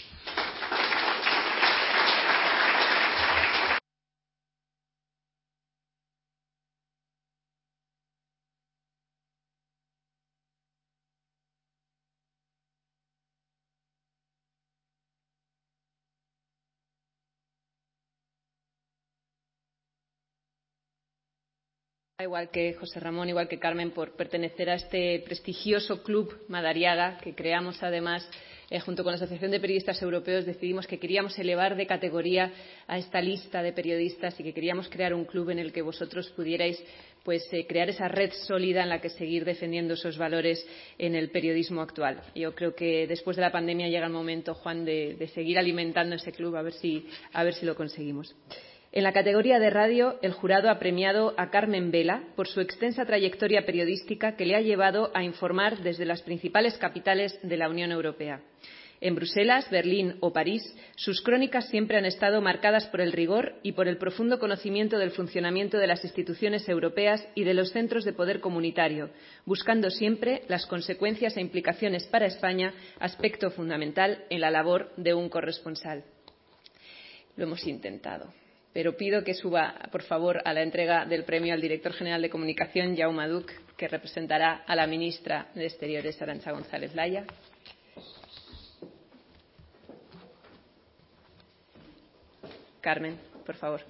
Igual 22.22 22.50
que 22.50 22.74
José 22.74 23.00
Ramón, 23.00 23.28
igual 23.28 23.48
que 23.48 23.58
Carmen, 23.58 23.90
por 23.90 24.16
pertenecer 24.16 24.70
a 24.70 24.74
este 24.74 25.22
prestigioso 25.24 26.02
club 26.02 26.44
Madariaga, 26.48 27.18
que 27.18 27.34
creamos 27.34 27.82
además 27.82 28.28
eh, 28.70 28.78
junto 28.78 29.02
con 29.02 29.10
la 29.10 29.16
Asociación 29.16 29.50
de 29.50 29.58
Periodistas 29.58 30.00
Europeos, 30.00 30.46
decidimos 30.46 30.86
que 30.86 31.00
queríamos 31.00 31.36
elevar 31.40 31.74
de 31.74 31.88
categoría 31.88 32.52
a 32.86 32.98
esta 32.98 33.20
lista 33.20 33.62
de 33.62 33.72
periodistas 33.72 34.38
y 34.38 34.44
que 34.44 34.54
queríamos 34.54 34.88
crear 34.88 35.12
un 35.12 35.24
club 35.24 35.50
en 35.50 35.58
el 35.58 35.72
que 35.72 35.82
vosotros 35.82 36.30
pudierais 36.30 36.80
pues, 37.24 37.42
eh, 37.52 37.66
crear 37.66 37.88
esa 37.88 38.06
red 38.06 38.30
sólida 38.46 38.84
en 38.84 38.88
la 38.88 39.00
que 39.00 39.10
seguir 39.10 39.44
defendiendo 39.44 39.94
esos 39.94 40.16
valores 40.16 40.64
en 40.98 41.16
el 41.16 41.30
periodismo 41.30 41.80
actual. 41.80 42.22
Yo 42.36 42.54
creo 42.54 42.74
que 42.74 43.08
después 43.08 43.36
de 43.36 43.42
la 43.42 43.50
pandemia 43.50 43.88
llega 43.88 44.06
el 44.06 44.12
momento, 44.12 44.54
Juan, 44.54 44.84
de, 44.84 45.28
seguir 45.34 45.58
alimentando 45.58 46.14
ese 46.14 46.30
club, 46.30 46.54
a 46.54 46.62
ver 46.62 46.72
si 46.72 47.66
lo 47.66 47.74
conseguimos. 47.74 48.34
En 48.92 49.04
la 49.04 49.12
categoría 49.12 49.60
de 49.60 49.70
radio, 49.70 50.18
el 50.20 50.32
jurado 50.32 50.68
ha 50.68 50.80
premiado 50.80 51.32
a 51.36 51.48
Carmen 51.50 51.92
Vela 51.92 52.24
por 52.34 52.48
su 52.48 52.60
extensa 52.60 53.04
trayectoria 53.04 53.64
periodística 53.64 54.34
que 54.34 54.44
le 54.44 54.56
ha 54.56 54.60
llevado 54.60 55.12
a 55.14 55.22
informar 55.22 55.78
desde 55.78 56.04
las 56.04 56.22
principales 56.22 56.76
capitales 56.76 57.38
de 57.44 57.56
la 57.56 57.68
Unión 57.68 57.92
Europea. 57.92 58.40
En 59.00 59.14
Bruselas, 59.14 59.70
Berlín 59.70 60.16
o 60.18 60.32
París, 60.32 60.62
sus 60.96 61.22
crónicas 61.22 61.68
siempre 61.68 61.98
han 61.98 62.04
estado 62.04 62.40
marcadas 62.40 62.88
por 62.88 63.00
el 63.00 63.12
rigor 63.12 63.54
y 63.62 63.72
por 63.72 63.86
el 63.86 63.96
profundo 63.96 64.40
conocimiento 64.40 64.98
del 64.98 65.12
funcionamiento 65.12 65.78
de 65.78 65.86
las 65.86 66.02
instituciones 66.02 66.68
europeas 66.68 67.24
y 67.36 67.44
de 67.44 67.54
los 67.54 67.70
centros 67.70 68.04
de 68.04 68.12
poder 68.12 68.40
comunitario, 68.40 69.10
buscando 69.46 69.88
siempre 69.90 70.42
las 70.48 70.66
consecuencias 70.66 71.36
e 71.36 71.40
implicaciones 71.40 72.08
para 72.08 72.26
España, 72.26 72.74
aspecto 72.98 73.52
fundamental 73.52 74.24
en 74.30 74.40
la 74.40 74.50
labor 74.50 74.92
de 74.96 75.14
un 75.14 75.28
corresponsal. 75.28 76.02
Lo 77.36 77.44
hemos 77.44 77.64
intentado 77.68 78.39
pero 78.72 78.96
pido 78.96 79.24
que 79.24 79.34
suba, 79.34 79.88
por 79.90 80.02
favor, 80.02 80.40
a 80.44 80.52
la 80.52 80.62
entrega 80.62 81.04
del 81.04 81.24
premio 81.24 81.54
al 81.54 81.60
director 81.60 81.92
general 81.92 82.22
de 82.22 82.30
comunicación, 82.30 82.96
Jaume 82.96 83.26
Duc, 83.28 83.50
que 83.76 83.88
representará 83.88 84.62
a 84.66 84.76
la 84.76 84.86
ministra 84.86 85.48
de 85.54 85.66
Exteriores, 85.66 86.20
Arantxa 86.22 86.52
González 86.52 86.94
Laya. 86.94 87.24
Carmen, 92.80 93.18
por 93.44 93.56
favor. 93.56 93.82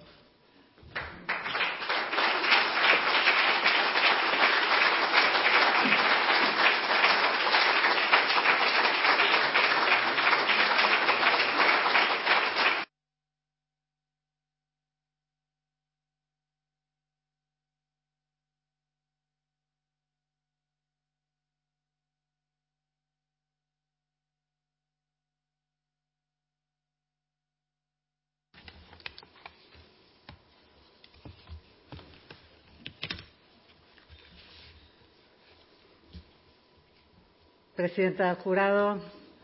Presidenta 37.81 38.27
del 38.27 38.37
jurado, 38.37 39.01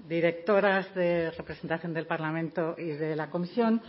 directoras 0.06 0.94
de 0.94 1.30
representación 1.30 1.94
del 1.94 2.06
Parlamento 2.06 2.74
y 2.76 2.88
de 2.88 3.16
la 3.16 3.30
Comisión, 3.30 3.80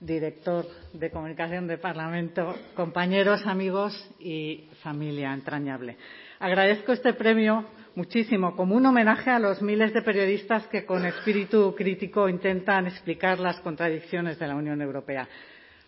director 0.00 0.66
de 0.92 1.10
comunicación 1.12 1.68
del 1.68 1.78
Parlamento, 1.78 2.56
compañeros, 2.74 3.46
amigos 3.46 3.92
y 4.18 4.68
familia 4.82 5.32
entrañable. 5.32 5.96
Agradezco 6.40 6.92
este 6.92 7.14
premio 7.14 7.64
muchísimo 7.94 8.56
como 8.56 8.74
un 8.74 8.84
homenaje 8.86 9.30
a 9.30 9.38
los 9.38 9.62
miles 9.62 9.92
de 9.94 10.02
periodistas 10.02 10.66
que 10.66 10.84
con 10.84 11.06
espíritu 11.06 11.72
crítico 11.76 12.28
intentan 12.28 12.88
explicar 12.88 13.38
las 13.38 13.60
contradicciones 13.60 14.40
de 14.40 14.48
la 14.48 14.56
Unión 14.56 14.82
Europea 14.82 15.28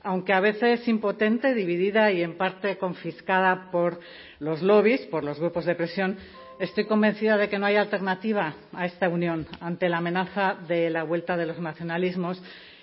aunque 0.05 0.35
a 0.35 0.41
veces 0.41 0.87
impotente, 0.87 1.55
dividida 1.55 2.13
y 2.13 2.23
en 2.23 2.37
parte 2.37 2.77
confiscada 2.77 3.71
por 3.73 3.99
los 4.39 4.63
lobbies, 4.63 5.01
por 5.07 5.25
los 5.25 5.41
grupos 5.41 5.65
de 5.65 5.75
presión, 5.75 6.19
estoy 6.59 6.85
convencida 6.85 7.39
de 7.39 7.49
que 7.49 7.59
no 7.59 7.67
hay 7.67 7.77
alternativa 7.77 8.55
a 8.75 8.85
esta 8.85 9.09
unión 9.09 9.47
ante 9.61 9.89
la 9.89 9.97
amenaza 9.99 10.57
de 10.69 10.91
la 10.91 11.05
vuelta 11.05 11.39
de 11.39 11.47
los 11.47 11.59
nacionalismos 11.59 12.41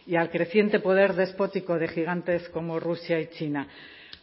y 0.08 0.16
al 0.16 0.32
creciente 0.32 0.80
poder 0.80 1.14
despótico 1.14 1.78
de 1.78 1.88
gigantes 1.88 2.50
como 2.50 2.80
Rusia 2.80 3.20
y 3.20 3.28
China. 3.28 3.68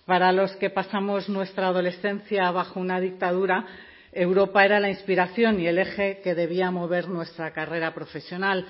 Para 0.04 0.32
los 0.32 0.56
que 0.56 0.70
pasamos 0.70 1.28
nuestra 1.28 1.68
adolescencia 1.68 2.50
bajo 2.50 2.80
una 2.80 2.98
dictadura, 2.98 3.64
Europa 4.10 4.64
era 4.64 4.80
la 4.80 4.88
inspiración 4.88 5.60
y 5.60 5.68
el 5.68 5.78
eje 5.78 6.20
que 6.24 6.34
debía 6.34 6.72
mover 6.72 7.08
nuestra 7.08 7.52
carrera 7.52 7.94
profesional, 7.94 8.66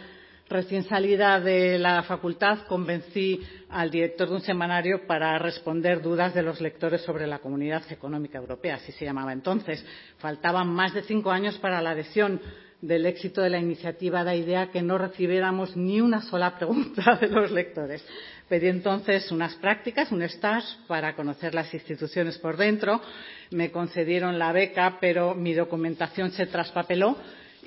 Recién 0.50 0.84
salida 0.84 1.38
de 1.40 1.78
la 1.78 2.02
facultad, 2.04 2.60
convencí 2.68 3.38
al 3.68 3.90
director 3.90 4.30
de 4.30 4.36
un 4.36 4.40
semanario 4.40 5.06
para 5.06 5.38
responder 5.38 6.00
dudas 6.00 6.32
de 6.32 6.42
los 6.42 6.62
lectores 6.62 7.02
sobre 7.02 7.26
la 7.26 7.40
Comunidad 7.40 7.82
Económica 7.90 8.38
Europea, 8.38 8.76
así 8.76 8.92
se 8.92 9.04
llamaba 9.04 9.34
entonces. 9.34 9.84
Faltaban 10.16 10.68
más 10.68 10.94
de 10.94 11.02
cinco 11.02 11.30
años 11.30 11.58
para 11.58 11.82
la 11.82 11.90
adhesión 11.90 12.40
del 12.80 13.04
éxito 13.04 13.42
de 13.42 13.50
la 13.50 13.58
iniciativa 13.58 14.24
da 14.24 14.34
idea 14.34 14.70
que 14.70 14.80
no 14.80 14.96
recibiéramos 14.96 15.76
ni 15.76 16.00
una 16.00 16.22
sola 16.22 16.56
pregunta 16.56 17.16
de 17.20 17.28
los 17.28 17.50
lectores. 17.50 18.02
Pedí 18.48 18.68
entonces 18.68 19.30
unas 19.30 19.54
prácticas, 19.56 20.10
un 20.12 20.22
stage 20.22 20.78
para 20.86 21.14
conocer 21.14 21.54
las 21.54 21.74
instituciones 21.74 22.38
por 22.38 22.56
dentro. 22.56 23.02
Me 23.50 23.70
concedieron 23.70 24.38
la 24.38 24.52
beca, 24.52 24.96
pero 24.98 25.34
mi 25.34 25.52
documentación 25.52 26.30
se 26.30 26.46
traspapeló 26.46 27.18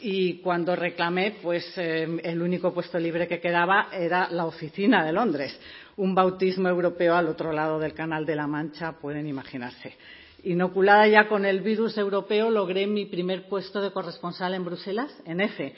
y 0.02 0.40
cuando 0.42 0.76
reclamé, 0.76 1.38
pues 1.42 1.78
eh, 1.78 2.08
el 2.24 2.42
único 2.42 2.74
puesto 2.74 2.98
libre 2.98 3.28
que 3.28 3.40
quedaba 3.40 3.90
era 3.92 4.30
la 4.32 4.46
oficina 4.46 5.06
de 5.06 5.14
Londres. 5.14 5.58
Un 5.98 6.16
bautismo 6.16 6.70
europeo 6.70 7.16
al 7.16 7.28
otro 7.28 7.52
lado 7.52 7.80
del 7.80 7.94
Canal 7.94 8.26
de 8.26 8.36
la 8.36 8.48
Mancha, 8.48 8.94
pueden 8.94 9.28
imaginarse. 9.28 9.96
Inoculada 10.44 11.08
ya 11.08 11.28
con 11.28 11.46
el 11.46 11.62
virus 11.62 11.98
europeo, 11.98 12.50
logré 12.50 12.88
mi 12.88 13.06
primer 13.06 13.48
puesto 13.48 13.80
de 13.82 13.92
corresponsal 13.92 14.56
en 14.56 14.66
Bruselas, 14.66 15.16
en 15.26 15.40
EFE. 15.40 15.76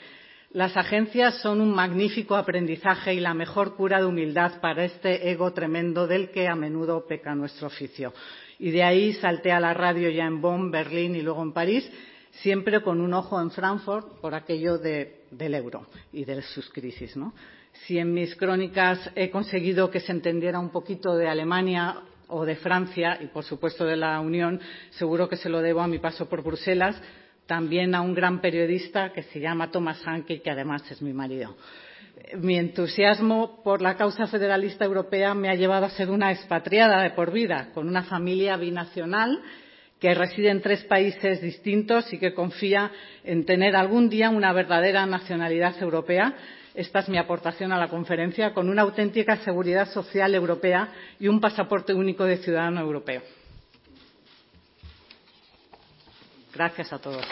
Las 0.52 0.76
agencias 0.76 1.42
son 1.42 1.60
un 1.60 1.74
magnífico 1.74 2.36
aprendizaje 2.36 3.12
y 3.12 3.20
la 3.20 3.34
mejor 3.34 3.74
cura 3.74 3.98
de 3.98 4.06
humildad 4.06 4.60
para 4.60 4.84
este 4.84 5.30
ego 5.30 5.52
tremendo 5.52 6.06
del 6.06 6.30
que 6.30 6.48
a 6.48 6.54
menudo 6.54 7.06
peca 7.06 7.34
nuestro 7.34 7.66
oficio. 7.66 8.14
Y 8.58 8.70
de 8.70 8.84
ahí 8.84 9.12
salté 9.14 9.52
a 9.52 9.60
la 9.60 9.74
radio 9.74 10.08
ya 10.10 10.24
en 10.24 10.40
Bonn, 10.40 10.70
Berlín 10.70 11.16
y 11.16 11.22
luego 11.22 11.42
en 11.42 11.52
París, 11.52 11.90
siempre 12.42 12.82
con 12.82 13.00
un 13.00 13.14
ojo 13.14 13.40
en 13.40 13.50
Frankfurt 13.50 14.20
por 14.20 14.34
aquello 14.34 14.78
de, 14.78 15.24
del 15.30 15.54
euro 15.54 15.86
y 16.12 16.24
de 16.24 16.42
sus 16.42 16.68
crisis. 16.70 17.14
Si 17.86 17.98
en 17.98 18.12
mis 18.12 18.34
crónicas 18.36 19.10
he 19.14 19.30
conseguido 19.30 19.90
que 19.90 20.00
se 20.00 20.12
entendiera 20.12 20.58
un 20.58 20.70
poquito 20.70 21.16
de 21.16 21.28
Alemania 21.28 21.96
o 22.28 22.44
de 22.44 22.56
Francia 22.56 23.18
y, 23.20 23.26
por 23.26 23.44
supuesto, 23.44 23.84
de 23.84 23.96
la 23.96 24.20
Unión, 24.20 24.60
seguro 24.90 25.28
que 25.28 25.36
se 25.36 25.48
lo 25.48 25.60
debo 25.60 25.80
a 25.80 25.88
mi 25.88 25.98
paso 25.98 26.28
por 26.28 26.42
Bruselas, 26.42 27.00
también 27.46 27.94
a 27.94 28.00
un 28.00 28.14
gran 28.14 28.40
periodista 28.40 29.12
que 29.12 29.22
se 29.24 29.40
llama 29.40 29.70
Thomas 29.70 30.02
Hanke 30.06 30.40
que 30.40 30.50
además 30.50 30.90
es 30.90 31.02
mi 31.02 31.12
marido. 31.12 31.56
Mi 32.38 32.56
entusiasmo 32.56 33.62
por 33.62 33.82
la 33.82 33.96
causa 33.96 34.26
federalista 34.26 34.84
europea 34.84 35.34
me 35.34 35.50
ha 35.50 35.54
llevado 35.54 35.86
a 35.86 35.90
ser 35.90 36.10
una 36.10 36.32
expatriada 36.32 37.02
de 37.02 37.10
por 37.10 37.32
vida, 37.32 37.70
con 37.74 37.88
una 37.88 38.04
familia 38.04 38.56
binacional 38.56 39.42
que 40.04 40.12
reside 40.12 40.50
en 40.50 40.60
tres 40.60 40.84
países 40.84 41.40
distintos 41.40 42.12
y 42.12 42.18
que 42.18 42.34
confía 42.34 42.92
en 43.24 43.46
tener 43.46 43.74
algún 43.74 44.10
día 44.10 44.28
una 44.28 44.52
verdadera 44.52 45.06
nacionalidad 45.06 45.80
europea 45.82 46.34
esta 46.74 46.98
es 46.98 47.08
mi 47.08 47.16
aportación 47.16 47.72
a 47.72 47.78
la 47.78 47.88
conferencia 47.88 48.52
con 48.52 48.68
una 48.68 48.82
auténtica 48.82 49.36
seguridad 49.38 49.88
social 49.90 50.34
europea 50.34 50.92
y 51.18 51.28
un 51.28 51.40
pasaporte 51.40 51.94
único 51.94 52.24
de 52.24 52.36
ciudadano 52.36 52.82
europeo. 52.82 53.22
Gracias 56.52 56.92
a 56.92 56.98
todos. 56.98 57.24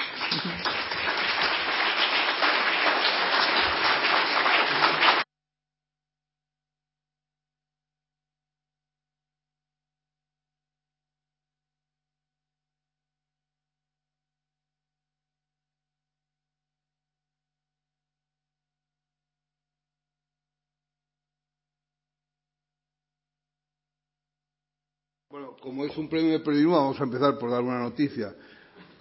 Como 25.60 25.84
es 25.84 25.96
un 25.96 26.08
premio 26.08 26.32
de 26.32 26.40
periodismo, 26.40 26.76
vamos 26.76 27.00
a 27.00 27.04
empezar 27.04 27.38
por 27.38 27.50
dar 27.50 27.62
una 27.62 27.80
noticia. 27.80 28.34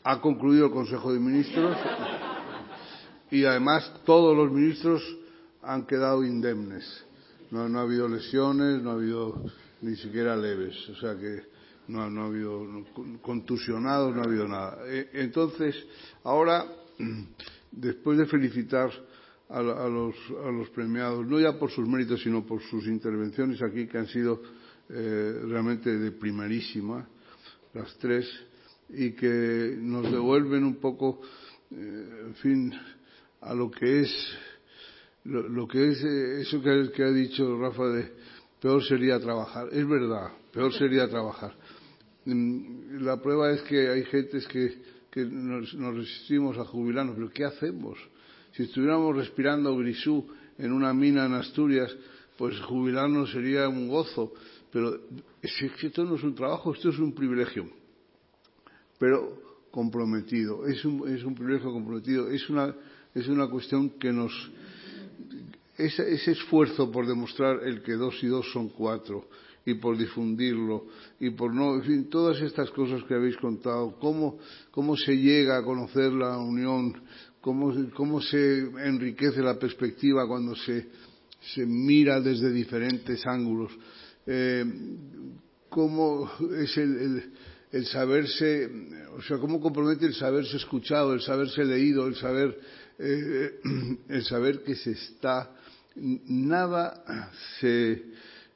Ha 0.03 0.19
concluido 0.19 0.65
el 0.65 0.71
Consejo 0.71 1.13
de 1.13 1.19
Ministros 1.19 1.77
y 3.29 3.45
además 3.45 3.91
todos 4.05 4.35
los 4.35 4.51
ministros 4.51 5.01
han 5.61 5.85
quedado 5.85 6.23
indemnes. 6.23 7.05
No, 7.51 7.69
no 7.69 7.79
ha 7.79 7.83
habido 7.83 8.07
lesiones, 8.07 8.81
no 8.81 8.91
ha 8.91 8.93
habido 8.93 9.43
ni 9.81 9.95
siquiera 9.95 10.35
leves, 10.35 10.89
o 10.89 10.95
sea 10.95 11.17
que 11.17 11.43
no, 11.87 12.09
no 12.09 12.23
ha 12.23 12.25
habido 12.27 12.65
contusionados, 13.21 14.15
no 14.15 14.21
ha 14.21 14.25
habido 14.25 14.47
nada. 14.47 14.79
Entonces, 15.13 15.75
ahora, 16.23 16.65
después 17.71 18.17
de 18.17 18.25
felicitar 18.25 18.89
a, 19.49 19.61
los, 19.61 20.15
a 20.45 20.51
los 20.51 20.69
premiados, 20.69 21.25
no 21.27 21.39
ya 21.39 21.59
por 21.59 21.69
sus 21.71 21.87
méritos, 21.87 22.21
sino 22.21 22.45
por 22.45 22.61
sus 22.61 22.87
intervenciones 22.87 23.61
aquí, 23.61 23.87
que 23.87 23.97
han 23.97 24.07
sido 24.07 24.41
realmente 24.93 25.97
de 25.97 26.11
primerísima, 26.11 27.07
las 27.73 27.97
tres, 27.97 28.27
y 28.93 29.11
que 29.11 29.75
nos 29.77 30.11
devuelven 30.11 30.63
un 30.63 30.75
poco, 30.75 31.21
eh, 31.71 32.23
en 32.27 32.35
fin, 32.35 32.73
a 33.41 33.53
lo 33.53 33.71
que 33.71 34.01
es, 34.01 34.37
lo, 35.23 35.67
que 35.67 35.89
es 35.89 36.03
eh, 36.03 36.41
eso 36.41 36.61
que, 36.61 37.03
ha 37.03 37.11
dicho 37.11 37.57
Rafa 37.57 37.87
de 37.87 38.11
peor 38.59 38.83
sería 38.83 39.19
trabajar. 39.19 39.69
Es 39.71 39.87
verdad, 39.87 40.31
peor 40.51 40.73
sería 40.73 41.07
trabajar. 41.07 41.55
La 42.25 43.19
prueba 43.21 43.51
es 43.51 43.61
que 43.63 43.89
hay 43.89 44.03
gentes 44.05 44.45
que, 44.47 44.77
que 45.09 45.25
nos, 45.25 45.73
nos 45.73 45.95
resistimos 45.95 46.57
a 46.57 46.65
jubilarnos, 46.65 47.15
pero 47.15 47.31
¿qué 47.31 47.45
hacemos? 47.45 47.97
Si 48.53 48.63
estuviéramos 48.63 49.15
respirando 49.15 49.75
grisú 49.77 50.27
en 50.57 50.71
una 50.73 50.93
mina 50.93 51.25
en 51.25 51.33
Asturias, 51.33 51.95
pues 52.37 52.59
jubilarnos 52.61 53.31
sería 53.31 53.67
un 53.69 53.87
gozo 53.87 54.33
pero 54.71 54.99
es 55.41 55.51
que 55.79 55.87
esto 55.87 56.03
no 56.05 56.15
es 56.15 56.23
un 56.23 56.35
trabajo, 56.35 56.73
esto 56.73 56.89
es 56.89 56.99
un 56.99 57.13
privilegio, 57.13 57.69
pero 58.97 59.67
comprometido, 59.71 60.67
es 60.67 60.83
un, 60.85 61.07
es 61.07 61.23
un 61.23 61.35
privilegio 61.35 61.71
comprometido, 61.71 62.29
es 62.29 62.49
una, 62.49 62.75
es 63.13 63.27
una 63.27 63.49
cuestión 63.49 63.91
que 63.91 64.11
nos... 64.11 64.31
Ese, 65.77 66.13
ese 66.13 66.31
esfuerzo 66.31 66.91
por 66.91 67.07
demostrar 67.07 67.63
el 67.63 67.81
que 67.81 67.93
dos 67.93 68.21
y 68.21 68.27
dos 68.27 68.51
son 68.51 68.69
cuatro 68.69 69.27
y 69.65 69.75
por 69.75 69.97
difundirlo 69.97 70.85
y 71.19 71.31
por 71.31 71.53
no, 71.53 71.75
en 71.75 71.83
fin, 71.83 72.09
todas 72.09 72.39
estas 72.41 72.69
cosas 72.71 73.03
que 73.05 73.15
habéis 73.15 73.37
contado, 73.37 73.97
cómo, 73.99 74.37
cómo 74.69 74.95
se 74.95 75.17
llega 75.17 75.57
a 75.57 75.63
conocer 75.63 76.11
la 76.11 76.37
unión, 76.37 77.01
cómo, 77.39 77.73
cómo 77.95 78.21
se 78.21 78.59
enriquece 78.85 79.41
la 79.41 79.57
perspectiva 79.57 80.27
cuando 80.27 80.55
se, 80.55 80.87
se 81.55 81.65
mira 81.65 82.19
desde 82.19 82.51
diferentes 82.51 83.25
ángulos 83.25 83.71
cómo 85.69 86.29
es 86.57 86.77
el, 86.77 86.97
el, 86.97 87.31
el, 87.71 87.85
saberse, 87.85 88.69
o 89.17 89.21
sea, 89.21 89.37
cómo 89.37 89.59
compromete 89.59 90.05
el 90.05 90.13
saberse 90.13 90.57
escuchado, 90.57 91.13
el 91.13 91.21
saberse 91.21 91.63
leído, 91.63 92.07
el 92.07 92.15
saber, 92.15 92.59
eh, 92.99 93.59
el 94.09 94.23
saber 94.25 94.63
que 94.63 94.75
se 94.75 94.91
está, 94.91 95.55
nada 95.95 97.31
se, 97.59 98.03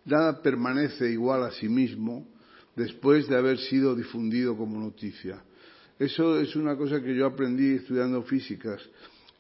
nada 0.05 0.41
permanece 0.41 1.09
igual 1.11 1.43
a 1.43 1.51
sí 1.51 1.67
mismo 1.67 2.27
después 2.75 3.27
de 3.27 3.37
haber 3.37 3.57
sido 3.57 3.95
difundido 3.95 4.57
como 4.57 4.79
noticia. 4.79 5.41
Eso 5.97 6.39
es 6.39 6.55
una 6.55 6.75
cosa 6.75 7.01
que 7.01 7.15
yo 7.15 7.25
aprendí 7.25 7.75
estudiando 7.75 8.21
físicas. 8.23 8.81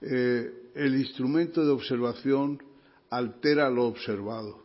Eh, 0.01 0.71
el 0.73 0.95
instrumento 0.95 1.65
de 1.65 1.71
observación 1.71 2.61
altera 3.09 3.69
lo 3.69 3.85
observado. 3.87 4.64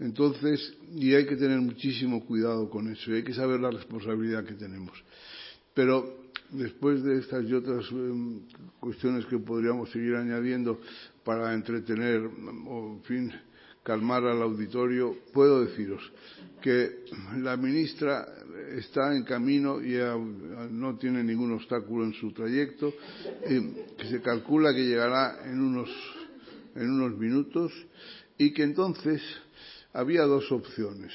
Entonces, 0.00 0.74
y 0.94 1.14
hay 1.14 1.26
que 1.26 1.36
tener 1.36 1.60
muchísimo 1.60 2.24
cuidado 2.24 2.70
con 2.70 2.90
eso, 2.90 3.10
y 3.10 3.16
hay 3.16 3.22
que 3.22 3.34
saber 3.34 3.60
la 3.60 3.70
responsabilidad 3.70 4.44
que 4.44 4.54
tenemos. 4.54 4.92
Pero 5.74 6.30
después 6.50 7.02
de 7.04 7.18
estas 7.18 7.44
y 7.44 7.52
otras 7.52 7.84
eh, 7.92 8.40
cuestiones 8.80 9.26
que 9.26 9.38
podríamos 9.38 9.90
seguir 9.90 10.16
añadiendo 10.16 10.80
para 11.22 11.52
entretener 11.54 12.22
o, 12.66 12.94
en 12.96 13.02
fin, 13.04 13.32
calmar 13.82 14.24
al 14.24 14.42
auditorio, 14.42 15.16
puedo 15.32 15.64
deciros 15.64 16.02
que 16.62 17.04
la 17.38 17.56
ministra 17.56 18.26
está 18.76 19.14
en 19.16 19.24
camino 19.24 19.80
y 19.82 19.96
no 20.70 20.96
tiene 20.98 21.24
ningún 21.24 21.52
obstáculo 21.52 22.04
en 22.04 22.12
su 22.14 22.32
trayecto, 22.32 22.92
que 23.98 24.06
se 24.08 24.20
calcula 24.20 24.74
que 24.74 24.86
llegará 24.86 25.50
en 25.50 25.60
unos, 25.60 25.90
en 26.74 26.90
unos 26.90 27.18
minutos 27.18 27.72
y 28.36 28.52
que 28.52 28.62
entonces 28.62 29.22
había 29.92 30.22
dos 30.22 30.50
opciones. 30.52 31.12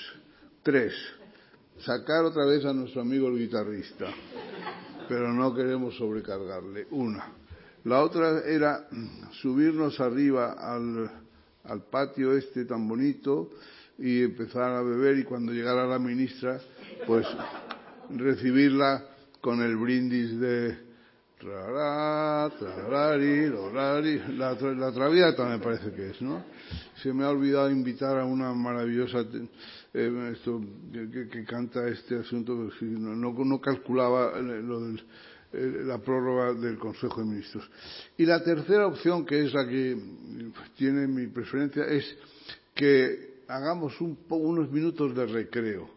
Tres, 0.63 0.93
sacar 1.79 2.25
otra 2.25 2.45
vez 2.45 2.65
a 2.65 2.73
nuestro 2.73 3.01
amigo 3.01 3.27
el 3.27 3.37
guitarrista, 3.37 4.07
pero 5.07 5.33
no 5.33 5.53
queremos 5.53 5.95
sobrecargarle. 5.97 6.87
Una. 6.91 7.31
La 7.83 8.01
otra 8.01 8.41
era 8.45 8.87
subirnos 9.41 9.99
arriba 9.99 10.53
al, 10.53 11.09
al 11.65 11.83
patio 11.83 12.35
este 12.35 12.65
tan 12.65 12.87
bonito 12.87 13.51
y 13.97 14.23
empezar 14.23 14.71
a 14.71 14.81
beber 14.81 15.19
y 15.19 15.23
cuando 15.23 15.53
llegara 15.53 15.85
la 15.85 15.99
ministra, 15.99 16.59
pues 17.05 17.27
recibirla 18.09 19.05
con 19.39 19.61
el 19.61 19.75
brindis 19.75 20.39
de 20.39 20.84
la, 24.37 24.91
traviata 24.93 25.45
me 25.45 25.59
parece 25.59 25.91
que 25.91 26.09
es, 26.11 26.21
¿no? 26.21 26.43
Se 27.01 27.11
me 27.13 27.25
ha 27.25 27.29
olvidado 27.29 27.69
invitar 27.69 28.17
a 28.17 28.25
una 28.25 28.53
maravillosa 28.53 29.25
eh, 29.93 30.33
que, 31.31 31.45
canta 31.45 31.87
este 31.87 32.19
asunto, 32.19 32.69
no, 32.81 33.33
no, 33.33 33.61
calculaba 33.61 34.39
lo 34.39 34.79
del, 34.81 35.03
eh, 35.53 35.83
la 35.83 35.97
prórroga 35.99 36.53
del 36.53 36.77
Consejo 36.77 37.21
de 37.21 37.27
Ministros. 37.27 37.69
Y 38.17 38.25
la 38.25 38.43
tercera 38.43 38.87
opción, 38.87 39.25
que 39.25 39.45
es 39.45 39.53
la 39.53 39.67
que 39.67 39.97
tiene 40.77 41.07
mi 41.07 41.27
preferencia, 41.27 41.83
es 41.85 42.05
que 42.73 43.43
hagamos 43.47 43.99
un, 44.01 44.17
unos 44.29 44.71
minutos 44.71 45.15
de 45.15 45.25
recreo. 45.25 45.89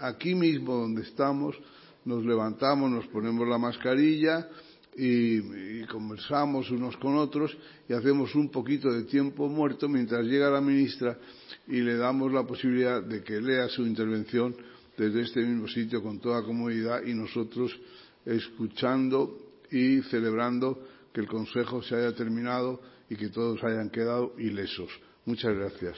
Aquí 0.00 0.34
mismo 0.34 0.74
donde 0.74 1.02
estamos, 1.02 1.56
nos 2.04 2.24
levantamos, 2.24 2.90
nos 2.90 3.06
ponemos 3.08 3.46
la 3.46 3.58
mascarilla 3.58 4.48
y, 4.96 5.84
conversamos 5.86 6.70
unos 6.70 6.96
con 6.98 7.16
otros 7.16 7.56
y 7.88 7.92
hacemos 7.92 8.34
un 8.34 8.50
poquito 8.50 8.90
de 8.92 9.04
tiempo 9.04 9.48
muerto 9.48 9.88
mientras 9.88 10.24
llega 10.24 10.50
la 10.50 10.60
ministra 10.60 11.18
y 11.66 11.80
le 11.80 11.96
damos 11.96 12.32
la 12.32 12.46
posibilidad 12.46 13.02
de 13.02 13.22
que 13.22 13.40
lea 13.40 13.68
su 13.68 13.86
intervención 13.86 14.54
desde 14.96 15.22
este 15.22 15.40
mismo 15.40 15.66
sitio 15.68 16.02
con 16.02 16.20
toda 16.20 16.42
comodidad 16.42 17.02
y 17.04 17.14
nosotros 17.14 17.76
escuchando 18.24 19.38
y 19.70 20.02
celebrando 20.02 20.78
que 21.12 21.20
el 21.20 21.26
Consejo 21.26 21.82
se 21.82 21.96
haya 21.96 22.14
terminado 22.14 22.80
y 23.08 23.16
que 23.16 23.28
todos 23.28 23.62
hayan 23.64 23.90
quedado 23.90 24.34
ilesos. 24.38 24.90
Muchas 25.24 25.54
gracias. 25.54 25.96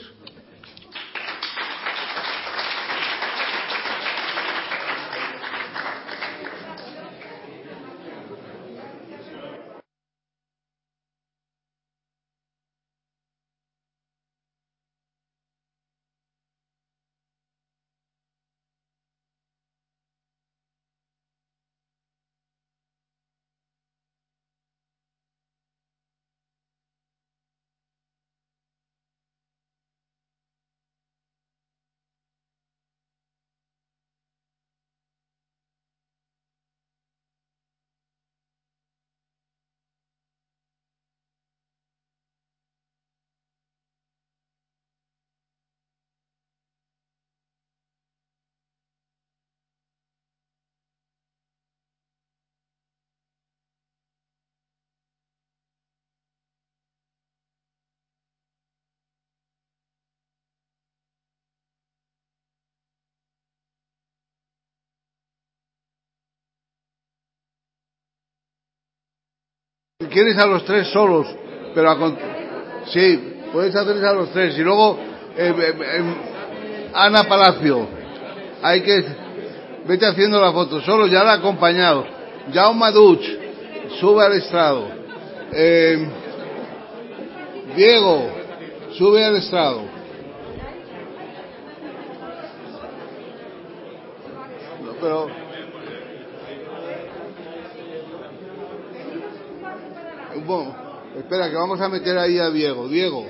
Quieres 70.11 70.37
a 70.39 70.47
los 70.47 70.65
tres 70.65 70.89
solos, 70.89 71.27
pero 71.75 71.91
a 71.91 72.13
sí, 72.87 73.35
puedes 73.53 73.75
hacerles 73.75 74.05
a 74.05 74.13
los 74.13 74.31
tres. 74.33 74.57
Y 74.59 74.63
luego 74.63 74.99
eh, 75.37 75.55
eh, 75.57 76.15
Ana 76.95 77.25
Palacio, 77.25 77.87
hay 78.63 78.83
que 78.83 79.05
vete 79.87 80.07
haciendo 80.07 80.41
la 80.41 80.53
foto, 80.53 80.81
solo 80.81 81.07
ya 81.07 81.25
la 81.25 81.35
acompañado. 81.35 82.05
Jaume 82.53 82.91
Duch, 82.93 83.25
sube 84.01 84.25
al 84.25 84.33
estrado. 84.35 84.89
Diego, 87.77 88.29
sube 88.93 89.25
al 89.25 89.37
estrado. 89.37 89.83
No, 94.85 94.93
pero 95.01 95.42
Bueno, 100.47 100.75
espera, 101.17 101.51
que 101.51 101.57
vamos 101.57 101.81
a 101.81 101.89
meter 101.89 102.19
ahí 102.19 102.39
a 102.39 102.51
Diego. 102.51 102.89
Diego. 102.89 103.27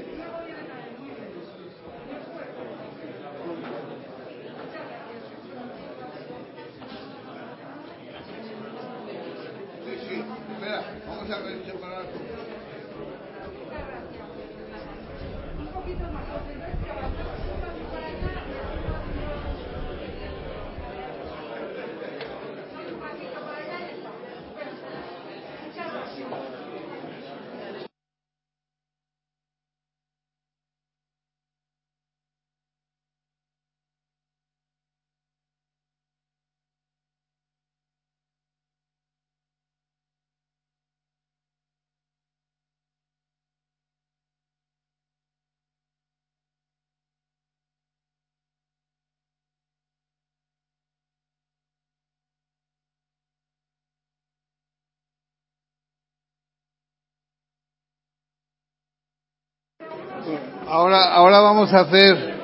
Ahora, 60.69 61.13
ahora 61.13 61.41
vamos 61.41 61.73
a 61.73 61.81
hacer 61.81 62.35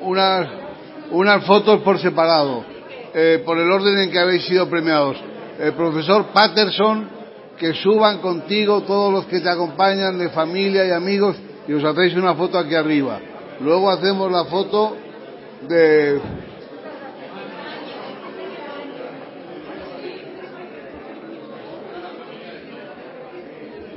unas, 0.00 0.48
unas 1.10 1.44
fotos 1.44 1.80
por 1.82 1.98
separado, 1.98 2.64
eh, 3.14 3.42
por 3.44 3.58
el 3.58 3.70
orden 3.70 3.98
en 3.98 4.10
que 4.10 4.18
habéis 4.18 4.44
sido 4.46 4.68
premiados. 4.68 5.16
El 5.58 5.74
profesor 5.74 6.26
Patterson, 6.32 7.08
que 7.58 7.74
suban 7.74 8.18
contigo 8.18 8.82
todos 8.82 9.12
los 9.12 9.26
que 9.26 9.40
te 9.40 9.48
acompañan 9.48 10.18
de 10.18 10.30
familia 10.30 10.86
y 10.86 10.90
amigos 10.90 11.36
y 11.66 11.72
os 11.72 11.84
hacéis 11.84 12.14
una 12.16 12.34
foto 12.34 12.58
aquí 12.58 12.74
arriba. 12.74 13.20
Luego 13.60 13.90
hacemos 13.90 14.30
la 14.30 14.44
foto 14.46 14.96
de 15.68 16.20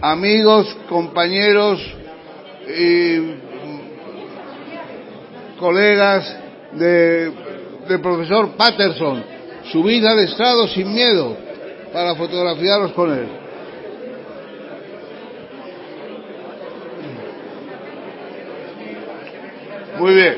amigos, 0.02 0.78
compañeros, 0.88 1.82
y 2.68 3.36
colegas 5.60 6.38
de, 6.74 7.32
del 7.88 8.02
profesor 8.02 8.56
Patterson, 8.58 9.24
subid 9.72 10.06
al 10.06 10.20
estrado 10.20 10.68
sin 10.68 10.94
miedo 10.94 11.38
para 11.94 12.16
fotografiaros 12.16 12.92
con 12.94 13.12
él. 13.12 13.28
Muy 19.98 20.14
bien. 20.14 20.36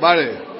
Vale. 0.00 0.51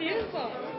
beautiful. 0.00 0.69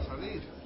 Tiempo. 0.00 0.57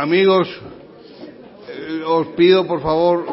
Amigos, 0.00 0.48
eh, 1.68 2.02
os 2.06 2.28
pido 2.28 2.66
por 2.66 2.80
favor 2.80 3.26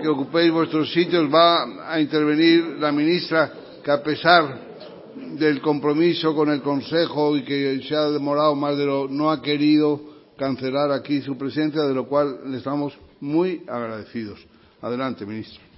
que 0.00 0.06
ocupéis 0.06 0.52
vuestros 0.52 0.92
sitios. 0.92 1.26
Va 1.26 1.90
a 1.90 2.00
intervenir 2.00 2.78
la 2.78 2.92
ministra 2.92 3.50
que 3.82 3.90
a 3.90 4.00
pesar 4.00 4.44
del 5.34 5.60
compromiso 5.60 6.36
con 6.36 6.50
el 6.50 6.62
Consejo 6.62 7.36
y 7.36 7.42
que 7.42 7.82
se 7.82 7.96
ha 7.96 8.10
demorado 8.10 8.54
más 8.54 8.78
de 8.78 8.86
lo 8.86 9.08
no 9.08 9.28
ha 9.28 9.42
querido 9.42 10.00
cancelar 10.38 10.92
aquí 10.92 11.20
su 11.20 11.36
presencia, 11.36 11.82
de 11.82 11.94
lo 11.94 12.06
cual 12.06 12.42
le 12.46 12.58
estamos 12.58 12.96
muy 13.18 13.64
agradecidos. 13.66 14.38
Adelante, 14.80 15.26
ministro. 15.26 15.69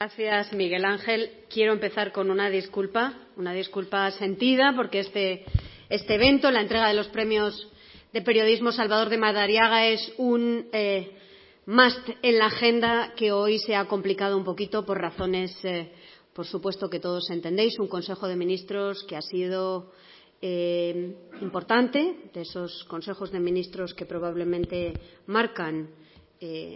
Gracias, 0.00 0.52
Miguel 0.52 0.84
Ángel. 0.84 1.28
Quiero 1.50 1.72
empezar 1.72 2.12
con 2.12 2.30
una 2.30 2.48
disculpa, 2.48 3.18
una 3.36 3.52
disculpa 3.52 4.08
sentida, 4.12 4.72
porque 4.76 5.00
este, 5.00 5.44
este 5.88 6.14
evento, 6.14 6.52
la 6.52 6.60
entrega 6.60 6.86
de 6.86 6.94
los 6.94 7.08
premios 7.08 7.66
de 8.12 8.22
periodismo 8.22 8.70
Salvador 8.70 9.08
de 9.08 9.18
Madariaga, 9.18 9.88
es 9.88 10.12
un 10.16 10.68
eh, 10.72 11.16
must 11.66 12.10
en 12.22 12.38
la 12.38 12.46
agenda 12.46 13.12
que 13.16 13.32
hoy 13.32 13.58
se 13.58 13.74
ha 13.74 13.86
complicado 13.86 14.36
un 14.36 14.44
poquito 14.44 14.86
por 14.86 15.00
razones, 15.00 15.58
eh, 15.64 15.90
por 16.32 16.46
supuesto, 16.46 16.88
que 16.88 17.00
todos 17.00 17.28
entendéis. 17.30 17.76
Un 17.80 17.88
Consejo 17.88 18.28
de 18.28 18.36
Ministros 18.36 19.02
que 19.02 19.16
ha 19.16 19.22
sido 19.22 19.90
eh, 20.40 21.12
importante, 21.40 22.30
de 22.32 22.42
esos 22.42 22.84
consejos 22.84 23.32
de 23.32 23.40
ministros 23.40 23.94
que 23.94 24.06
probablemente 24.06 24.92
marcan 25.26 25.90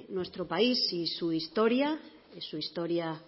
nuestro 0.08 0.48
país 0.48 0.92
y 0.92 1.06
su 1.06 1.32
historia 1.32 2.00
su 2.40 2.56
historia 2.56 3.20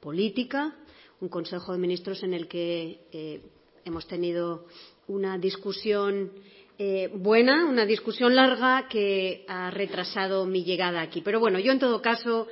política, 0.00 0.74
un 1.20 1.28
Consejo 1.28 1.72
de 1.72 1.78
Ministros 1.78 2.22
en 2.22 2.34
el 2.34 2.48
que 2.48 3.06
eh, 3.12 3.40
hemos 3.84 4.06
tenido 4.06 4.66
una 5.06 5.38
discusión 5.38 6.32
eh, 6.78 7.10
buena, 7.14 7.66
una 7.66 7.86
discusión 7.86 8.34
larga 8.34 8.88
que 8.88 9.44
ha 9.48 9.70
retrasado 9.70 10.46
mi 10.46 10.64
llegada 10.64 11.00
aquí. 11.00 11.20
Pero 11.20 11.38
bueno, 11.38 11.58
yo 11.58 11.70
en 11.72 11.78
todo 11.78 12.02
caso 12.02 12.48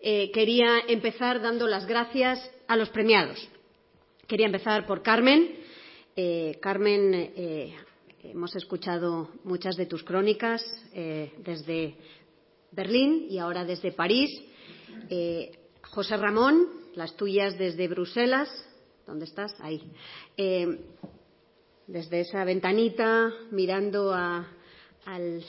eh, 0.00 0.30
quería 0.30 0.78
empezar 0.88 1.42
dando 1.42 1.66
las 1.66 1.86
gracias 1.86 2.50
a 2.66 2.76
los 2.76 2.88
premiados. 2.90 3.46
Quería 4.26 4.46
empezar 4.46 4.86
por 4.86 5.02
Carmen. 5.02 5.64
Carmen, 6.62 7.34
hemos 8.24 8.56
escuchado 8.56 9.28
muchas 9.44 9.76
de 9.76 9.84
tus 9.84 10.02
crónicas 10.02 10.64
desde 10.94 11.94
Berlín 12.72 13.26
y 13.28 13.36
ahora 13.36 13.66
desde 13.66 13.92
París. 13.92 14.30
Eh, 15.10 15.52
José 15.82 16.16
Ramón, 16.16 16.68
las 16.94 17.16
tuyas 17.16 17.58
desde 17.58 17.88
Bruselas. 17.88 18.48
¿Dónde 19.06 19.24
estás? 19.24 19.54
Ahí. 19.60 19.82
Eh, 20.36 20.80
desde 21.86 22.20
esa 22.20 22.44
ventanita, 22.44 23.32
mirando 23.52 24.12
eh, 24.12 25.44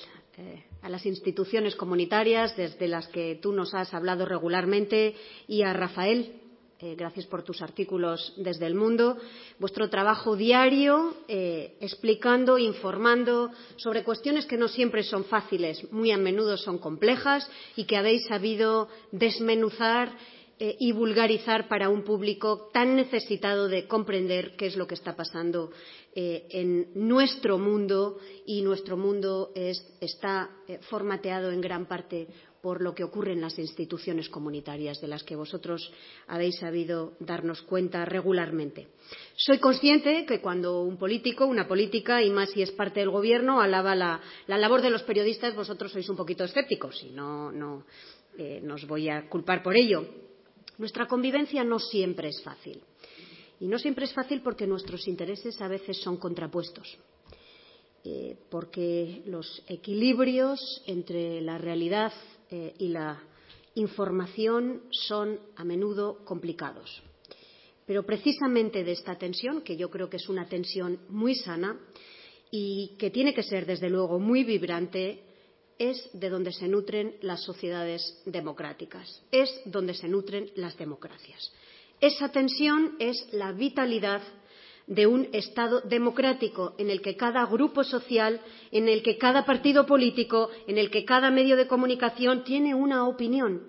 a 0.81 0.89
las 0.89 1.05
instituciones 1.05 1.75
comunitarias 1.75 2.55
desde 2.55 2.87
las 2.87 3.07
que 3.07 3.39
tú 3.41 3.51
nos 3.51 3.73
has 3.73 3.93
hablado 3.93 4.25
regularmente 4.25 5.15
y 5.47 5.63
a 5.63 5.73
Rafael, 5.73 6.41
gracias 6.79 7.25
por 7.25 7.43
tus 7.43 7.61
artículos 7.61 8.33
desde 8.37 8.67
el 8.67 8.75
mundo, 8.75 9.17
vuestro 9.59 9.89
trabajo 9.89 10.35
diario 10.35 11.15
eh, 11.27 11.75
explicando, 11.81 12.57
informando 12.57 13.51
sobre 13.77 14.03
cuestiones 14.03 14.45
que 14.45 14.57
no 14.57 14.67
siempre 14.67 15.03
son 15.03 15.25
fáciles, 15.25 15.91
muy 15.91 16.11
a 16.11 16.17
menudo 16.17 16.55
son 16.57 16.77
complejas 16.77 17.49
y 17.75 17.85
que 17.85 17.97
habéis 17.97 18.25
sabido 18.27 18.89
desmenuzar 19.11 20.15
eh, 20.59 20.75
y 20.79 20.91
vulgarizar 20.91 21.67
para 21.67 21.87
un 21.87 22.03
público 22.03 22.69
tan 22.73 22.95
necesitado 22.95 23.67
de 23.67 23.87
comprender 23.87 24.55
qué 24.55 24.65
es 24.65 24.75
lo 24.75 24.87
que 24.87 24.95
está 24.95 25.15
pasando 25.15 25.69
eh, 26.15 26.47
en 26.49 26.87
nuestro 26.95 27.59
mundo 27.59 28.17
y 28.43 28.63
nuestro 28.63 28.97
mundo 28.97 29.51
es, 29.53 29.85
está 30.01 30.49
eh, 30.67 30.79
formateado 30.89 31.51
en 31.51 31.61
gran 31.61 31.85
parte 31.85 32.27
por 32.67 32.81
lo 32.81 32.93
que 32.93 33.05
ocurre 33.05 33.31
en 33.31 33.39
las 33.39 33.57
instituciones 33.59 34.27
comunitarias 34.27 34.99
de 34.99 35.07
las 35.07 35.23
que 35.23 35.37
vosotros 35.37 35.89
habéis 36.27 36.57
sabido 36.59 37.13
darnos 37.21 37.61
cuenta 37.61 38.03
regularmente. 38.03 38.89
Soy 39.37 39.57
consciente 39.59 40.25
que 40.25 40.41
cuando 40.41 40.81
un 40.81 40.97
político, 40.97 41.45
una 41.45 41.65
política, 41.65 42.21
y 42.21 42.29
más 42.29 42.49
si 42.49 42.61
es 42.61 42.71
parte 42.71 42.99
del 42.99 43.09
Gobierno, 43.09 43.61
alaba 43.61 43.95
la, 43.95 44.19
la 44.47 44.57
labor 44.57 44.81
de 44.81 44.89
los 44.89 45.03
periodistas, 45.03 45.55
vosotros 45.55 45.93
sois 45.93 46.09
un 46.09 46.17
poquito 46.17 46.43
escépticos 46.43 47.01
y 47.03 47.11
no, 47.11 47.53
no 47.53 47.85
eh, 48.37 48.59
nos 48.61 48.85
voy 48.85 49.07
a 49.07 49.29
culpar 49.29 49.63
por 49.63 49.77
ello. 49.77 50.03
Nuestra 50.77 51.07
convivencia 51.07 51.63
no 51.63 51.79
siempre 51.79 52.27
es 52.27 52.43
fácil. 52.43 52.81
Y 53.61 53.67
no 53.69 53.79
siempre 53.79 54.03
es 54.03 54.13
fácil 54.13 54.41
porque 54.41 54.67
nuestros 54.67 55.07
intereses 55.07 55.61
a 55.61 55.69
veces 55.69 56.01
son 56.01 56.17
contrapuestos. 56.17 56.97
Eh, 58.03 58.35
porque 58.49 59.23
los 59.25 59.63
equilibrios 59.69 60.83
entre 60.85 61.39
la 61.39 61.57
realidad 61.57 62.11
eh, 62.11 62.36
y 62.49 62.87
la 62.89 63.21
información 63.75 64.83
son 64.91 65.39
a 65.55 65.63
menudo 65.63 66.23
complicados. 66.25 67.01
Pero 67.85 68.03
precisamente 68.03 68.83
de 68.83 68.91
esta 68.91 69.17
tensión, 69.17 69.61
que 69.61 69.77
yo 69.77 69.89
creo 69.89 70.09
que 70.09 70.17
es 70.17 70.27
una 70.27 70.47
tensión 70.47 70.99
muy 71.09 71.35
sana 71.35 71.79
y 72.51 72.95
que 72.97 73.11
tiene 73.11 73.33
que 73.33 73.43
ser, 73.43 73.65
desde 73.65 73.89
luego, 73.89 74.19
muy 74.19 74.43
vibrante, 74.43 75.23
es 75.77 76.09
de 76.13 76.29
donde 76.29 76.51
se 76.51 76.67
nutren 76.67 77.15
las 77.21 77.43
sociedades 77.43 78.21
democráticas, 78.25 79.21
es 79.31 79.61
donde 79.65 79.93
se 79.93 80.07
nutren 80.07 80.49
las 80.55 80.75
democracias. 80.77 81.53
Esa 82.01 82.29
tensión 82.29 82.95
es 82.99 83.27
la 83.31 83.51
vitalidad 83.51 84.21
de 84.87 85.05
un 85.05 85.27
Estado 85.33 85.81
democrático 85.81 86.73
en 86.77 86.89
el 86.89 87.01
que 87.01 87.17
cada 87.17 87.45
grupo 87.45 87.83
social, 87.83 88.39
en 88.71 88.87
el 88.87 89.03
que 89.03 89.17
cada 89.17 89.45
partido 89.45 89.85
político, 89.85 90.49
en 90.65 90.77
el 90.77 90.89
que 90.89 91.03
cada 91.03 91.29
medio 91.29 91.57
de 91.57 91.67
comunicación 91.67 92.45
tiene 92.45 92.73
una 92.73 93.05
opinión 93.05 93.67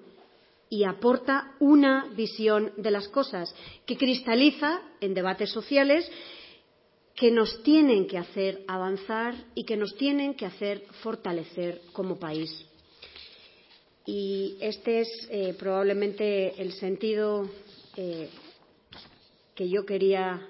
y 0.71 0.85
aporta 0.85 1.55
una 1.59 2.07
visión 2.15 2.73
de 2.77 2.91
las 2.93 3.09
cosas 3.09 3.55
que 3.85 3.97
cristaliza 3.97 4.81
en 5.01 5.15
debates 5.15 5.51
sociales 5.51 6.09
que 7.17 7.33
nos 7.33 7.65
tienen 7.65 8.07
que 8.07 8.17
hacer 8.17 8.63
avanzar 8.69 9.35
y 9.57 9.65
que 9.65 9.77
nos 9.77 9.97
tienen 9.97 10.35
que 10.35 10.47
hacer 10.47 10.85
fortalecer 11.03 11.81
como 11.93 12.17
país. 12.17 12.65
Y 14.07 14.57
este 14.61 15.01
es 15.01 15.09
eh, 15.31 15.55
probablemente 15.59 16.63
el 16.63 16.73
sentido 16.73 17.51
eh, 17.97 18.29
que 19.57 19.69
yo 19.69 19.85
quería 19.85 20.47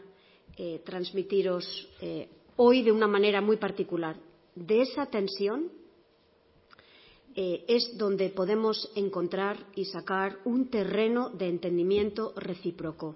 transmitiros 0.84 1.88
eh, 2.00 2.28
hoy 2.56 2.82
de 2.82 2.92
una 2.92 3.06
manera 3.06 3.40
muy 3.40 3.56
particular. 3.56 4.16
De 4.54 4.82
esa 4.82 5.06
tensión 5.06 5.70
eh, 7.40 7.64
es 7.68 7.96
donde 7.96 8.30
podemos 8.30 8.90
encontrar 8.96 9.64
y 9.76 9.84
sacar 9.84 10.38
un 10.44 10.68
terreno 10.68 11.30
de 11.30 11.48
entendimiento 11.48 12.32
recíproco, 12.34 13.14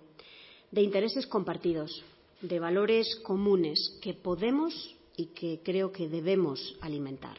de 0.70 0.82
intereses 0.82 1.26
compartidos, 1.26 2.04
de 2.40 2.60
valores 2.60 3.16
comunes 3.24 3.98
que 4.00 4.14
podemos 4.14 4.96
y 5.16 5.26
que 5.26 5.60
creo 5.64 5.90
que 5.90 6.08
debemos 6.08 6.76
alimentar. 6.80 7.38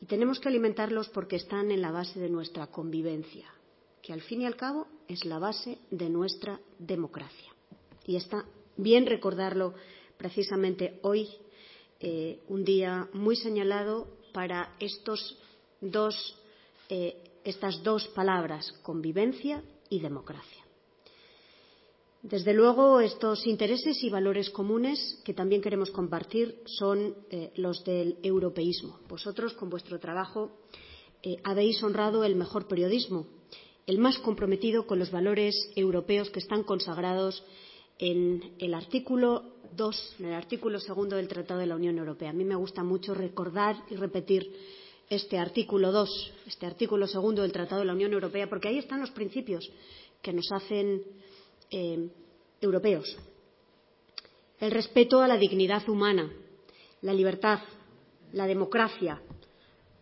Y 0.00 0.06
tenemos 0.06 0.40
que 0.40 0.48
alimentarlos 0.48 1.08
porque 1.10 1.36
están 1.36 1.70
en 1.70 1.80
la 1.80 1.92
base 1.92 2.18
de 2.18 2.28
nuestra 2.28 2.66
convivencia, 2.66 3.48
que 4.02 4.12
al 4.12 4.22
fin 4.22 4.42
y 4.42 4.46
al 4.46 4.56
cabo 4.56 4.88
es 5.06 5.24
la 5.24 5.38
base 5.38 5.78
de 5.90 6.10
nuestra 6.10 6.60
democracia. 6.80 7.51
Y 8.06 8.16
está 8.16 8.44
bien 8.76 9.06
recordarlo 9.06 9.74
precisamente 10.16 10.98
hoy, 11.02 11.28
eh, 12.00 12.40
un 12.48 12.64
día 12.64 13.08
muy 13.12 13.36
señalado 13.36 14.08
para 14.32 14.76
eh, 16.88 17.16
estas 17.44 17.82
dos 17.82 18.08
palabras, 18.08 18.72
convivencia 18.82 19.62
y 19.88 20.00
democracia. 20.00 20.62
Desde 22.22 22.54
luego, 22.54 23.00
estos 23.00 23.46
intereses 23.48 24.02
y 24.04 24.10
valores 24.10 24.48
comunes 24.50 25.20
que 25.24 25.34
también 25.34 25.60
queremos 25.60 25.90
compartir 25.90 26.62
son 26.66 27.16
eh, 27.30 27.52
los 27.56 27.82
del 27.84 28.18
europeísmo. 28.22 29.00
Vosotros, 29.08 29.54
con 29.54 29.70
vuestro 29.70 29.98
trabajo, 29.98 30.52
habéis 31.44 31.80
honrado 31.84 32.24
el 32.24 32.34
mejor 32.34 32.66
periodismo, 32.66 33.28
el 33.86 33.98
más 33.98 34.18
comprometido 34.18 34.88
con 34.88 34.98
los 34.98 35.12
valores 35.12 35.54
europeos 35.76 36.30
que 36.30 36.40
están 36.40 36.64
consagrados 36.64 37.44
en 37.98 38.54
el 38.58 38.74
artículo 38.74 39.52
2, 39.76 40.16
en 40.20 40.26
el 40.26 40.34
artículo 40.34 40.78
segundo 40.80 41.16
del 41.16 41.28
Tratado 41.28 41.60
de 41.60 41.66
la 41.66 41.76
Unión 41.76 41.98
Europea. 41.98 42.30
A 42.30 42.34
mí 42.34 42.44
me 42.44 42.54
gusta 42.54 42.82
mucho 42.82 43.14
recordar 43.14 43.76
y 43.90 43.96
repetir 43.96 44.52
este 45.08 45.38
artículo 45.38 45.92
2, 45.92 46.32
este 46.46 46.66
artículo 46.66 47.06
segundo 47.06 47.42
del 47.42 47.52
Tratado 47.52 47.80
de 47.80 47.86
la 47.86 47.92
Unión 47.92 48.12
Europea, 48.12 48.48
porque 48.48 48.68
ahí 48.68 48.78
están 48.78 49.00
los 49.00 49.10
principios 49.10 49.70
que 50.20 50.32
nos 50.32 50.50
hacen 50.52 51.02
eh, 51.70 52.08
europeos. 52.60 53.16
El 54.58 54.70
respeto 54.70 55.20
a 55.20 55.28
la 55.28 55.36
dignidad 55.36 55.88
humana, 55.88 56.32
la 57.02 57.12
libertad, 57.12 57.60
la 58.32 58.46
democracia, 58.46 59.20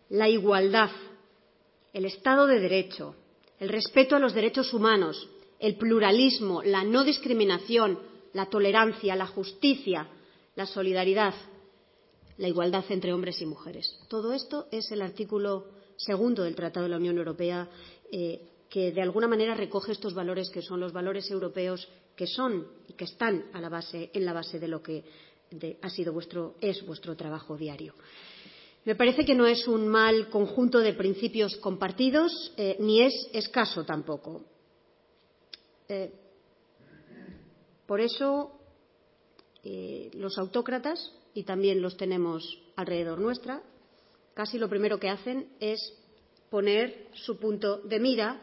la 0.09 0.29
igualdad, 0.29 0.91
el 1.93 2.05
Estado 2.05 2.47
de 2.47 2.59
Derecho, 2.59 3.15
el 3.59 3.69
respeto 3.69 4.15
a 4.15 4.19
los 4.19 4.33
derechos 4.33 4.73
humanos, 4.73 5.29
el 5.61 5.75
pluralismo, 5.75 6.63
la 6.63 6.83
no 6.83 7.03
discriminación, 7.03 7.99
la 8.33 8.47
tolerancia, 8.47 9.15
la 9.15 9.27
justicia, 9.27 10.07
la 10.55 10.65
solidaridad, 10.65 11.35
la 12.37 12.47
igualdad 12.47 12.83
entre 12.89 13.13
hombres 13.13 13.39
y 13.41 13.45
mujeres. 13.45 13.99
Todo 14.09 14.33
esto 14.33 14.67
es 14.71 14.91
el 14.91 15.03
artículo 15.03 15.67
segundo 15.97 16.43
del 16.43 16.55
Tratado 16.55 16.85
de 16.85 16.89
la 16.89 16.97
Unión 16.97 17.17
Europea 17.17 17.69
eh, 18.11 18.41
que 18.69 18.91
de 18.91 19.01
alguna 19.01 19.27
manera 19.27 19.53
recoge 19.53 19.91
estos 19.91 20.15
valores 20.15 20.49
que 20.49 20.63
son 20.63 20.79
los 20.79 20.93
valores 20.93 21.29
europeos 21.29 21.87
que 22.15 22.25
son 22.25 22.67
y 22.87 22.93
que 22.93 23.05
están 23.05 23.45
en 23.53 24.25
la 24.25 24.33
base 24.33 24.59
de 24.59 24.67
lo 24.67 24.81
que 24.81 25.03
ha 25.81 25.89
sido 25.89 26.11
vuestro, 26.13 26.55
es 26.59 26.83
vuestro 26.85 27.15
trabajo 27.15 27.55
diario. 27.55 27.93
Me 28.85 28.95
parece 28.95 29.25
que 29.25 29.35
no 29.35 29.45
es 29.45 29.67
un 29.67 29.87
mal 29.87 30.29
conjunto 30.29 30.79
de 30.79 30.93
principios 30.93 31.55
compartidos, 31.57 32.51
eh, 32.57 32.77
ni 32.79 33.01
es 33.01 33.29
escaso 33.33 33.83
tampoco. 33.83 34.43
Eh, 35.93 36.09
por 37.85 37.99
eso, 37.99 38.53
eh, 39.61 40.09
los 40.13 40.37
autócratas, 40.37 41.13
y 41.33 41.43
también 41.43 41.81
los 41.81 41.97
tenemos 41.97 42.61
alrededor 42.77 43.19
nuestra, 43.19 43.61
casi 44.33 44.57
lo 44.57 44.69
primero 44.69 45.01
que 45.01 45.09
hacen 45.09 45.49
es 45.59 45.81
poner 46.49 47.09
su 47.13 47.37
punto 47.37 47.79
de 47.79 47.99
mira 47.99 48.41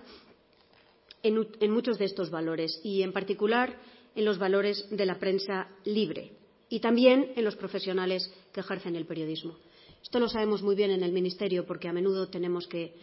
en, 1.22 1.70
muchos 1.70 1.98
de 1.98 2.04
estos 2.04 2.30
valores 2.30 2.82
y, 2.84 3.00
en 3.00 3.14
particular, 3.14 3.80
en 4.14 4.26
los 4.26 4.38
valores 4.38 4.86
de 4.90 5.06
la 5.06 5.18
prensa 5.18 5.68
libre 5.86 6.32
y 6.68 6.80
también 6.80 7.32
en 7.34 7.44
los 7.44 7.56
profesionales 7.56 8.30
que 8.52 8.60
ejercen 8.60 8.94
el 8.94 9.06
periodismo. 9.06 9.56
Esto 10.02 10.20
lo 10.20 10.28
sabemos 10.28 10.62
muy 10.62 10.76
bien 10.76 10.90
en 10.90 11.02
el 11.02 11.12
Ministerio 11.12 11.64
porque 11.64 11.88
a 11.88 11.94
menudo 11.94 12.28
tenemos 12.28 12.66
que 12.68 12.94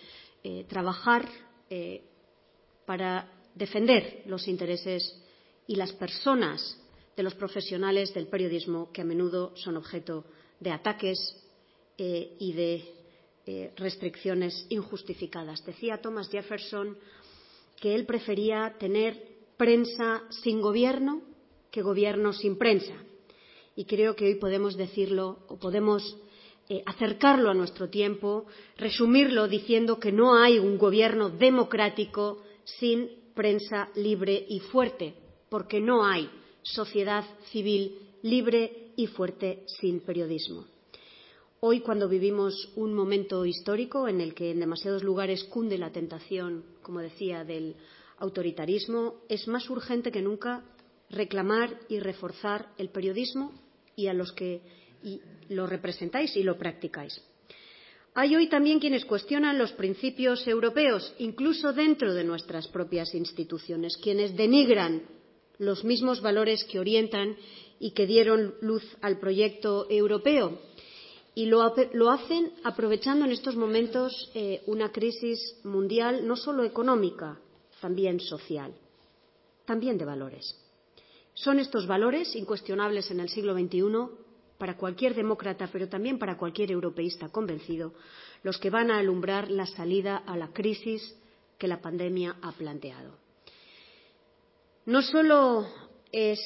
eh, 0.43 0.65
trabajar 0.69 1.27
para 2.85 3.35
defender 3.56 4.23
los 4.27 4.48
intereses 4.48 5.19
y 5.65 5.76
las 5.76 5.94
personas 5.94 6.77
de 7.15 7.23
los 7.23 7.34
profesionales 7.34 8.14
del 8.14 8.27
periodismo 8.27 8.91
que 8.91 9.02
a 9.02 9.06
menudo 9.06 9.53
son 9.56 9.77
objeto 9.77 10.26
de 10.60 10.72
ataques 10.72 11.18
eh, 11.98 12.36
y 12.40 12.53
de 12.53 12.84
eh, 13.45 13.72
restricciones 13.77 14.65
injustificadas. 14.69 15.65
Decía 15.65 16.02
Thomas 16.02 16.30
Jefferson 16.30 16.98
que 17.80 17.95
él 17.95 18.06
prefería 18.06 18.76
tener 18.77 19.36
prensa 19.57 20.23
sin 20.30 20.61
gobierno 20.61 21.22
que 21.72 21.82
gobierno 21.82 22.32
sin 22.34 22.57
prensa. 22.57 22.94
Y 23.76 23.86
creo 23.86 24.15
que 24.15 24.26
hoy 24.26 24.36
podemos 24.36 24.77
decirlo 24.77 25.40
o 25.48 25.57
podemos 25.57 26.18
eh, 26.69 26.82
acercarlo 26.86 27.49
a 27.49 27.53
nuestro 27.53 27.90
tiempo, 27.90 28.45
resumirlo 28.77 29.48
diciendo 29.48 29.99
que 29.99 30.14
no 30.14 30.36
hay 30.41 30.57
un 30.57 30.77
gobierno 30.77 31.30
democrático 31.30 32.41
sin 32.64 33.24
prensa 33.36 33.90
libre 33.95 34.45
y 34.48 34.60
fuerte, 34.60 35.14
porque 35.49 35.80
no 35.80 36.06
hay 36.06 36.30
sociedad 36.64 37.24
civil 37.52 37.99
libre 38.24 38.94
y 38.95 39.07
fuerte 39.07 39.64
sin 39.68 39.99
periodismo. 39.99 40.66
Hoy, 41.60 41.82
cuando 41.82 42.07
vivimos 42.07 42.72
un 42.76 42.94
momento 42.94 43.45
histórico 43.45 44.07
en 44.07 44.22
el 44.22 44.34
que 44.34 44.52
en 44.52 44.60
demasiados 44.60 45.03
lugares 45.03 45.44
cunde 45.45 45.78
la 45.78 45.91
tentación, 45.91 46.64
como 46.82 46.99
decía, 46.99 47.44
del 47.44 47.76
autoritarismo, 48.18 49.16
es 49.30 49.48
más 49.48 49.70
urgente 49.70 50.12
que 50.12 50.22
nunca 50.22 50.64
reclamar 51.10 51.80
y 51.90 51.99
reforzar 51.99 52.70
el 52.78 52.90
periodismo 52.90 53.53
y 53.95 54.07
a 54.07 54.14
los 54.14 54.32
que 54.34 54.62
lo 55.49 55.68
representáis 55.68 56.36
y 56.36 56.44
lo 56.44 56.57
practicáis. 56.57 57.22
Hay 58.17 58.33
hoy 58.33 58.47
también 58.47 58.79
quienes 58.79 59.03
cuestionan 59.03 59.57
los 59.57 59.73
principios 59.73 60.47
europeos, 60.47 61.13
incluso 61.19 61.73
dentro 61.73 62.13
de 62.13 62.23
nuestras 62.23 62.67
propias 62.69 63.13
instituciones, 63.13 63.97
quienes 63.97 64.35
denigran 64.37 65.03
los 65.57 65.83
mismos 65.83 66.21
valores 66.21 66.63
que 66.63 66.79
orientan 66.79 67.35
y 67.77 67.91
que 67.91 68.07
dieron 68.07 68.55
luz 68.61 68.83
al 69.01 69.19
proyecto 69.19 69.85
europeo 69.89 70.59
y 71.35 71.47
lo, 71.47 71.61
hacen 71.61 72.53
aprovechando 72.63 73.25
en 73.25 73.31
estos 73.33 73.57
momentos 73.57 74.31
eh, 74.33 74.63
una 74.67 74.93
crisis 74.93 75.59
mundial 75.65 76.25
no 76.25 76.37
solo 76.37 76.63
económica, 76.63 77.37
también 77.81 78.21
social, 78.21 78.73
también 79.65 79.97
de 79.97 80.05
valores. 80.05 80.55
Son 81.33 81.59
estos 81.59 81.85
valores 81.85 82.33
incuestionables 82.37 83.11
en 83.11 83.19
el 83.19 83.27
siglo 83.27 83.53
XXI 83.53 83.81
para 84.57 84.77
cualquier 84.77 85.14
demócrata, 85.14 85.69
pero 85.72 85.90
también 85.90 86.18
para 86.18 86.38
cualquier 86.38 86.72
europeísta 86.72 87.30
convencido, 87.30 87.94
los 88.44 88.57
que 88.57 88.69
van 88.69 88.91
a 88.91 88.99
alumbrar 88.99 89.49
la 89.49 89.65
salida 89.65 90.18
a 90.18 90.38
la 90.38 90.49
crisis 90.49 91.15
que 91.57 91.68
la 91.68 91.82
pandemia 91.82 92.38
ha 92.41 92.52
planteado. 92.52 93.18
No 94.86 95.02
solo, 95.02 95.68
eh, 96.11 96.38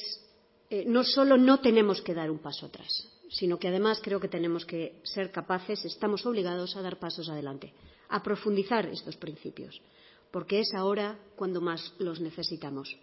no, 0.86 1.04
solo 1.04 1.36
no 1.36 1.60
tenemos 1.60 2.00
que 2.00 2.14
dar 2.14 2.30
un 2.30 2.38
paso 2.38 2.66
atrás, 2.66 3.08
sino 3.28 3.58
que 3.58 3.68
además 3.68 4.00
creo 4.02 4.18
que 4.18 4.28
tenemos 4.28 4.64
que 4.64 5.00
ser 5.02 5.30
capaces, 5.30 5.84
estamos 5.84 6.24
obligados 6.26 6.76
a 6.76 6.82
dar 6.82 6.98
pasos 6.98 7.28
adelante, 7.28 7.72
a 8.08 8.22
profundizar 8.22 8.86
estos 8.86 9.16
principios, 9.16 9.80
porque 10.30 10.60
es 10.60 10.74
ahora 10.74 11.18
cuando 11.36 11.60
más 11.60 11.92
los 11.98 12.20
necesitamos. 12.20 12.96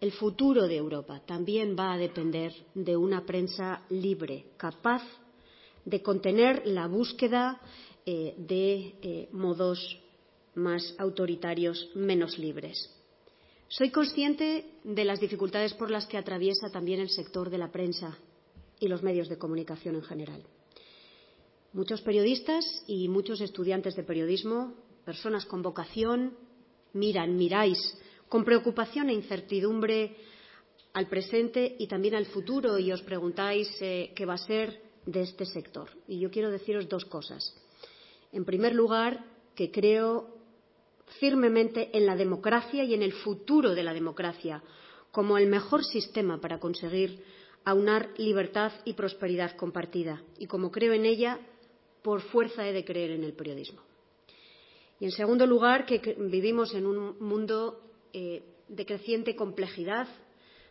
El 0.00 0.12
futuro 0.12 0.68
de 0.68 0.76
Europa 0.76 1.20
también 1.26 1.74
va 1.76 1.92
a 1.92 1.98
depender 1.98 2.52
de 2.74 2.96
una 2.96 3.26
prensa 3.26 3.82
libre, 3.90 4.46
capaz 4.56 5.02
de 5.84 6.02
contener 6.02 6.62
la 6.66 6.86
búsqueda 6.86 7.60
eh, 8.06 8.34
de 8.38 8.94
eh, 9.02 9.28
modos 9.32 9.98
más 10.54 10.94
autoritarios, 10.98 11.90
menos 11.96 12.38
libres. 12.38 12.94
Soy 13.66 13.90
consciente 13.90 14.66
de 14.84 15.04
las 15.04 15.18
dificultades 15.18 15.74
por 15.74 15.90
las 15.90 16.06
que 16.06 16.16
atraviesa 16.16 16.70
también 16.70 17.00
el 17.00 17.10
sector 17.10 17.50
de 17.50 17.58
la 17.58 17.72
prensa 17.72 18.16
y 18.78 18.86
los 18.86 19.02
medios 19.02 19.28
de 19.28 19.36
comunicación 19.36 19.96
en 19.96 20.02
general. 20.02 20.44
Muchos 21.72 22.02
periodistas 22.02 22.84
y 22.86 23.08
muchos 23.08 23.40
estudiantes 23.40 23.96
de 23.96 24.04
periodismo, 24.04 24.74
personas 25.04 25.44
con 25.44 25.60
vocación, 25.60 26.36
miran, 26.92 27.36
miráis 27.36 27.78
con 28.28 28.44
preocupación 28.44 29.08
e 29.08 29.14
incertidumbre 29.14 30.16
al 30.92 31.08
presente 31.08 31.76
y 31.78 31.86
también 31.86 32.14
al 32.14 32.26
futuro 32.26 32.78
y 32.78 32.92
os 32.92 33.02
preguntáis 33.02 33.68
eh, 33.80 34.12
qué 34.14 34.26
va 34.26 34.34
a 34.34 34.38
ser 34.38 34.80
de 35.06 35.22
este 35.22 35.46
sector. 35.46 35.88
Y 36.06 36.20
yo 36.20 36.30
quiero 36.30 36.50
deciros 36.50 36.88
dos 36.88 37.04
cosas. 37.04 37.54
En 38.32 38.44
primer 38.44 38.74
lugar, 38.74 39.24
que 39.54 39.70
creo 39.70 40.36
firmemente 41.20 41.96
en 41.96 42.06
la 42.06 42.16
democracia 42.16 42.84
y 42.84 42.94
en 42.94 43.02
el 43.02 43.12
futuro 43.12 43.74
de 43.74 43.82
la 43.82 43.94
democracia 43.94 44.62
como 45.10 45.38
el 45.38 45.46
mejor 45.46 45.84
sistema 45.84 46.40
para 46.40 46.60
conseguir 46.60 47.24
aunar 47.64 48.10
libertad 48.18 48.72
y 48.84 48.92
prosperidad 48.92 49.56
compartida. 49.56 50.22
Y 50.38 50.46
como 50.46 50.70
creo 50.70 50.92
en 50.92 51.06
ella, 51.06 51.40
por 52.02 52.20
fuerza 52.20 52.66
he 52.66 52.72
de 52.72 52.84
creer 52.84 53.12
en 53.12 53.24
el 53.24 53.32
periodismo. 53.32 53.82
Y, 55.00 55.06
en 55.06 55.12
segundo 55.12 55.46
lugar, 55.46 55.86
que 55.86 56.16
vivimos 56.18 56.74
en 56.74 56.86
un 56.86 57.18
mundo 57.20 57.87
de 58.12 58.86
creciente 58.86 59.36
complejidad, 59.36 60.08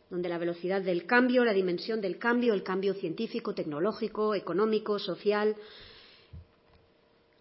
donde 0.10 0.30
la 0.30 0.38
velocidad 0.38 0.82
del 0.82 1.06
cambio, 1.06 1.44
la 1.44 1.54
dimensión 1.54 2.00
del 2.02 2.18
cambio, 2.18 2.54
el 2.54 2.64
cambio 2.64 2.94
científico, 2.94 3.54
tecnológico, 3.54 4.36
económico, 4.36 5.00
social, 5.00 5.56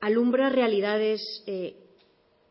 alumbra 0.01 0.48
realidades 0.48 1.43
eh, 1.47 1.77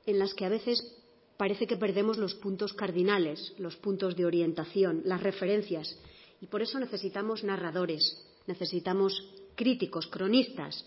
en 0.05 0.19
las 0.19 0.33
que 0.33 0.45
a 0.45 0.49
veces 0.49 0.95
parece 1.37 1.67
que 1.67 1.77
perdemos 1.77 2.17
los 2.17 2.35
puntos 2.35 2.73
cardinales, 2.73 3.53
los 3.57 3.75
puntos 3.75 4.15
de 4.15 4.25
orientación, 4.25 5.01
las 5.03 5.21
referencias. 5.21 5.99
Y 6.41 6.47
por 6.47 6.61
eso 6.61 6.79
necesitamos 6.79 7.43
narradores, 7.43 8.25
necesitamos 8.47 9.21
críticos, 9.55 10.07
cronistas, 10.07 10.85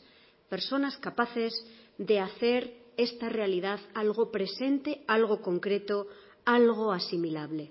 personas 0.49 0.97
capaces 0.99 1.53
de 1.99 2.21
hacer 2.21 2.73
esta 2.97 3.29
realidad 3.29 3.81
algo 3.95 4.31
presente, 4.31 5.05
algo 5.07 5.41
concreto, 5.41 6.07
algo 6.49 6.93
asimilable. 6.93 7.71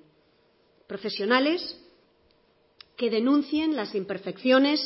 Profesionales 0.87 1.61
que 2.95 3.09
denuncien 3.09 3.75
las 3.75 3.95
imperfecciones 3.95 4.79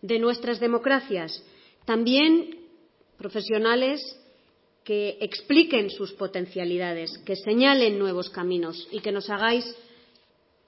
de 0.00 0.18
nuestras 0.18 0.60
democracias. 0.60 1.44
También 1.84 2.58
profesionales 3.18 4.00
que 4.82 5.18
expliquen 5.20 5.90
sus 5.90 6.12
potencialidades, 6.12 7.18
que 7.26 7.36
señalen 7.36 7.98
nuevos 7.98 8.30
caminos 8.30 8.88
y 8.90 9.00
que 9.00 9.12
nos 9.12 9.28
hagáis 9.28 9.64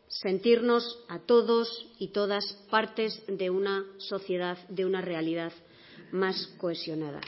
sentirnos 0.09 0.99
a 1.09 1.19
todos 1.21 1.87
y 1.99 2.09
todas 2.09 2.45
partes 2.71 3.23
de 3.27 3.51
una 3.51 3.87
sociedad, 3.99 4.59
de 4.69 4.85
una 4.85 5.01
realidad 5.01 5.53
más 6.13 6.47
cohesionada. 6.59 7.21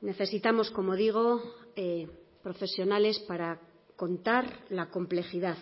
Necesitamos, 0.00 0.70
como 0.70 0.94
digo, 0.94 1.42
eh, 1.74 2.08
profesionales 2.46 3.18
para 3.26 3.58
contar 3.96 4.66
la 4.68 4.88
complejidad, 4.88 5.58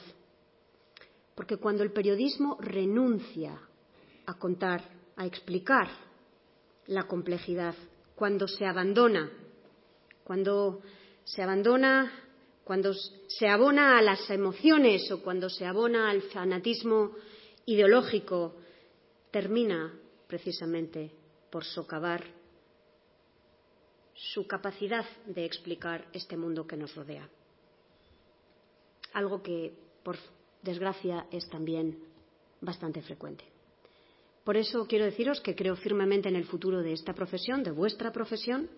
porque 1.35 1.57
cuando 1.57 1.83
el 1.83 1.93
periodismo 1.93 2.59
renuncia 2.61 3.59
a 4.27 4.35
contar, 4.39 4.83
a 5.17 5.25
explicar 5.25 5.89
la 6.89 7.05
complejidad, 7.05 7.75
cuando 8.15 8.47
se 8.47 8.67
abandona, 8.67 9.31
cuando 10.25 10.83
se 11.25 11.43
abandona, 11.43 12.13
cuando 12.65 12.93
se 12.93 13.49
abona 13.49 13.97
a 13.97 14.03
las 14.03 14.29
emociones 14.29 15.11
o 15.11 15.23
cuando 15.23 15.49
se 15.49 15.65
abona 15.65 16.11
al 16.11 16.21
fanatismo 16.21 17.13
ideológico, 17.65 18.57
termina 19.31 19.91
precisamente 20.27 21.13
por 21.51 21.65
socavar 21.65 22.23
su 24.15 24.47
capacidad 24.47 25.05
de 25.27 25.45
explicar 25.45 26.07
este 26.13 26.37
mundo 26.37 26.67
que 26.67 26.77
nos 26.77 26.95
rodea. 26.95 27.29
Algo 29.13 29.43
que, 29.43 29.73
por 30.03 30.17
desgracia, 30.63 31.27
es 31.31 31.49
también 31.49 31.99
bastante 32.61 33.03
frecuente. 33.03 33.45
Por 34.45 34.57
eso 34.57 34.87
quiero 34.87 35.05
deciros 35.05 35.41
que 35.41 35.55
creo 35.55 35.77
firmemente 35.77 36.29
en 36.29 36.37
el 36.37 36.45
futuro 36.45 36.83
de 36.83 36.93
esta 36.93 37.15
profesión, 37.15 37.63
de 37.63 37.71
vuestra 37.71 38.13
profesión, 38.13 38.69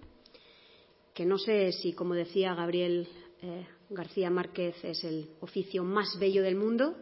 que 1.13 1.25
no 1.25 1.39
sé 1.39 1.73
si, 1.73 1.93
como 1.93 2.15
decía 2.15 2.55
Gabriel 2.55 3.09
eh, 3.43 3.67
García 3.91 4.31
Márquez, 4.31 4.77
es 4.85 5.03
el 5.05 5.31
oficio 5.41 5.83
más 5.83 6.19
bello 6.19 6.43
del 6.43 6.57
mundo, 6.57 6.97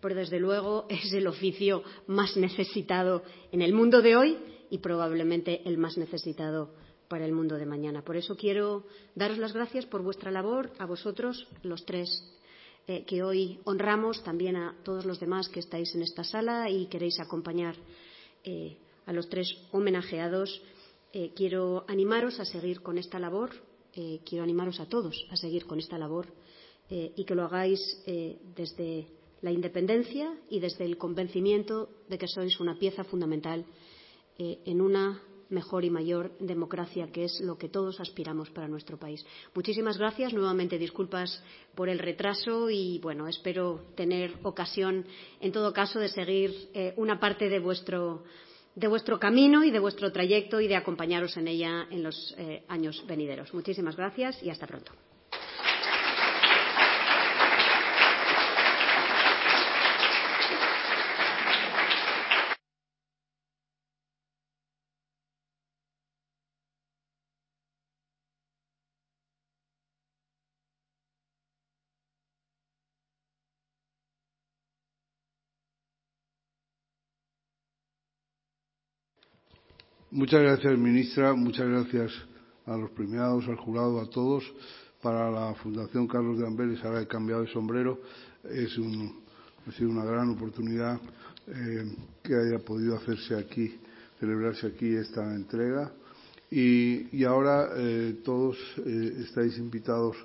pero 0.00 0.14
desde 0.14 0.38
luego 0.38 0.86
es 0.90 1.12
el 1.12 1.26
oficio 1.26 1.82
más 2.06 2.36
necesitado 2.36 3.22
en 3.52 3.62
el 3.62 3.72
mundo 3.72 4.02
de 4.02 4.16
hoy 4.16 4.38
y 4.70 4.78
probablemente 4.78 5.62
el 5.64 5.78
más 5.78 5.96
necesitado 5.96 6.74
para 7.10 7.26
el 7.26 7.32
mundo 7.32 7.56
de 7.56 7.66
mañana. 7.66 8.02
Por 8.04 8.16
eso 8.16 8.36
quiero 8.36 8.84
daros 9.16 9.36
las 9.36 9.52
gracias 9.52 9.84
por 9.84 10.00
vuestra 10.00 10.30
labor, 10.30 10.70
a 10.78 10.86
vosotros, 10.86 11.48
los 11.64 11.84
tres 11.84 12.08
eh, 12.86 13.04
que 13.04 13.24
hoy 13.24 13.58
honramos, 13.64 14.22
también 14.22 14.54
a 14.54 14.76
todos 14.84 15.04
los 15.04 15.18
demás 15.18 15.48
que 15.48 15.58
estáis 15.58 15.92
en 15.96 16.02
esta 16.02 16.22
sala 16.22 16.70
y 16.70 16.86
queréis 16.86 17.18
acompañar 17.18 17.74
eh, 18.44 18.76
a 19.06 19.12
los 19.12 19.28
tres 19.28 19.52
homenajeados, 19.72 20.62
eh, 21.12 21.32
quiero 21.34 21.84
animaros 21.88 22.38
a 22.38 22.44
seguir 22.44 22.80
con 22.80 22.96
esta 22.96 23.18
labor, 23.18 23.50
quiero 24.24 24.44
animaros 24.44 24.78
a 24.78 24.86
todos 24.86 25.26
a 25.32 25.36
seguir 25.36 25.66
con 25.66 25.80
esta 25.80 25.98
labor 25.98 26.28
y 26.88 27.24
que 27.24 27.34
lo 27.34 27.42
hagáis 27.42 27.80
desde 28.54 29.08
la 29.42 29.50
independencia 29.50 30.32
y 30.48 30.60
desde 30.60 30.84
el 30.84 30.96
convencimiento 30.96 31.88
de 32.08 32.16
que 32.16 32.28
sois 32.28 32.60
una 32.60 32.78
pieza 32.78 33.02
fundamental 33.02 33.66
en 34.38 34.80
una 34.80 35.20
mejor 35.50 35.84
y 35.84 35.90
mayor 35.90 36.36
democracia, 36.38 37.10
que 37.12 37.24
es 37.24 37.40
lo 37.40 37.58
que 37.58 37.68
todos 37.68 38.00
aspiramos 38.00 38.50
para 38.50 38.68
nuestro 38.68 38.98
país. 38.98 39.24
Muchísimas 39.54 39.98
gracias. 39.98 40.32
Nuevamente 40.32 40.78
disculpas 40.78 41.42
por 41.74 41.88
el 41.88 41.98
retraso 41.98 42.70
y, 42.70 42.98
bueno, 43.00 43.28
espero 43.28 43.80
tener 43.94 44.34
ocasión, 44.42 45.04
en 45.40 45.52
todo 45.52 45.72
caso, 45.72 45.98
de 45.98 46.08
seguir 46.08 46.70
eh, 46.74 46.94
una 46.96 47.20
parte 47.20 47.48
de 47.48 47.58
vuestro, 47.58 48.24
de 48.74 48.88
vuestro 48.88 49.18
camino 49.18 49.64
y 49.64 49.70
de 49.70 49.78
vuestro 49.78 50.12
trayecto 50.12 50.60
y 50.60 50.68
de 50.68 50.76
acompañaros 50.76 51.36
en 51.36 51.48
ella 51.48 51.86
en 51.90 52.02
los 52.02 52.34
eh, 52.38 52.64
años 52.68 53.04
venideros. 53.06 53.52
Muchísimas 53.52 53.96
gracias 53.96 54.42
y 54.42 54.50
hasta 54.50 54.66
pronto. 54.66 54.92
Muchas 80.12 80.42
gracias, 80.42 80.76
ministra. 80.76 81.34
Muchas 81.34 81.68
gracias 81.68 82.10
a 82.66 82.76
los 82.76 82.90
premiados, 82.90 83.46
al 83.46 83.54
jurado, 83.54 84.00
a 84.00 84.10
todos. 84.10 84.42
Para 85.00 85.30
la 85.30 85.54
Fundación 85.54 86.08
Carlos 86.08 86.36
de 86.36 86.48
Amberes, 86.48 86.84
ahora 86.84 87.02
he 87.02 87.06
cambiado 87.06 87.42
de 87.42 87.52
sombrero, 87.52 88.00
es 88.42 88.76
un, 88.76 89.20
ha 89.68 89.70
sido 89.70 89.88
una 89.88 90.04
gran 90.04 90.30
oportunidad 90.30 91.00
eh, 91.46 91.94
que 92.24 92.34
haya 92.34 92.58
podido 92.58 92.96
hacerse 92.96 93.36
aquí, 93.36 93.78
celebrarse 94.18 94.66
aquí 94.66 94.96
esta 94.96 95.32
entrega. 95.32 95.92
Y, 96.50 97.22
ahora 97.22 97.68
eh, 97.76 98.20
todos 98.24 98.58
eh, 98.84 99.22
estáis 99.24 99.58
invitados, 99.58 100.16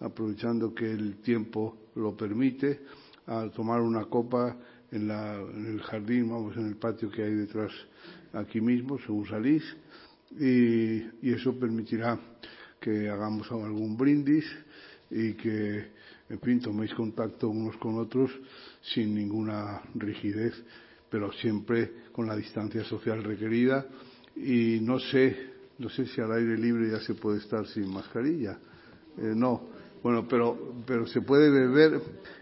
aprovechando 0.00 0.74
que 0.74 0.90
el 0.90 1.18
tiempo 1.18 1.76
lo 1.94 2.16
permite, 2.16 2.80
a 3.26 3.50
tomar 3.50 3.82
una 3.82 4.06
copa 4.06 4.56
en 4.90 5.10
el 5.10 5.82
jardín, 5.82 6.30
vamos, 6.30 6.56
en 6.56 6.68
el 6.68 6.76
patio 6.76 7.10
que 7.10 7.22
hay 7.22 7.34
detrás 7.34 7.70
aquí 8.36 8.60
mismo, 8.60 8.98
según 8.98 9.26
salís, 9.26 9.64
y, 10.38 11.30
eso 11.30 11.58
permitirá 11.58 12.18
que 12.80 13.08
hagamos 13.08 13.50
algún 13.50 13.96
brindis 13.96 14.44
y 15.10 15.34
que, 15.34 15.86
en 16.28 16.40
fin, 16.40 16.60
toméis 16.60 16.92
contacto 16.94 17.48
unos 17.48 17.76
con 17.78 17.98
otros 17.98 18.30
sin 18.82 19.14
ninguna 19.14 19.82
rigidez, 19.94 20.54
pero 21.08 21.32
siempre 21.32 22.10
con 22.12 22.26
la 22.26 22.36
distancia 22.36 22.84
social 22.84 23.22
requerida. 23.22 23.86
Y 24.36 24.80
no 24.82 24.98
sé, 24.98 25.36
no 25.78 25.88
sé 25.88 26.06
si 26.06 26.20
al 26.20 26.32
aire 26.32 26.58
libre 26.58 26.90
ya 26.90 27.00
se 27.00 27.14
puede 27.14 27.38
estar 27.38 27.66
sin 27.66 27.88
mascarilla. 27.88 28.58
Eh, 29.18 29.32
no, 29.34 29.70
bueno, 30.02 30.26
pero, 30.28 30.74
pero 30.86 31.06
se 31.06 31.22
puede 31.22 31.50
beber, 31.50 32.00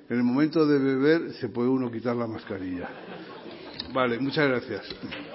en 0.08 0.16
el 0.16 0.24
momento 0.24 0.66
de 0.66 0.78
beber 0.78 1.32
se 1.34 1.48
puede 1.48 1.68
uno 1.68 1.90
quitar 1.90 2.16
la 2.16 2.26
mascarilla. 2.26 2.88
Vale, 3.92 4.18
muchas 4.18 4.48
gracias. 4.48 5.33